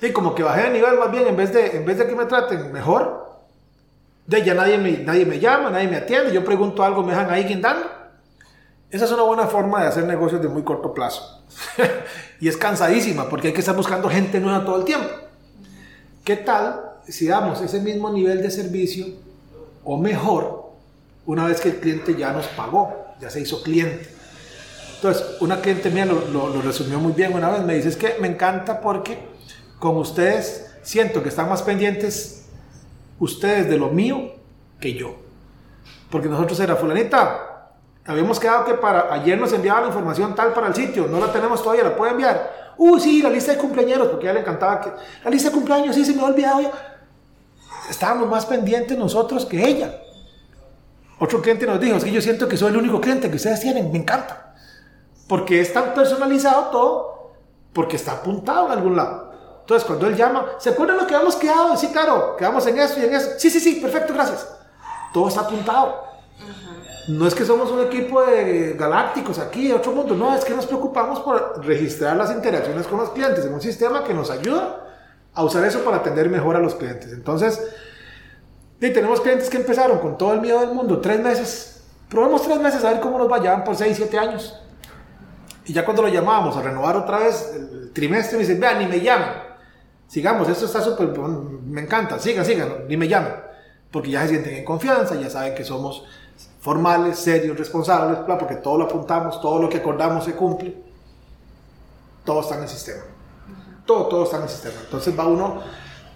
Sí, 0.00 0.12
como 0.12 0.34
que 0.34 0.42
bajé 0.42 0.62
de 0.64 0.70
nivel 0.70 0.96
más 0.96 1.10
bien, 1.10 1.26
en 1.26 1.36
vez 1.36 1.52
de, 1.52 1.76
en 1.76 1.84
vez 1.84 1.98
de 1.98 2.06
que 2.06 2.14
me 2.14 2.26
traten 2.26 2.72
mejor, 2.72 3.40
de 4.26 4.44
ya 4.44 4.54
nadie 4.54 4.78
me, 4.78 4.98
nadie 4.98 5.26
me 5.26 5.40
llama, 5.40 5.70
nadie 5.70 5.88
me 5.88 5.96
atiende, 5.96 6.32
yo 6.32 6.44
pregunto 6.44 6.84
algo, 6.84 7.02
me 7.02 7.10
dejan 7.10 7.30
ahí 7.30 7.44
guindando. 7.44 7.84
Esa 8.90 9.06
es 9.06 9.10
una 9.10 9.22
buena 9.24 9.48
forma 9.48 9.82
de 9.82 9.88
hacer 9.88 10.04
negocios 10.04 10.40
de 10.40 10.48
muy 10.48 10.62
corto 10.62 10.94
plazo. 10.94 11.42
y 12.40 12.46
es 12.46 12.56
cansadísima 12.56 13.28
porque 13.28 13.48
hay 13.48 13.52
que 13.52 13.60
estar 13.60 13.74
buscando 13.74 14.08
gente 14.08 14.38
nueva 14.38 14.64
todo 14.64 14.76
el 14.78 14.84
tiempo. 14.84 15.08
¿Qué 16.24 16.36
tal 16.36 16.80
si 17.08 17.26
damos 17.26 17.60
ese 17.60 17.80
mismo 17.80 18.10
nivel 18.12 18.40
de 18.40 18.50
servicio 18.50 19.06
o 19.82 19.96
mejor 19.96 20.57
una 21.28 21.46
vez 21.46 21.60
que 21.60 21.68
el 21.68 21.76
cliente 21.76 22.16
ya 22.16 22.32
nos 22.32 22.46
pagó, 22.46 23.04
ya 23.20 23.28
se 23.28 23.40
hizo 23.40 23.62
cliente? 23.62 24.08
Entonces, 24.94 25.36
una 25.40 25.60
cliente 25.60 25.90
mía 25.90 26.06
lo, 26.06 26.62
resumió 26.62 26.98
muy 26.98 27.12
bien 27.12 27.34
una 27.34 27.50
vez, 27.50 27.62
me 27.62 27.74
dice, 27.74 27.90
es 27.90 27.96
que 27.96 28.16
me 28.18 28.28
encanta 28.28 28.80
porque 28.80 29.28
con 29.78 29.98
ustedes 29.98 30.74
siento 30.82 31.22
que 31.22 31.28
están 31.28 31.50
más 31.50 31.62
pendientes 31.62 32.46
ustedes 33.20 33.68
de 33.68 33.76
lo 33.76 33.90
mío 33.90 34.36
que 34.80 34.94
yo. 34.94 35.16
Porque 36.10 36.28
nosotros 36.28 36.58
era 36.60 36.76
fulanita, 36.76 37.74
habíamos 38.06 38.40
quedado 38.40 38.64
que 38.64 38.74
para 38.74 39.12
ayer 39.12 39.38
nos 39.38 39.52
enviaba 39.52 39.82
la 39.82 39.88
información 39.88 40.34
tal 40.34 40.54
para 40.54 40.68
el 40.68 40.74
sitio, 40.74 41.06
no 41.08 41.20
la 41.20 41.30
tenemos 41.30 41.62
todavía, 41.62 41.84
la 41.84 41.94
puede 41.94 42.12
enviar. 42.12 42.74
Uy, 42.78 42.98
sí, 43.00 43.20
la 43.20 43.28
lista 43.28 43.52
de 43.52 43.58
cumpleaños, 43.58 44.08
porque 44.08 44.28
a 44.28 44.30
ella 44.30 44.40
le 44.40 44.40
encantaba 44.40 44.80
que 44.80 44.90
la 45.22 45.30
lista 45.30 45.50
de 45.50 45.54
cumpleaños, 45.54 45.94
sí, 45.94 46.06
se 46.06 46.14
me 46.14 46.22
ha 46.22 46.24
olvidado 46.24 46.62
ya. 46.62 46.72
Estábamos 47.90 48.28
más 48.28 48.46
pendientes 48.46 48.96
nosotros 48.96 49.44
que 49.44 49.62
ella. 49.62 49.94
Otro 51.18 51.42
cliente 51.42 51.66
nos 51.66 51.80
dijo, 51.80 51.96
es 51.96 52.04
que 52.04 52.12
yo 52.12 52.22
siento 52.22 52.48
que 52.48 52.56
soy 52.56 52.70
el 52.70 52.76
único 52.76 53.00
cliente 53.00 53.28
que 53.28 53.36
ustedes 53.36 53.60
tienen, 53.60 53.90
me 53.90 53.98
encanta. 53.98 54.54
Porque 55.26 55.60
es 55.60 55.72
tan 55.72 55.92
personalizado 55.94 56.66
todo, 56.70 57.32
porque 57.72 57.96
está 57.96 58.12
apuntado 58.12 58.66
en 58.66 58.72
algún 58.72 58.96
lado. 58.96 59.32
Entonces, 59.60 59.86
cuando 59.86 60.06
él 60.06 60.16
llama, 60.16 60.46
¿se 60.58 60.70
acuerdan 60.70 60.96
lo 60.96 61.06
que 61.06 61.14
habíamos 61.14 61.36
quedado? 61.36 61.76
Sí, 61.76 61.88
claro, 61.88 62.36
quedamos 62.36 62.66
en 62.66 62.78
eso 62.78 63.00
y 63.00 63.04
en 63.04 63.14
eso. 63.14 63.30
Sí, 63.36 63.50
sí, 63.50 63.60
sí, 63.60 63.74
perfecto, 63.74 64.14
gracias. 64.14 64.48
Todo 65.12 65.28
está 65.28 65.42
apuntado. 65.42 66.04
No 67.08 67.26
es 67.26 67.34
que 67.34 67.44
somos 67.44 67.70
un 67.70 67.80
equipo 67.80 68.22
de 68.22 68.74
galácticos 68.78 69.38
aquí, 69.38 69.68
de 69.68 69.74
otro 69.74 69.92
mundo. 69.92 70.14
No, 70.14 70.34
es 70.34 70.44
que 70.44 70.54
nos 70.54 70.66
preocupamos 70.66 71.20
por 71.20 71.64
registrar 71.64 72.16
las 72.16 72.30
interacciones 72.30 72.86
con 72.86 72.98
los 72.98 73.10
clientes 73.10 73.44
en 73.44 73.52
un 73.52 73.60
sistema 73.60 74.04
que 74.04 74.14
nos 74.14 74.30
ayuda 74.30 74.86
a 75.34 75.44
usar 75.44 75.64
eso 75.64 75.80
para 75.84 75.98
atender 75.98 76.28
mejor 76.28 76.56
a 76.56 76.60
los 76.60 76.74
clientes. 76.74 77.12
Entonces, 77.12 77.60
y 78.80 78.92
tenemos 78.92 79.20
clientes 79.20 79.50
que 79.50 79.56
empezaron 79.56 79.98
con 79.98 80.16
todo 80.16 80.32
el 80.34 80.40
miedo 80.40 80.60
del 80.60 80.72
mundo, 80.72 81.00
tres 81.00 81.20
meses. 81.20 81.82
Probemos 82.08 82.42
tres 82.42 82.58
meses 82.60 82.84
a 82.84 82.92
ver 82.92 83.00
cómo 83.00 83.18
nos 83.18 83.28
vayan 83.28 83.64
por 83.64 83.76
seis, 83.76 83.96
siete 83.96 84.18
años. 84.18 84.58
Y 85.66 85.72
ya 85.72 85.84
cuando 85.84 86.02
lo 86.02 86.08
llamábamos 86.08 86.56
a 86.56 86.62
renovar 86.62 86.96
otra 86.96 87.18
vez 87.18 87.52
el 87.54 87.92
trimestre, 87.92 88.38
me 88.38 88.44
dicen, 88.44 88.60
vean, 88.60 88.78
ni 88.78 88.86
me 88.86 89.00
llaman 89.00 89.48
sigamos, 90.08 90.48
esto 90.48 90.64
está 90.64 90.80
súper, 90.80 91.16
me 91.16 91.82
encanta, 91.82 92.18
sigan, 92.18 92.44
sigan, 92.44 92.88
ni 92.88 92.96
me 92.96 93.06
llamen, 93.06 93.34
porque 93.92 94.10
ya 94.10 94.22
se 94.22 94.28
sienten 94.30 94.54
en 94.54 94.64
confianza, 94.64 95.14
ya 95.14 95.30
saben 95.30 95.54
que 95.54 95.64
somos 95.64 96.04
formales, 96.60 97.18
serios, 97.18 97.56
responsables, 97.56 98.18
porque 98.26 98.56
todo 98.56 98.78
lo 98.78 98.84
apuntamos, 98.84 99.40
todo 99.40 99.62
lo 99.62 99.68
que 99.68 99.78
acordamos 99.78 100.24
se 100.24 100.32
cumple, 100.32 100.74
todo 102.24 102.40
está 102.40 102.56
en 102.56 102.62
el 102.62 102.68
sistema, 102.68 103.02
todo, 103.86 104.06
todo 104.06 104.24
está 104.24 104.38
en 104.38 104.42
el 104.44 104.48
sistema. 104.48 104.76
Entonces 104.82 105.18
va 105.18 105.26
uno 105.26 105.62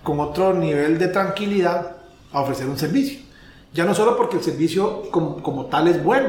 con 0.02 0.18
otro 0.20 0.52
nivel 0.54 0.98
de 0.98 1.08
tranquilidad 1.08 1.96
a 2.32 2.40
ofrecer 2.40 2.68
un 2.68 2.78
servicio. 2.78 3.20
Ya 3.72 3.84
no 3.84 3.94
solo 3.94 4.16
porque 4.16 4.36
el 4.36 4.42
servicio 4.42 5.10
como, 5.10 5.42
como 5.42 5.66
tal 5.66 5.88
es 5.88 6.02
bueno, 6.02 6.28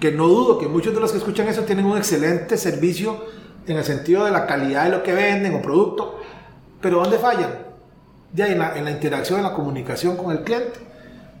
que 0.00 0.10
no 0.10 0.26
dudo 0.26 0.58
que 0.58 0.66
muchos 0.66 0.92
de 0.94 1.00
los 1.00 1.12
que 1.12 1.18
escuchan 1.18 1.46
eso 1.46 1.62
tienen 1.62 1.86
un 1.86 1.96
excelente 1.96 2.56
servicio 2.56 3.24
en 3.66 3.76
el 3.76 3.84
sentido 3.84 4.24
de 4.24 4.32
la 4.32 4.46
calidad 4.46 4.84
de 4.84 4.90
lo 4.90 5.02
que 5.02 5.12
venden 5.12 5.54
o 5.54 5.62
producto, 5.62 6.18
pero 6.80 6.98
¿dónde 6.98 7.18
fallan? 7.18 7.50
De 8.32 8.42
ahí 8.42 8.52
en 8.52 8.58
la, 8.58 8.90
interacción, 8.90 9.38
en 9.38 9.44
la 9.44 9.52
comunicación 9.52 10.16
con 10.16 10.32
el 10.32 10.42
cliente. 10.42 10.80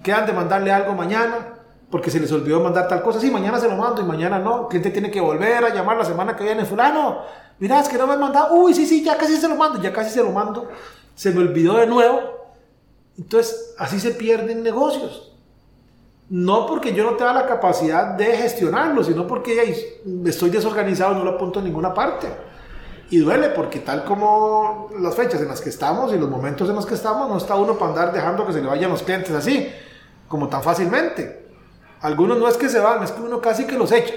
Quedan 0.02 0.26
de 0.26 0.32
mandarle 0.32 0.70
algo 0.72 0.92
mañana 0.92 1.54
porque 1.90 2.10
se 2.10 2.20
les 2.20 2.30
olvidó 2.30 2.60
mandar 2.60 2.86
tal 2.86 3.02
cosa. 3.02 3.18
Sí, 3.18 3.30
mañana 3.30 3.58
se 3.58 3.68
lo 3.68 3.76
mando 3.76 4.00
y 4.00 4.04
mañana 4.04 4.38
no. 4.38 4.62
El 4.62 4.68
cliente 4.68 4.90
tiene 4.90 5.10
que 5.10 5.20
volver 5.20 5.64
a 5.64 5.74
llamar 5.74 5.96
la 5.96 6.04
semana 6.04 6.36
que 6.36 6.44
viene. 6.44 6.64
Fulano, 6.64 7.20
mira, 7.58 7.80
es 7.80 7.88
que 7.88 7.98
no 7.98 8.06
me 8.06 8.12
han 8.12 8.20
mandado. 8.20 8.54
Uy, 8.54 8.74
sí, 8.74 8.86
sí, 8.86 9.02
ya 9.02 9.16
casi 9.16 9.36
se 9.36 9.48
lo 9.48 9.56
mando, 9.56 9.80
ya 9.80 9.92
casi 9.92 10.10
se 10.10 10.22
lo 10.22 10.30
mando. 10.30 10.68
Se 11.14 11.30
me 11.30 11.40
olvidó 11.40 11.78
de 11.78 11.86
nuevo. 11.86 12.41
Entonces, 13.18 13.74
así 13.78 14.00
se 14.00 14.12
pierden 14.12 14.62
negocios. 14.62 15.32
No 16.28 16.66
porque 16.66 16.94
yo 16.94 17.04
no 17.04 17.16
tenga 17.16 17.34
la 17.34 17.46
capacidad 17.46 18.14
de 18.14 18.36
gestionarlo, 18.36 19.04
sino 19.04 19.26
porque 19.26 20.00
estoy 20.24 20.50
desorganizado 20.50 21.14
no 21.14 21.24
lo 21.24 21.32
apunto 21.32 21.58
en 21.58 21.66
ninguna 21.66 21.92
parte. 21.92 22.28
Y 23.10 23.18
duele 23.18 23.50
porque 23.50 23.80
tal 23.80 24.04
como 24.04 24.88
las 24.98 25.14
fechas 25.14 25.42
en 25.42 25.48
las 25.48 25.60
que 25.60 25.68
estamos 25.68 26.14
y 26.14 26.18
los 26.18 26.30
momentos 26.30 26.68
en 26.70 26.74
los 26.74 26.86
que 26.86 26.94
estamos, 26.94 27.28
no 27.28 27.36
está 27.36 27.56
uno 27.56 27.76
para 27.76 27.90
andar 27.90 28.12
dejando 28.12 28.46
que 28.46 28.54
se 28.54 28.62
le 28.62 28.68
vayan 28.68 28.90
los 28.90 29.02
clientes 29.02 29.32
así, 29.32 29.68
como 30.28 30.48
tan 30.48 30.62
fácilmente. 30.62 31.50
Algunos 32.00 32.38
no 32.38 32.48
es 32.48 32.56
que 32.56 32.70
se 32.70 32.80
van, 32.80 33.02
es 33.02 33.12
que 33.12 33.20
uno 33.20 33.40
casi 33.40 33.66
que 33.66 33.76
los 33.76 33.92
echa, 33.92 34.14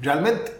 realmente. 0.00 0.52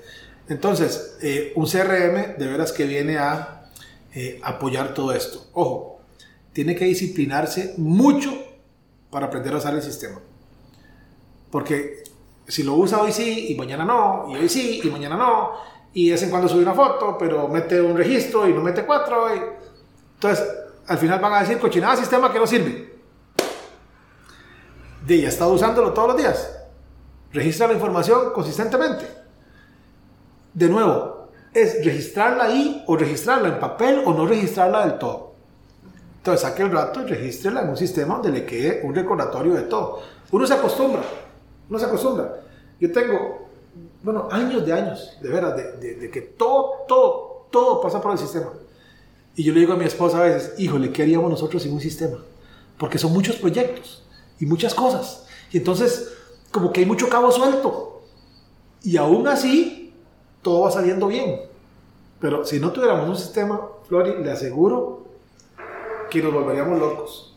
Entonces, 0.49 1.19
eh, 1.21 1.53
un 1.57 1.67
CRM 1.67 2.39
de 2.39 2.47
veras 2.47 2.71
que 2.71 2.85
viene 2.85 3.19
a 3.19 3.69
eh, 4.15 4.41
apoyar 4.45 4.95
todo 4.95 5.13
esto. 5.13 5.47
Ojo, 5.53 5.96
tiene 6.57 6.75
que 6.75 6.87
disciplinarse 6.87 7.75
mucho 7.77 8.33
para 9.11 9.27
aprender 9.27 9.53
a 9.53 9.59
usar 9.59 9.75
el 9.75 9.83
sistema. 9.83 10.19
Porque 11.51 12.03
si 12.49 12.63
lo 12.63 12.77
usa 12.77 13.03
hoy 13.03 13.13
sí 13.13 13.49
y 13.51 13.55
mañana 13.57 13.85
no, 13.85 14.25
y 14.31 14.37
hoy 14.37 14.49
sí 14.49 14.81
y 14.83 14.89
mañana 14.89 15.19
no, 15.19 15.51
y 15.93 16.07
de 16.07 16.13
vez 16.13 16.23
en 16.23 16.31
cuando 16.31 16.49
sube 16.49 16.63
una 16.63 16.73
foto, 16.73 17.19
pero 17.19 17.47
mete 17.49 17.79
un 17.79 17.95
registro 17.95 18.49
y 18.49 18.55
no 18.55 18.63
mete 18.63 18.87
cuatro. 18.87 19.37
Y... 19.37 19.39
Entonces, 20.15 20.49
al 20.87 20.97
final 20.97 21.21
van 21.21 21.35
a 21.35 21.41
decir 21.41 21.59
cochinada 21.59 21.95
sistema 21.95 22.33
que 22.33 22.39
no 22.39 22.47
sirve. 22.47 23.01
De 25.05 25.21
ya 25.21 25.29
está 25.29 25.47
usándolo 25.49 25.93
todos 25.93 26.09
los 26.09 26.17
días. 26.17 26.59
Registra 27.35 27.67
la 27.67 27.75
información 27.75 28.33
consistentemente. 28.33 29.07
De 30.55 30.71
nuevo, 30.71 31.29
es 31.53 31.85
registrarla 31.85 32.45
ahí 32.45 32.83
o 32.87 32.97
registrarla 32.97 33.49
en 33.49 33.61
papel 33.61 34.01
o 34.07 34.15
no 34.15 34.27
registrarla 34.27 34.87
del 34.87 34.99
todo. 34.99 35.36
Entonces 36.27 36.43
saque 36.43 36.65
el 36.65 36.73
rato 36.73 37.03
y 37.03 37.05
regístrela 37.05 37.63
en 37.63 37.69
un 37.69 37.77
sistema 37.77 38.15
donde 38.15 38.33
le 38.33 38.45
quede 38.45 38.81
un 38.83 38.93
recordatorio 38.93 39.55
de 39.55 39.63
todo. 39.63 40.03
Uno 40.33 40.45
se 40.45 40.55
acostumbra, 40.55 41.01
uno 41.71 41.79
se 41.79 41.85
acostumbra. 41.85 42.41
Yo 42.81 42.91
tengo 42.91 43.47
bueno, 44.03 44.27
años 44.33 44.67
de 44.67 44.73
años, 44.73 45.19
de 45.23 45.29
veras, 45.29 45.57
de, 45.57 46.11
que 46.13 46.23
todo, 46.23 46.85
todo, 46.89 47.47
todo 47.49 47.81
pasa 47.81 48.01
por 48.03 48.11
el 48.11 48.19
sistema. 48.19 48.49
Y 49.37 49.45
yo 49.45 49.53
le 49.53 49.61
digo 49.61 49.75
a 49.75 49.77
mi 49.77 49.85
esposa 49.85 50.19
a 50.19 50.23
veces, 50.25 50.55
híjole, 50.59 50.91
¿qué 50.91 51.05
haríamos 51.05 51.31
nosotros 51.31 51.63
sin 51.63 51.73
un 51.73 51.81
sistema? 51.81 52.19
Porque 52.77 52.99
son 52.99 53.13
muchos 53.13 53.37
proyectos 53.37 54.03
y 54.41 54.47
muchas 54.47 54.75
cosas. 54.75 55.29
Y 55.53 55.59
entonces, 55.59 56.13
como 56.51 56.73
que 56.73 56.81
hay 56.81 56.87
mucho 56.87 57.09
cabo 57.09 57.31
suelto. 57.31 58.03
Y 58.83 58.97
aún 58.97 59.29
así, 59.29 59.95
todo 60.43 60.63
va 60.63 60.73
saliendo 60.73 61.07
bien. 61.07 61.43
Pero 62.19 62.45
si 62.45 62.59
no 62.59 62.73
tuviéramos 62.73 63.09
un 63.09 63.17
sistema, 63.17 63.61
Flori, 63.87 64.25
le 64.25 64.33
aseguro 64.33 65.06
que 66.11 66.23
nos 66.23 66.33
volveríamos 66.33 66.79
locos. 66.79 67.33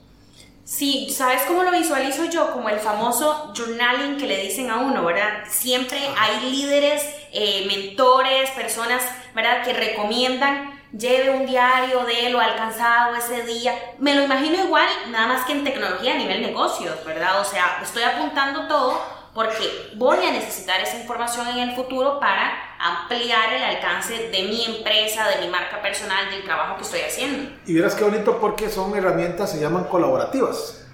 Sí, 0.63 1.09
¿sabes 1.09 1.41
cómo 1.47 1.63
lo 1.63 1.71
visualizo 1.71 2.25
yo? 2.25 2.51
Como 2.51 2.69
el 2.69 2.79
famoso 2.79 3.51
journaling 3.55 4.17
que 4.17 4.27
le 4.27 4.37
dicen 4.37 4.69
a 4.69 4.77
uno, 4.77 5.03
¿verdad? 5.03 5.43
Siempre 5.49 5.99
hay 6.17 6.51
líderes, 6.51 7.03
eh, 7.31 7.65
mentores, 7.67 8.51
personas, 8.51 9.01
¿verdad? 9.33 9.63
Que 9.63 9.73
recomiendan 9.73 10.79
lleve 10.97 11.29
un 11.29 11.45
diario 11.45 12.03
de 12.03 12.29
lo 12.29 12.39
alcanzado 12.39 13.15
ese 13.15 13.45
día. 13.45 13.73
Me 13.99 14.15
lo 14.15 14.23
imagino 14.23 14.63
igual, 14.63 14.87
nada 15.09 15.27
más 15.27 15.45
que 15.45 15.53
en 15.53 15.63
tecnología 15.63 16.13
a 16.13 16.17
nivel 16.17 16.41
negocios, 16.41 17.03
¿verdad? 17.05 17.39
O 17.41 17.45
sea, 17.45 17.79
estoy 17.81 18.03
apuntando 18.03 18.67
todo 18.67 19.18
porque 19.33 19.91
voy 19.95 20.17
a 20.25 20.31
necesitar 20.31 20.81
esa 20.81 20.99
información 20.99 21.47
en 21.47 21.69
el 21.69 21.75
futuro 21.75 22.19
para 22.19 22.51
ampliar 22.79 23.53
el 23.53 23.63
alcance 23.63 24.29
de 24.29 24.43
mi 24.43 24.65
empresa, 24.65 25.27
de 25.27 25.45
mi 25.45 25.51
marca 25.51 25.81
personal, 25.81 26.29
del 26.31 26.43
trabajo 26.43 26.77
que 26.77 26.83
estoy 26.83 27.01
haciendo. 27.01 27.51
Y 27.65 27.75
verás 27.75 27.95
qué 27.95 28.03
bonito 28.03 28.39
porque 28.39 28.69
son 28.69 28.95
herramientas, 28.95 29.51
se 29.51 29.59
llaman 29.59 29.85
colaborativas. 29.85 30.85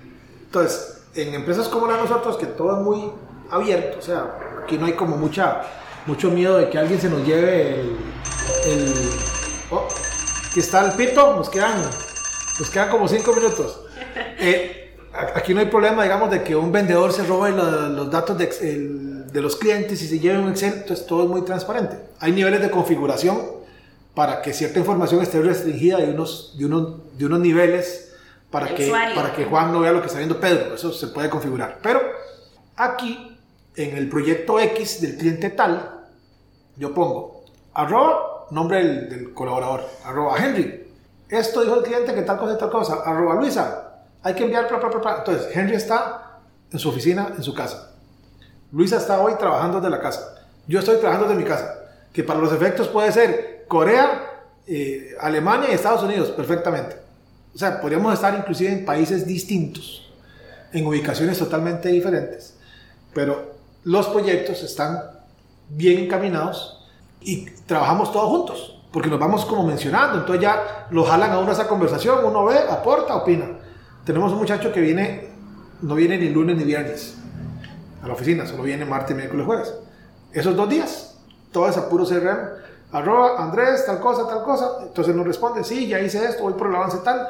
Entonces, 0.45 1.03
en 1.15 1.33
empresas 1.33 1.67
como 1.67 1.87
la 1.87 1.95
de 1.95 2.01
nosotros, 2.03 2.37
que 2.37 2.45
todo 2.45 2.77
es 2.77 2.83
muy 2.83 3.11
abierto, 3.49 3.99
o 3.99 4.01
sea, 4.01 4.35
aquí 4.63 4.77
no 4.77 4.85
hay 4.85 4.93
como 4.93 5.17
mucha, 5.17 5.61
mucho 6.05 6.29
miedo 6.29 6.57
de 6.57 6.69
que 6.69 6.77
alguien 6.77 6.99
se 6.99 7.09
nos 7.09 7.25
lleve 7.25 7.81
el... 8.65 9.09
oh, 9.71 9.87
aquí 10.49 10.59
está 10.59 10.85
el 10.85 10.91
pito, 10.93 11.35
nos 11.35 11.49
quedan, 11.49 11.81
nos 12.59 12.69
quedan 12.69 12.89
como 12.89 13.07
cinco 13.07 13.33
minutos. 13.33 13.81
Eh, 14.37 14.84
aquí 15.35 15.53
no 15.53 15.59
hay 15.59 15.67
problema, 15.67 16.03
digamos, 16.03 16.29
de 16.29 16.43
que 16.43 16.55
un 16.55 16.71
vendedor 16.71 17.11
se 17.13 17.23
robe 17.23 17.51
los, 17.51 18.09
datos 18.11 18.37
de, 18.37 18.47
de, 19.31 19.41
los 19.41 19.55
clientes 19.55 20.01
y 20.01 20.07
se 20.07 20.19
lleve 20.19 20.39
un 20.39 20.49
Excel, 20.49 20.73
entonces 20.73 21.05
todo 21.05 21.23
es 21.23 21.29
muy 21.29 21.41
transparente. 21.43 21.97
Hay 22.19 22.31
niveles 22.31 22.61
de 22.61 22.69
configuración 22.69 23.41
para 24.13 24.41
que 24.41 24.53
cierta 24.53 24.79
información 24.79 25.21
esté 25.21 25.41
restringida 25.41 25.97
de 25.97 26.11
unos, 26.11 26.57
de 26.57 26.65
unos, 26.65 27.17
de 27.17 27.25
unos 27.25 27.39
niveles 27.39 28.13
para 28.49 28.73
que, 28.73 28.89
para 28.89 29.33
que 29.33 29.45
Juan 29.45 29.73
no 29.73 29.81
vea 29.81 29.91
lo 29.91 29.99
que 29.99 30.07
está 30.07 30.19
viendo 30.19 30.39
Pedro, 30.39 30.75
eso 30.75 30.93
se 30.93 31.07
puede 31.07 31.29
configurar. 31.29 31.79
Pero 31.81 32.01
aquí, 32.77 33.37
en 33.75 33.97
el 33.97 34.07
proyecto 34.07 34.59
X 34.59 35.01
del 35.01 35.17
cliente 35.17 35.49
tal, 35.49 36.05
yo 36.77 36.93
pongo 36.93 37.43
arroba, 37.73 38.47
nombre 38.51 38.77
del, 38.77 39.09
del 39.09 39.33
colaborador, 39.33 39.85
arroba 40.05 40.37
Henry. 40.37 40.87
Esto 41.27 41.61
dijo 41.61 41.75
el 41.75 41.83
cliente 41.83 42.13
que 42.13 42.21
tal 42.21 42.37
cosa 42.37 42.53
y 42.53 42.57
tal 42.57 42.69
cosa, 42.69 43.01
arroba 43.03 43.35
Luisa, 43.35 43.94
hay 44.25 44.33
que 44.33 44.43
enviar, 44.43 44.67
Entonces, 44.67 45.55
Henry 45.55 45.75
está 45.75 46.39
en 46.71 46.79
su 46.79 46.89
oficina, 46.89 47.33
en 47.37 47.43
su 47.43 47.53
casa. 47.53 47.91
Luisa 48.71 48.97
está 48.97 49.21
hoy 49.21 49.35
trabajando 49.35 49.79
desde 49.79 49.91
la 49.91 50.01
casa. 50.01 50.43
Yo 50.65 50.79
estoy 50.79 50.97
trabajando 50.97 51.27
desde 51.27 51.43
mi 51.43 51.47
casa. 51.47 51.75
Que 52.11 52.23
para 52.23 52.39
los 52.39 52.51
efectos 52.51 52.87
puede 52.87 53.11
ser 53.11 53.65
Corea, 53.67 54.47
eh, 54.65 55.15
Alemania 55.19 55.69
y 55.69 55.75
Estados 55.75 56.01
Unidos, 56.01 56.31
perfectamente. 56.31 56.95
O 57.53 57.57
sea, 57.59 57.79
podríamos 57.79 58.15
estar 58.15 58.33
inclusive 58.33 58.71
en 58.71 58.83
países 58.83 59.27
distintos, 59.27 60.11
en 60.73 60.87
ubicaciones 60.87 61.37
totalmente 61.37 61.89
diferentes. 61.89 62.57
Pero 63.13 63.53
los 63.83 64.07
proyectos 64.07 64.63
están 64.63 65.03
bien 65.69 65.99
encaminados 65.99 66.83
y 67.21 67.45
trabajamos 67.67 68.11
todos 68.11 68.27
juntos, 68.27 68.81
porque 68.91 69.07
nos 69.07 69.19
vamos 69.19 69.45
como 69.45 69.67
mencionando. 69.67 70.17
Entonces 70.17 70.41
ya 70.41 70.87
lo 70.89 71.03
jalan 71.03 71.31
a 71.31 71.37
uno 71.37 71.51
esa 71.51 71.67
conversación, 71.67 72.25
uno 72.25 72.43
ve, 72.45 72.57
aporta, 72.57 73.15
opina. 73.17 73.59
Tenemos 74.05 74.31
un 74.33 74.37
muchacho 74.37 74.71
que 74.71 74.81
viene, 74.81 75.29
no 75.81 75.95
viene 75.95 76.19
ni 76.19 76.29
lunes 76.29 76.55
ni 76.55 76.63
viernes 76.63 77.15
a 78.03 78.07
la 78.07 78.13
oficina, 78.13 78.45
solo 78.45 78.61
viene 78.61 78.85
martes, 78.85 79.17
miércoles, 79.17 79.45
jueves. 79.47 79.73
Esos 80.31 80.55
dos 80.55 80.69
días, 80.69 81.17
todo 81.51 81.67
es 81.67 81.75
a 81.75 81.89
puro 81.89 82.05
CRM. 82.05 82.37
Arroba 82.91 83.43
Andrés, 83.43 83.83
tal 83.83 83.99
cosa, 83.99 84.27
tal 84.27 84.43
cosa. 84.43 84.77
Entonces 84.83 85.15
nos 85.15 85.25
responde, 85.25 85.63
sí, 85.63 85.87
ya 85.87 85.99
hice 85.99 86.23
esto, 86.23 86.43
voy 86.43 86.53
por 86.53 86.67
el 86.67 86.75
avance 86.75 86.99
tal. 87.03 87.27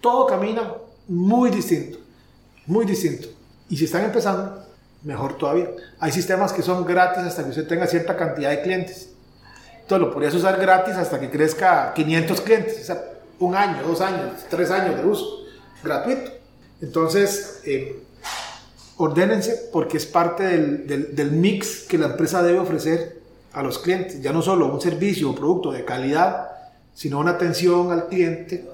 Todo 0.00 0.26
camina 0.26 0.72
muy 1.08 1.50
distinto, 1.50 1.98
muy 2.66 2.86
distinto. 2.86 3.26
Y 3.68 3.76
si 3.76 3.86
están 3.86 4.04
empezando, 4.04 4.66
mejor 5.02 5.36
todavía. 5.36 5.68
Hay 5.98 6.12
sistemas 6.12 6.52
que 6.52 6.62
son 6.62 6.84
gratis 6.84 7.24
hasta 7.24 7.42
que 7.42 7.50
usted 7.50 7.66
tenga 7.66 7.88
cierta 7.88 8.16
cantidad 8.16 8.50
de 8.50 8.62
clientes. 8.62 9.10
Entonces 9.80 10.06
lo 10.06 10.14
podrías 10.14 10.34
usar 10.34 10.60
gratis 10.60 10.94
hasta 10.94 11.18
que 11.18 11.28
crezca 11.28 11.92
500 11.92 12.40
clientes, 12.42 12.82
o 12.82 12.84
sea, 12.84 13.04
un 13.40 13.56
año, 13.56 13.82
dos 13.82 14.00
años, 14.00 14.44
tres 14.48 14.70
años 14.70 14.96
de 14.96 15.04
uso 15.04 15.37
gratuito. 15.82 16.30
Entonces, 16.80 17.60
eh, 17.64 18.02
ordénense 18.96 19.70
porque 19.72 19.96
es 19.96 20.06
parte 20.06 20.42
del, 20.42 21.14
del, 21.14 21.30
mix 21.32 21.80
que 21.88 21.98
la 21.98 22.06
empresa 22.06 22.42
debe 22.42 22.58
ofrecer 22.58 23.20
a 23.52 23.62
los 23.62 23.78
clientes. 23.78 24.20
Ya 24.20 24.32
no 24.32 24.42
solo 24.42 24.66
un 24.66 24.80
servicio 24.80 25.30
o 25.30 25.34
producto 25.34 25.72
de 25.72 25.84
calidad, 25.84 26.48
sino 26.94 27.18
una 27.18 27.32
atención 27.32 27.92
al 27.92 28.08
cliente 28.08 28.68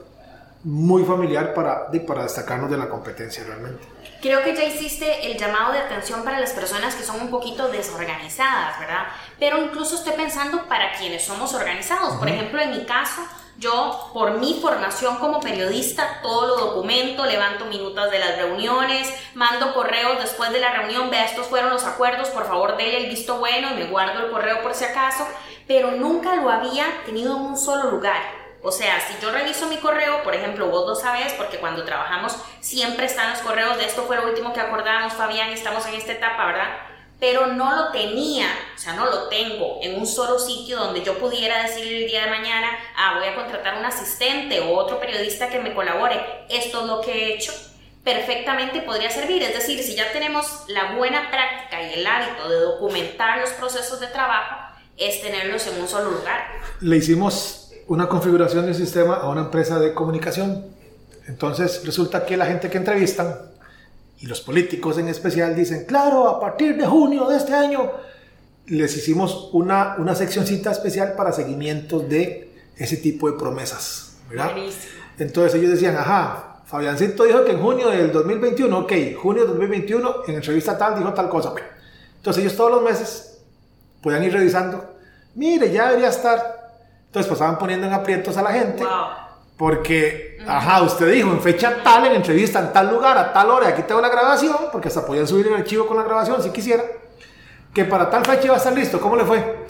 muy 0.65 1.05
familiar 1.05 1.53
para, 1.53 1.91
para 2.07 2.23
destacarnos 2.23 2.71
de 2.71 2.79
la 2.79 2.89
competencia 2.89 3.45
realmente. 3.45 3.85
Creo 4.23 4.43
que 4.43 4.57
ya 4.57 4.65
hiciste 4.65 5.31
el 5.31 5.37
llamado 5.37 5.75
de 5.75 5.81
atención 5.81 6.25
para 6.25 6.41
las 6.41 6.53
personas 6.53 6.95
que 6.95 7.03
son 7.03 7.21
un 7.21 7.29
poquito 7.29 7.69
desorganizadas, 7.69 8.81
¿verdad? 8.81 9.05
Pero 9.39 9.63
incluso 9.63 9.97
estoy 9.97 10.15
pensando 10.15 10.67
para 10.67 10.93
quienes 10.93 11.23
somos 11.23 11.53
organizados. 11.53 12.15
Por 12.15 12.29
ejemplo, 12.29 12.59
en 12.63 12.71
mi 12.71 12.87
caso, 12.87 13.21
yo, 13.59 14.11
por 14.13 14.39
mi 14.39 14.59
formación 14.61 15.17
como 15.17 15.41
periodista, 15.41 16.21
todo 16.23 16.47
lo 16.49 16.57
documento, 16.57 17.25
levanto 17.25 17.67
minutas 17.67 18.11
de 18.11 18.19
las 18.19 18.37
reuniones, 18.37 19.13
mando 19.35 19.73
correos 19.75 20.19
después 20.21 20.51
de 20.53 20.61
la 20.61 20.73
reunión, 20.73 21.11
vea, 21.11 21.25
estos 21.25 21.47
fueron 21.47 21.71
los 21.71 21.85
acuerdos, 21.85 22.29
por 22.29 22.47
favor, 22.47 22.77
déle 22.77 23.05
el 23.05 23.11
visto 23.11 23.39
bueno 23.39 23.69
y 23.71 23.75
me 23.75 23.87
guardo 23.87 24.25
el 24.25 24.31
correo 24.31 24.63
por 24.63 24.75
si 24.75 24.85
acaso, 24.85 25.27
pero 25.67 25.93
nunca 25.93 26.37
lo 26.37 26.51
había 26.51 26.87
tenido 27.05 27.37
en 27.37 27.43
un 27.43 27.57
solo 27.57 27.91
lugar. 27.91 28.23
O 28.63 28.73
sea, 28.73 28.99
si 29.01 29.15
yo 29.21 29.31
reviso 29.31 29.67
mi 29.67 29.77
correo, 29.77 30.23
por 30.23 30.35
ejemplo, 30.35 30.69
vos 30.69 30.89
lo 30.89 30.95
sabés, 30.95 31.35
porque 31.35 31.59
cuando 31.59 31.85
trabajamos 31.85 32.37
siempre 32.61 33.07
están 33.07 33.31
los 33.31 33.41
correos 33.41 33.77
de 33.77 33.85
esto 33.85 34.05
fue 34.05 34.17
lo 34.17 34.27
último 34.27 34.53
que 34.55 34.61
acordamos, 34.61 35.13
Fabián, 35.13 35.51
estamos 35.51 35.87
en 35.87 35.95
esta 35.95 36.13
etapa, 36.13 36.47
¿verdad? 36.47 36.94
Pero 37.21 37.47
no 37.47 37.75
lo 37.75 37.93
tenía, 37.93 38.49
o 38.75 38.79
sea, 38.79 38.95
no 38.95 39.07
lo 39.07 39.29
tengo 39.29 39.79
en 39.83 39.99
un 39.99 40.07
solo 40.07 40.39
sitio 40.39 40.79
donde 40.79 41.03
yo 41.03 41.19
pudiera 41.19 41.63
decir 41.63 41.87
el 41.87 42.07
día 42.07 42.25
de 42.25 42.31
mañana, 42.31 42.69
ah, 42.97 43.19
voy 43.19 43.29
a 43.29 43.35
contratar 43.35 43.79
un 43.79 43.85
asistente 43.85 44.61
o 44.61 44.75
otro 44.75 45.01
periodista 45.01 45.49
que 45.49 45.61
me 45.61 45.75
colabore, 45.75 46.21
esto 46.49 46.81
es 46.81 46.87
lo 46.87 47.01
que 47.01 47.13
he 47.13 47.35
hecho, 47.35 47.53
perfectamente 48.05 48.83
podría 48.83 49.11
servir. 49.11 49.43
Es 49.43 49.55
decir, 49.55 49.83
si 49.83 49.95
ya 49.95 50.13
tenemos 50.13 50.65
la 50.69 50.95
buena 50.97 51.31
práctica 51.31 51.83
y 51.83 52.01
el 52.01 52.07
hábito 52.07 52.49
de 52.49 52.61
documentar 52.61 53.39
los 53.41 53.51
procesos 53.51 53.99
de 54.01 54.09
trabajo, 54.09 54.77
es 54.97 55.23
tenerlos 55.23 55.67
en 55.67 55.81
un 55.81 55.89
solo 55.89 56.11
lugar. 56.11 56.45
Le 56.81 56.97
hicimos 56.99 57.73
una 57.89 58.09
configuración 58.09 58.67
del 58.67 58.75
sistema 58.75 59.17
a 59.17 59.29
una 59.29 59.43
empresa 59.43 59.79
de 59.79 59.95
comunicación. 59.95 60.67
Entonces 61.27 61.83
resulta 61.85 62.27
que 62.27 62.37
la 62.37 62.47
gente 62.47 62.71
que 62.71 62.79
entrevistan 62.79 63.54
y 64.25 64.27
los 64.27 64.41
políticos 64.41 64.97
en 64.97 65.09
especial 65.09 65.55
dicen, 65.55 65.85
claro, 65.85 66.27
a 66.27 66.41
partir 66.41 66.79
de 66.79 66.87
junio 66.87 67.29
de 67.29 67.37
este 67.37 67.53
año, 67.53 67.91
les 68.69 68.97
hicimos 68.97 69.51
una, 69.53 69.97
una 69.99 70.15
seccioncita 70.15 70.73
especial 70.73 71.13
para 71.13 71.31
seguimientos 71.31 72.09
de 72.09 72.51
ese 72.75 72.97
tipo 72.97 73.31
de 73.31 73.37
promesas, 73.37 74.17
¿verdad? 74.31 74.53
Entonces 75.19 75.61
ellos 75.61 75.73
decían, 75.73 75.99
ajá, 75.99 76.63
Fabiancito 76.65 77.25
dijo 77.25 77.45
que 77.45 77.53
en 77.53 77.61
junio 77.61 77.91
del 77.91 78.11
2021, 78.13 78.79
ok, 78.79 78.93
junio 79.21 79.43
del 79.43 79.51
2021, 79.51 80.15
en 80.27 80.35
entrevista 80.37 80.79
tal, 80.79 80.97
dijo 80.97 81.13
tal 81.13 81.29
cosa. 81.29 81.53
Entonces 82.17 82.45
ellos 82.45 82.57
todos 82.57 82.71
los 82.71 82.83
meses 82.83 83.43
podían 84.03 84.25
ir 84.25 84.33
revisando, 84.33 84.97
mire, 85.35 85.71
ya 85.71 85.89
debería 85.89 86.09
estar. 86.09 86.73
Entonces 87.09 87.29
pasaban 87.31 87.59
poniendo 87.59 87.87
en 87.87 87.93
aprietos 87.93 88.35
a 88.39 88.43
la 88.43 88.53
gente. 88.53 88.83
Porque, 89.57 90.39
ajá, 90.47 90.83
usted 90.83 91.13
dijo 91.13 91.31
en 91.31 91.41
fecha 91.41 91.77
tal, 91.85 92.07
en 92.07 92.15
entrevista, 92.15 92.59
en 92.59 92.73
tal 92.73 92.91
lugar, 92.91 93.17
a 93.17 93.33
tal 93.33 93.51
hora, 93.51 93.69
aquí 93.69 93.83
tengo 93.83 94.01
la 94.01 94.09
grabación, 94.09 94.57
porque 94.73 94.89
hasta 94.89 95.07
podían 95.07 95.29
subir 95.29 95.47
el 95.47 95.55
archivo 95.55 95.87
con 95.87 95.97
la 95.97 96.03
grabación 96.03 96.43
si 96.43 96.51
quisiera, 96.51 96.83
que 97.73 97.85
para 97.85 98.11
tal 98.11 98.25
fecha 98.25 98.47
iba 98.47 98.55
a 98.55 98.59
estar 98.59 98.73
listo. 98.73 99.01
¿Cómo 99.01 99.17
le 99.17 99.25
fue? 99.25 99.65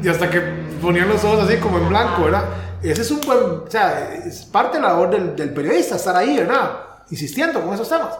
Y 0.00 0.08
hasta 0.08 0.30
que 0.30 0.40
ponían 0.80 1.08
los 1.08 1.24
ojos 1.24 1.44
así 1.44 1.56
como 1.56 1.78
en 1.78 1.88
blanco, 1.88 2.24
¿verdad? 2.24 2.44
Ese 2.82 3.02
es 3.02 3.10
un 3.10 3.20
buen, 3.20 3.38
o 3.38 3.64
sea, 3.68 4.14
es 4.14 4.44
parte 4.44 4.76
de 4.76 4.82
la 4.82 4.90
labor 4.90 5.10
del, 5.10 5.36
del 5.36 5.52
periodista, 5.52 5.96
estar 5.96 6.16
ahí, 6.16 6.36
¿verdad? 6.38 6.78
Insistiendo 7.10 7.60
con 7.60 7.74
esos 7.74 7.88
temas. 7.88 8.16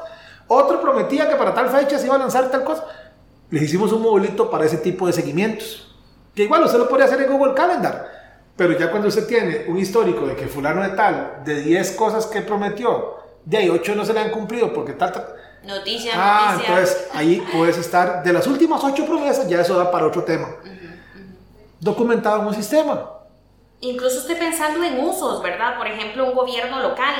Otro 0.48 0.80
prometía 0.80 1.28
que 1.28 1.36
para 1.36 1.54
tal 1.54 1.68
fecha 1.68 1.98
se 1.98 2.06
iba 2.06 2.16
a 2.16 2.18
lanzar 2.18 2.50
tal 2.50 2.64
cosa. 2.64 2.84
Les 3.50 3.62
hicimos 3.62 3.92
un 3.92 4.02
modulito 4.02 4.50
para 4.50 4.64
ese 4.64 4.78
tipo 4.78 5.06
de 5.06 5.12
seguimientos. 5.12 5.96
Que 6.34 6.44
igual 6.44 6.64
usted 6.64 6.78
lo 6.78 6.88
podría 6.88 7.06
hacer 7.06 7.20
en 7.22 7.30
Google 7.30 7.54
Calendar 7.54 8.21
pero 8.56 8.78
ya 8.78 8.90
cuando 8.90 9.08
usted 9.08 9.26
tiene 9.26 9.64
un 9.68 9.78
histórico 9.78 10.26
de 10.26 10.36
que 10.36 10.46
fulano 10.46 10.82
de 10.82 10.90
tal, 10.90 11.42
de 11.44 11.62
10 11.62 11.92
cosas 11.92 12.26
que 12.26 12.42
prometió, 12.42 13.16
de 13.44 13.56
ahí 13.56 13.68
8 13.68 13.94
no 13.94 14.04
se 14.04 14.12
le 14.12 14.20
han 14.20 14.30
cumplido 14.30 14.72
porque 14.72 14.92
tal... 14.92 15.12
tal 15.12 15.26
noticia, 15.64 16.12
ah, 16.16 16.58
entonces 16.60 17.08
ahí 17.14 17.42
puedes 17.52 17.78
estar, 17.78 18.22
de 18.22 18.32
las 18.32 18.46
últimas 18.46 18.82
8 18.82 19.06
promesas, 19.06 19.48
ya 19.48 19.60
eso 19.60 19.78
da 19.78 19.90
para 19.90 20.06
otro 20.06 20.24
tema. 20.24 20.48
Documentado 21.80 22.40
en 22.40 22.48
un 22.48 22.54
sistema. 22.54 23.10
Incluso 23.80 24.18
estoy 24.18 24.36
pensando 24.36 24.84
en 24.84 25.00
usos, 25.00 25.42
¿verdad? 25.42 25.76
Por 25.76 25.86
ejemplo, 25.86 26.24
un 26.24 26.34
gobierno 26.34 26.80
local 26.80 27.14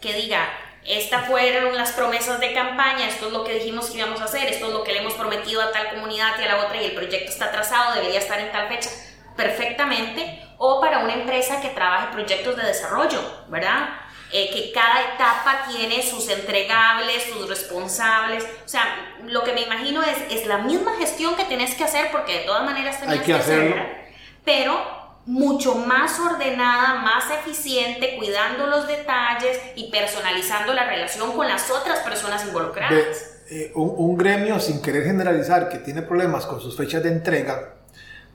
que 0.00 0.12
diga, 0.14 0.40
estas 0.84 1.26
fueron 1.26 1.76
las 1.76 1.92
promesas 1.92 2.40
de 2.40 2.52
campaña, 2.52 3.08
esto 3.08 3.26
es 3.28 3.32
lo 3.32 3.44
que 3.44 3.54
dijimos 3.54 3.88
que 3.88 3.98
íbamos 3.98 4.20
a 4.20 4.24
hacer, 4.24 4.48
esto 4.48 4.66
es 4.66 4.72
lo 4.72 4.82
que 4.82 4.92
le 4.92 5.00
hemos 5.00 5.14
prometido 5.14 5.62
a 5.62 5.70
tal 5.70 5.90
comunidad 5.90 6.32
y 6.40 6.44
a 6.44 6.56
la 6.56 6.66
otra 6.66 6.82
y 6.82 6.86
el 6.86 6.94
proyecto 6.94 7.30
está 7.30 7.52
trazado, 7.52 7.94
debería 7.94 8.18
estar 8.18 8.40
en 8.40 8.50
tal 8.50 8.68
fecha 8.68 8.90
perfectamente, 9.36 10.42
o 10.58 10.80
para 10.80 11.00
una 11.00 11.14
empresa 11.14 11.60
que 11.60 11.70
trabaje 11.70 12.12
proyectos 12.12 12.56
de 12.56 12.62
desarrollo, 12.62 13.20
¿verdad? 13.48 13.88
Eh, 14.32 14.48
que 14.50 14.72
cada 14.72 15.14
etapa 15.14 15.66
tiene 15.68 16.02
sus 16.02 16.28
entregables, 16.30 17.24
sus 17.24 17.48
responsables. 17.48 18.44
O 18.64 18.68
sea, 18.68 19.16
lo 19.26 19.42
que 19.44 19.52
me 19.52 19.62
imagino 19.62 20.02
es, 20.02 20.16
es 20.30 20.46
la 20.46 20.58
misma 20.58 20.96
gestión 20.96 21.36
que 21.36 21.44
tienes 21.44 21.74
que 21.74 21.84
hacer, 21.84 22.10
porque 22.10 22.38
de 22.38 22.44
todas 22.44 22.64
maneras 22.64 22.98
tenías 22.98 23.22
que, 23.22 23.34
hacer, 23.34 24.12
pero 24.44 25.02
mucho 25.26 25.74
más 25.74 26.18
ordenada, 26.18 26.94
más 26.94 27.24
eficiente, 27.30 28.16
cuidando 28.16 28.66
los 28.66 28.88
detalles 28.88 29.60
y 29.76 29.90
personalizando 29.90 30.72
la 30.72 30.84
relación 30.84 31.32
con 31.32 31.46
las 31.46 31.70
otras 31.70 32.00
personas 32.00 32.44
involucradas. 32.46 33.42
Eh, 33.50 33.70
un, 33.74 34.16
gremio, 34.16 34.58
sin 34.60 34.80
querer 34.80 35.04
generalizar, 35.04 35.68
que 35.68 35.78
tiene 35.78 36.00
problemas 36.02 36.46
con 36.46 36.60
sus 36.60 36.76
fechas 36.76 37.02
de 37.02 37.10
entrega, 37.10 37.74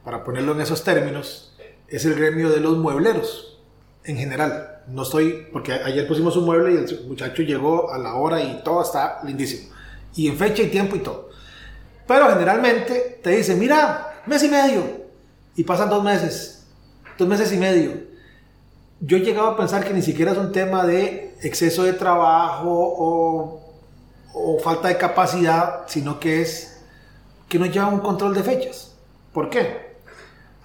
para 0.07 0.23
ponerlo 0.23 0.53
en 0.53 0.61
esos 0.61 0.85
términos, 0.85 1.51
es 1.89 2.05
el 2.05 2.15
gremio 2.15 2.49
de 2.49 2.61
los 2.61 2.77
muebleros, 2.77 3.59
en 4.05 4.15
general. 4.15 4.83
No 4.87 5.03
estoy, 5.03 5.49
porque 5.51 5.73
ayer 5.73 6.07
pusimos 6.07 6.37
un 6.37 6.45
mueble 6.45 6.75
y 6.75 6.77
el 6.77 7.07
muchacho 7.09 7.41
llegó 7.41 7.91
a 7.91 7.97
la 7.97 8.15
hora 8.15 8.41
y 8.41 8.63
todo 8.63 8.81
está 8.81 9.19
lindísimo. 9.25 9.75
Y 10.15 10.29
en 10.29 10.37
fecha 10.37 10.63
y 10.63 10.69
tiempo 10.69 10.95
y 10.95 10.99
todo. 10.99 11.27
Pero 12.07 12.29
generalmente 12.29 13.19
te 13.21 13.31
dice, 13.31 13.53
mira, 13.55 14.21
mes 14.25 14.41
y 14.43 14.47
medio. 14.47 14.81
Y 15.57 15.65
pasan 15.65 15.89
dos 15.89 16.01
meses, 16.01 16.65
dos 17.17 17.27
meses 17.27 17.51
y 17.51 17.57
medio. 17.57 17.91
Yo 19.01 19.17
he 19.17 19.19
llegado 19.19 19.47
a 19.47 19.57
pensar 19.57 19.83
que 19.83 19.93
ni 19.93 20.01
siquiera 20.01 20.31
es 20.31 20.37
un 20.37 20.53
tema 20.53 20.85
de 20.85 21.35
exceso 21.41 21.83
de 21.83 21.91
trabajo 21.91 22.69
o, 22.71 23.61
o 24.33 24.59
falta 24.59 24.87
de 24.87 24.97
capacidad, 24.97 25.81
sino 25.87 26.17
que 26.17 26.43
es 26.43 26.79
que 27.49 27.59
no 27.59 27.65
lleva 27.65 27.87
un 27.87 27.99
control 27.99 28.33
de 28.33 28.43
fechas. 28.43 28.93
¿Por 29.33 29.49
qué? 29.49 29.86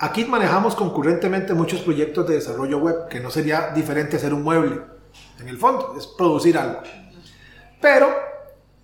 Aquí 0.03 0.25
manejamos 0.25 0.75
concurrentemente 0.75 1.55
muchos 1.55 1.81
proyectos 1.83 2.27
de 2.27 2.35
desarrollo 2.35 2.79
web, 2.79 3.07
que 3.09 3.21
no 3.21 3.31
sería 3.31 3.71
diferente 3.73 4.17
hacer 4.17 4.35
un 4.35 4.43
mueble. 4.43 4.81
En 5.39 5.47
el 5.47 5.57
fondo, 5.57 5.95
es 5.97 6.09
producir 6.09 6.59
algo. 6.59 6.81
Pero 7.81 8.09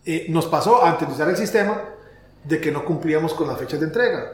eh, 0.04 0.26
nos 0.28 0.46
pasó 0.46 0.84
antes 0.84 1.08
de 1.08 1.14
usar 1.14 1.28
el 1.28 1.36
sistema 1.36 1.82
de 2.44 2.60
que 2.60 2.70
no 2.70 2.84
cumplíamos 2.84 3.34
con 3.34 3.48
las 3.48 3.58
fechas 3.58 3.80
de 3.80 3.86
entrega. 3.86 4.30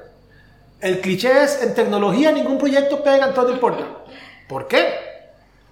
El 0.78 1.00
cliché 1.00 1.44
es, 1.44 1.62
en 1.62 1.74
tecnología 1.74 2.30
ningún 2.32 2.58
proyecto 2.58 3.02
pega, 3.02 3.28
entonces 3.28 3.52
no 3.52 3.54
importa. 3.54 4.04
¿Por 4.46 4.68
qué? 4.68 4.84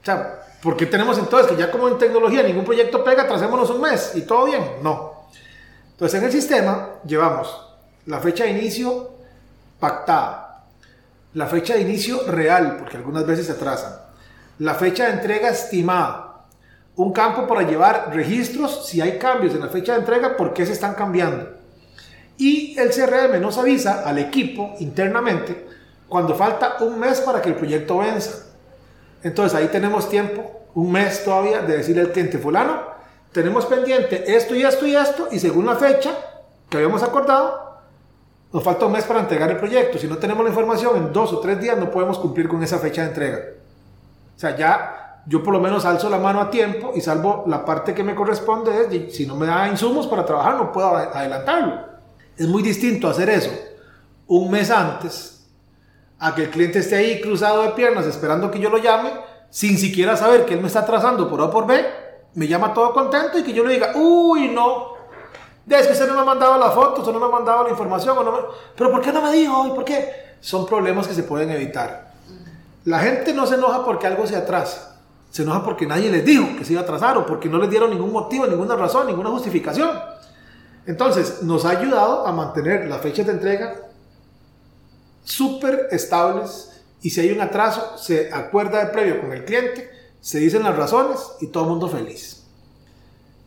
O 0.01 0.05
sea, 0.07 0.41
¿por 0.63 0.79
qué 0.79 0.87
tenemos 0.87 1.19
entonces 1.19 1.53
que 1.53 1.59
ya 1.59 1.71
como 1.71 1.89
en 1.89 1.99
tecnología 1.99 2.43
ningún 2.43 2.65
proyecto 2.65 3.05
pega, 3.05 3.29
tracémonos 3.29 3.69
un 3.69 3.83
mes 3.83 4.13
y 4.15 4.23
todo 4.23 4.47
bien? 4.47 4.77
No. 4.83 5.27
Entonces 5.91 6.19
en 6.19 6.25
el 6.25 6.33
sistema 6.33 6.89
llevamos 7.05 7.55
la 8.07 8.19
fecha 8.19 8.45
de 8.45 8.53
inicio 8.53 9.11
pactada, 9.79 10.52
la 11.35 11.47
fecha 11.47 11.75
de 11.75 11.81
inicio 11.81 12.23
real, 12.27 12.77
porque 12.79 12.97
algunas 12.97 13.27
veces 13.27 13.47
se 13.47 13.53
atrasan, 13.53 13.93
la 14.59 14.75
fecha 14.75 15.07
de 15.07 15.15
entrega 15.15 15.49
estimada, 15.49 16.47
un 16.97 17.13
campo 17.13 17.47
para 17.47 17.63
llevar 17.63 18.11
registros 18.13 18.87
si 18.87 19.01
hay 19.01 19.19
cambios 19.19 19.55
en 19.55 19.61
la 19.61 19.69
fecha 19.69 19.93
de 19.95 20.01
entrega, 20.01 20.37
por 20.37 20.53
qué 20.53 20.67
se 20.67 20.73
están 20.73 20.95
cambiando 20.95 21.63
y 22.43 22.77
el 22.77 22.91
CRM 22.91 23.41
nos 23.41 23.57
avisa 23.59 24.03
al 24.05 24.19
equipo 24.19 24.75
internamente 24.81 25.67
cuando 26.09 26.35
falta 26.35 26.77
un 26.81 26.99
mes 26.99 27.21
para 27.21 27.41
que 27.41 27.51
el 27.51 27.55
proyecto 27.55 27.99
venza. 27.99 28.47
Entonces 29.23 29.57
ahí 29.57 29.69
tenemos 29.69 30.09
tiempo, 30.09 30.67
un 30.75 30.91
mes 30.91 31.25
todavía, 31.25 31.61
de 31.61 31.79
decirle 31.79 32.03
al 32.03 32.11
cliente 32.11 32.39
fulano, 32.39 32.83
tenemos 33.31 33.65
pendiente 33.67 34.35
esto 34.35 34.57
y 34.57 34.65
esto 34.65 34.87
y 34.87 34.97
esto, 34.97 35.29
y 35.31 35.39
según 35.39 35.67
la 35.67 35.77
fecha 35.77 36.11
que 36.69 36.79
habíamos 36.79 37.03
acordado, 37.05 37.72
nos 38.53 38.63
falta 38.63 38.87
un 38.87 38.93
mes 38.93 39.05
para 39.05 39.21
entregar 39.21 39.51
el 39.51 39.57
proyecto. 39.57 39.99
Si 39.99 40.07
no 40.07 40.19
tenemos 40.19 40.45
la 40.45 40.51
información 40.51 40.97
en 40.97 41.13
dos 41.13 41.33
o 41.33 41.41
tres 41.41 41.61
días, 41.61 41.79
no 41.79 41.91
podemos 41.91 42.19
cumplir 42.19 42.49
con 42.49 42.63
esa 42.63 42.79
fecha 42.79 43.03
de 43.03 43.09
entrega. 43.09 43.39
O 44.37 44.39
sea, 44.39 44.57
ya 44.57 45.23
yo 45.27 45.43
por 45.43 45.53
lo 45.53 45.61
menos 45.61 45.85
alzo 45.85 46.11
la 46.11 46.19
mano 46.19 46.41
a 46.41 46.51
tiempo 46.51 46.93
y 46.95 47.01
salvo 47.01 47.45
la 47.47 47.65
parte 47.65 47.95
que 47.95 48.03
me 48.03 48.15
corresponde, 48.15 49.11
si 49.11 49.27
no 49.27 49.37
me 49.37 49.47
da 49.47 49.69
insumos 49.69 50.07
para 50.07 50.27
trabajar, 50.27 50.57
no 50.57 50.73
puedo 50.73 50.97
adelantarlo. 50.97 51.93
Es 52.37 52.49
muy 52.49 52.63
distinto 52.63 53.09
hacer 53.09 53.31
eso 53.31 53.51
un 54.27 54.51
mes 54.51 54.71
antes 54.71 55.47
a 56.19 56.35
que 56.35 56.45
el 56.45 56.51
cliente 56.51 56.79
esté 56.79 56.97
ahí 56.97 57.21
cruzado 57.21 57.63
de 57.63 57.71
piernas 57.71 58.07
esperando 58.07 58.51
que 58.51 58.59
yo 58.59 58.71
lo 58.71 58.79
llame 58.79 59.11
sin 59.51 59.77
siquiera 59.77 60.17
saber 60.17 60.47
que 60.47 60.55
él 60.55 60.61
me 60.61 60.69
está 60.69 60.87
trazando 60.87 61.29
por 61.29 61.43
A 61.43 61.51
por 61.51 61.67
B, 61.67 61.85
me 62.35 62.49
llama 62.49 62.73
todo 62.73 62.95
contento 62.95 63.39
y 63.39 63.43
que 63.43 63.53
yo 63.53 63.65
le 63.65 63.75
diga, 63.75 63.93
uy, 63.97 64.49
no, 64.49 64.95
es 65.69 65.87
que 65.87 65.93
usted 65.93 66.09
no 66.09 66.15
me 66.15 66.21
ha 66.21 66.25
mandado 66.25 66.59
la 66.59 66.71
foto, 66.71 67.01
usted 67.01 67.13
no 67.13 67.21
me 67.21 67.27
ha 67.27 67.29
mandado 67.29 67.65
la 67.65 67.71
información, 67.71 68.17
pero 68.77 68.91
¿por 68.91 69.01
qué 69.01 69.13
no 69.13 69.23
me 69.23 69.33
dijo? 69.33 69.67
¿Y 69.67 69.71
por 69.71 69.85
qué? 69.85 70.37
Son 70.41 70.67
problemas 70.67 71.07
que 71.07 71.15
se 71.15 71.23
pueden 71.23 71.51
evitar. 71.51 72.13
La 72.85 72.99
gente 72.99 73.33
no 73.33 73.47
se 73.47 73.55
enoja 73.55 73.85
porque 73.85 74.07
algo 74.07 74.27
se 74.27 74.35
atrasa, 74.35 75.01
se 75.31 75.43
enoja 75.43 75.65
porque 75.65 75.87
nadie 75.87 76.11
les 76.11 76.25
dijo 76.25 76.57
que 76.59 76.65
se 76.65 76.73
iba 76.73 76.81
a 76.81 76.85
atrasar 76.85 77.17
o 77.17 77.25
porque 77.25 77.49
no 77.49 77.59
les 77.59 77.71
dieron 77.71 77.91
ningún 77.91 78.13
motivo, 78.13 78.47
ninguna 78.47 78.75
razón, 78.75 79.07
ninguna 79.07 79.31
justificación. 79.31 79.91
Entonces, 80.85 81.43
nos 81.43 81.65
ha 81.65 81.71
ayudado 81.71 82.27
a 82.27 82.33
mantener 82.33 82.89
las 82.89 83.01
fechas 83.01 83.27
de 83.27 83.33
entrega 83.33 83.77
súper 85.25 85.89
estables 85.93 86.83
y 87.03 87.11
si 87.11 87.21
hay 87.21 87.33
un 87.33 87.41
atraso, 87.41 87.97
se 87.99 88.33
acuerda 88.33 88.85
de 88.85 88.93
previo 88.93 89.21
con 89.21 89.33
el 89.33 89.45
cliente, 89.45 89.91
se 90.21 90.39
dicen 90.39 90.63
las 90.63 90.77
razones 90.77 91.19
y 91.41 91.49
todo 91.49 91.65
el 91.65 91.71
mundo 91.71 91.89
feliz. 91.89 92.32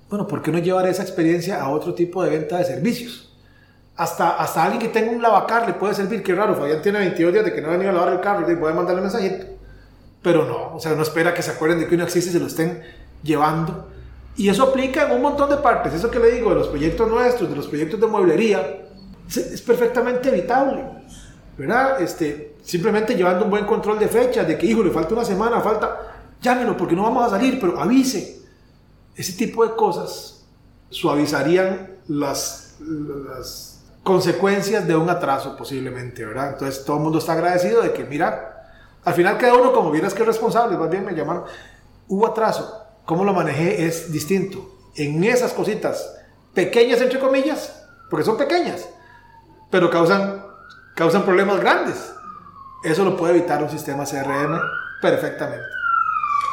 Bueno, 0.09 0.27
¿por 0.27 0.41
qué 0.41 0.51
no 0.51 0.59
llevar 0.59 0.87
esa 0.87 1.01
experiencia 1.01 1.61
a 1.61 1.69
otro 1.69 1.93
tipo 1.93 2.23
de 2.23 2.29
venta 2.29 2.57
de 2.57 2.65
servicios? 2.65 3.33
Hasta, 3.95 4.37
hasta 4.37 4.63
alguien 4.63 4.81
que 4.81 4.89
tenga 4.89 5.11
un 5.11 5.21
lavacar 5.21 5.65
le 5.65 5.73
puede 5.73 5.93
servir, 5.93 6.21
qué 6.21 6.35
raro, 6.35 6.55
Fabián 6.55 6.81
tiene 6.81 6.99
22 6.99 7.33
días 7.33 7.45
de 7.45 7.53
que 7.53 7.61
no 7.61 7.69
ha 7.69 7.71
venido 7.71 7.91
a 7.91 7.93
lavar 7.93 8.13
el 8.13 8.19
carro, 8.19 8.51
y 8.51 8.55
puede 8.55 8.73
mandarle 8.73 9.01
un 9.01 9.07
mensajito. 9.07 9.45
Pero 10.21 10.45
no, 10.45 10.75
o 10.75 10.79
sea, 10.79 10.93
no 10.95 11.01
espera 11.01 11.33
que 11.33 11.41
se 11.41 11.51
acuerden 11.51 11.79
de 11.79 11.87
que 11.87 11.95
uno 11.95 12.03
existe 12.03 12.29
y 12.29 12.33
se 12.33 12.39
lo 12.39 12.47
estén 12.47 12.81
llevando 13.23 13.95
y 14.37 14.49
eso 14.49 14.63
aplica 14.63 15.05
en 15.05 15.13
un 15.13 15.21
montón 15.21 15.49
de 15.49 15.57
partes. 15.57 15.93
Eso 15.93 16.11
que 16.11 16.19
le 16.19 16.31
digo 16.31 16.49
de 16.49 16.57
los 16.57 16.67
proyectos 16.67 17.09
nuestros, 17.09 17.49
de 17.49 17.55
los 17.55 17.67
proyectos 17.67 17.99
de 17.99 18.07
mueblería, 18.07 18.81
es 19.27 19.61
perfectamente 19.61 20.29
evitable. 20.29 20.83
¿Verdad? 21.57 22.01
Este, 22.01 22.55
simplemente 22.61 23.15
llevando 23.15 23.45
un 23.45 23.51
buen 23.51 23.65
control 23.65 23.97
de 23.97 24.09
fechas, 24.09 24.45
de 24.45 24.57
que, 24.57 24.65
hijo, 24.65 24.83
le 24.83 24.91
falta 24.91 25.13
una 25.13 25.23
semana, 25.23 25.61
falta, 25.61 26.35
llámelo 26.41 26.75
porque 26.75 26.95
no 26.95 27.03
vamos 27.03 27.25
a 27.25 27.29
salir, 27.29 27.57
pero 27.61 27.79
avise. 27.79 28.41
Ese 29.15 29.33
tipo 29.33 29.65
de 29.65 29.75
cosas 29.75 30.45
suavizarían 30.89 31.97
las, 32.07 32.77
consecuencias 34.03 34.85
de 34.85 34.95
un 34.95 35.09
atraso 35.09 35.57
posiblemente, 35.57 36.23
¿verdad? 36.25 36.51
Entonces 36.53 36.85
todo 36.85 36.97
el 36.97 37.03
mundo 37.03 37.17
está 37.17 37.33
agradecido 37.33 37.81
de 37.81 37.91
que, 37.91 38.03
mira, 38.03 38.69
al 39.03 39.13
final 39.13 39.37
cada 39.37 39.55
uno 39.55 39.73
como 39.73 39.89
vieras 39.89 40.13
que 40.13 40.21
es 40.21 40.27
responsable, 40.27 40.77
más 40.77 40.89
bien 40.89 41.03
me 41.03 41.15
llamaron, 41.15 41.45
hubo 42.07 42.27
atraso, 42.27 42.83
cómo 43.05 43.23
lo 43.23 43.33
manejé 43.33 43.85
es 43.85 44.11
distinto. 44.11 44.69
En 44.95 45.23
esas 45.23 45.53
cositas 45.53 46.17
pequeñas, 46.53 47.01
entre 47.01 47.19
comillas, 47.19 47.83
porque 48.09 48.25
son 48.25 48.37
pequeñas, 48.37 48.87
pero 49.71 49.89
causan, 49.89 50.43
causan 50.93 51.23
problemas 51.23 51.59
grandes. 51.59 52.13
Eso 52.83 53.03
lo 53.03 53.17
puede 53.17 53.37
evitar 53.37 53.63
un 53.63 53.69
sistema 53.69 54.03
CRM 54.03 54.59
perfectamente. 55.01 55.65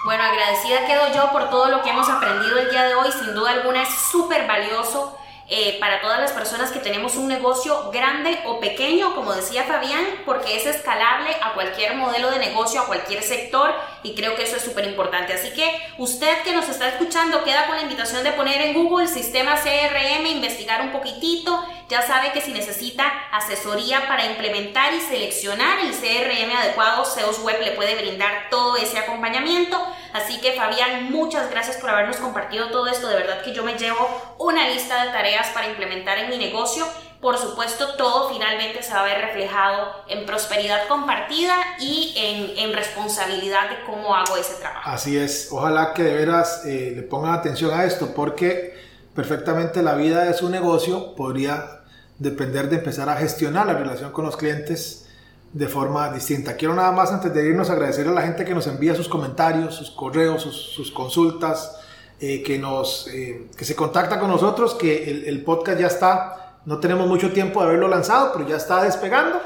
Bueno, 0.04 0.24
agradecida 0.24 0.84
quedo 0.84 1.12
yo 1.14 1.30
por 1.30 1.48
todo 1.48 1.68
lo 1.68 1.82
que 1.82 1.90
hemos 1.90 2.08
aprendido 2.08 2.58
el 2.58 2.70
día 2.70 2.82
de 2.84 2.94
hoy. 2.96 3.12
Sin 3.12 3.34
duda 3.34 3.52
alguna 3.52 3.82
es 3.82 3.88
súper 4.10 4.48
valioso 4.48 5.16
eh, 5.48 5.76
para 5.78 6.00
todas 6.00 6.18
las 6.18 6.32
personas 6.32 6.72
que 6.72 6.80
tenemos 6.80 7.14
un 7.14 7.28
negocio 7.28 7.90
grande 7.92 8.40
o 8.46 8.58
pequeño, 8.58 9.14
como 9.14 9.32
decía 9.32 9.62
Fabián, 9.62 10.04
porque 10.24 10.56
es 10.56 10.66
escalable 10.66 11.30
a 11.40 11.52
cualquier 11.52 11.94
modelo 11.94 12.32
de 12.32 12.40
negocio, 12.40 12.80
a 12.80 12.86
cualquier 12.86 13.22
sector 13.22 13.72
y 14.02 14.16
creo 14.16 14.34
que 14.34 14.42
eso 14.42 14.56
es 14.56 14.62
súper 14.62 14.86
importante. 14.86 15.34
Así 15.34 15.52
que 15.52 15.70
usted 15.98 16.42
que 16.42 16.52
nos 16.52 16.68
está 16.68 16.88
escuchando 16.88 17.44
queda 17.44 17.68
con 17.68 17.76
la 17.76 17.82
invitación 17.82 18.24
de 18.24 18.32
poner 18.32 18.60
en 18.60 18.74
Google 18.74 19.06
sistema 19.06 19.54
CRM, 19.54 20.26
investigar 20.26 20.80
un 20.80 20.90
poquitito, 20.90 21.64
ya 21.92 22.00
sabe 22.00 22.32
que 22.32 22.40
si 22.40 22.54
necesita 22.54 23.04
asesoría 23.30 24.08
para 24.08 24.24
implementar 24.24 24.94
y 24.94 25.00
seleccionar 25.00 25.78
el 25.80 25.92
CRM 25.92 26.56
adecuado, 26.56 27.04
SEOs 27.04 27.40
Web 27.40 27.60
le 27.62 27.72
puede 27.72 27.94
brindar 27.96 28.48
todo 28.48 28.78
ese 28.78 28.98
acompañamiento. 28.98 29.76
Así 30.14 30.40
que 30.40 30.52
Fabián, 30.52 31.12
muchas 31.12 31.50
gracias 31.50 31.76
por 31.76 31.90
habernos 31.90 32.16
compartido 32.16 32.70
todo 32.70 32.86
esto. 32.86 33.08
De 33.08 33.16
verdad 33.16 33.42
que 33.42 33.52
yo 33.52 33.62
me 33.62 33.74
llevo 33.74 34.08
una 34.38 34.70
lista 34.70 35.04
de 35.04 35.10
tareas 35.10 35.48
para 35.48 35.68
implementar 35.68 36.16
en 36.16 36.30
mi 36.30 36.38
negocio. 36.38 36.86
Por 37.20 37.36
supuesto, 37.36 37.94
todo 37.96 38.30
finalmente 38.30 38.82
se 38.82 38.94
va 38.94 39.00
a 39.00 39.04
ver 39.04 39.20
reflejado 39.20 39.92
en 40.08 40.24
prosperidad 40.24 40.88
compartida 40.88 41.54
y 41.78 42.54
en, 42.56 42.72
responsabilidad 42.72 43.68
de 43.68 43.84
cómo 43.84 44.16
hago 44.16 44.38
ese 44.38 44.54
trabajo. 44.54 44.88
Así 44.88 45.18
es. 45.18 45.48
Ojalá 45.52 45.92
que 45.92 46.04
de 46.04 46.14
veras 46.14 46.64
eh, 46.64 46.94
le 46.96 47.02
pongan 47.02 47.34
atención 47.34 47.78
a 47.78 47.84
esto 47.84 48.14
porque 48.14 48.80
perfectamente 49.14 49.82
la 49.82 49.94
vida 49.94 50.24
de 50.24 50.32
su 50.32 50.48
negocio 50.48 51.14
podría 51.14 51.81
depender 52.18 52.68
de 52.68 52.76
empezar 52.76 53.08
a 53.08 53.16
gestionar 53.16 53.66
la 53.66 53.74
relación 53.74 54.12
con 54.12 54.24
los 54.24 54.36
clientes 54.36 55.06
de 55.52 55.68
forma 55.68 56.10
distinta. 56.12 56.56
Quiero 56.56 56.74
nada 56.74 56.92
más 56.92 57.12
antes 57.12 57.32
de 57.32 57.46
irnos 57.46 57.68
agradecer 57.68 58.08
a 58.08 58.12
la 58.12 58.22
gente 58.22 58.44
que 58.44 58.54
nos 58.54 58.66
envía 58.66 58.94
sus 58.94 59.08
comentarios, 59.08 59.74
sus 59.74 59.90
correos, 59.90 60.42
sus, 60.42 60.90
consultas, 60.90 61.76
eh, 62.20 62.42
que, 62.42 62.58
nos, 62.58 63.08
eh, 63.08 63.48
que 63.56 63.64
se 63.64 63.76
contacta 63.76 64.18
con 64.18 64.30
nosotros, 64.30 64.74
que 64.74 65.26
el, 65.26 65.44
podcast 65.44 65.78
ya 65.78 65.88
está, 65.88 66.60
no 66.64 66.78
tenemos 66.78 67.06
mucho 67.06 67.32
tiempo 67.32 67.60
de 67.60 67.68
haberlo 67.68 67.88
lanzado, 67.88 68.32
pero 68.32 68.48
ya 68.48 68.56
está 68.56 68.82
despegando. 68.82 69.40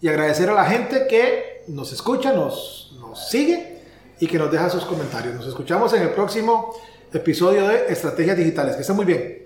Y 0.00 0.08
agradecer 0.08 0.50
a 0.50 0.54
la 0.54 0.64
gente 0.64 1.06
que 1.08 1.64
nos 1.68 1.92
escucha, 1.92 2.32
nos, 2.32 2.94
nos 3.00 3.28
sigue 3.28 3.80
y 4.18 4.26
que 4.26 4.38
nos 4.38 4.50
deja 4.50 4.68
sus 4.68 4.84
comentarios. 4.84 5.34
Nos 5.34 5.46
escuchamos 5.46 5.92
en 5.92 6.02
el 6.02 6.10
próximo 6.10 6.74
episodio 7.12 7.68
de 7.68 7.86
Estrategias 7.88 8.36
Digitales. 8.36 8.74
Que 8.74 8.82
estén 8.82 8.96
muy 8.96 9.06
bien. 9.06 9.45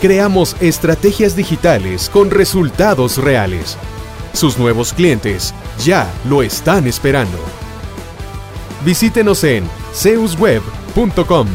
creamos 0.00 0.56
estrategias 0.60 1.36
digitales 1.36 2.08
con 2.08 2.30
resultados 2.30 3.18
reales. 3.18 3.76
Sus 4.32 4.58
nuevos 4.58 4.92
clientes 4.92 5.54
ya 5.84 6.12
lo 6.28 6.42
están 6.42 6.86
esperando. 6.86 7.38
Visítenos 8.84 9.44
en 9.44 9.64
zeusweb.com. 9.92 11.46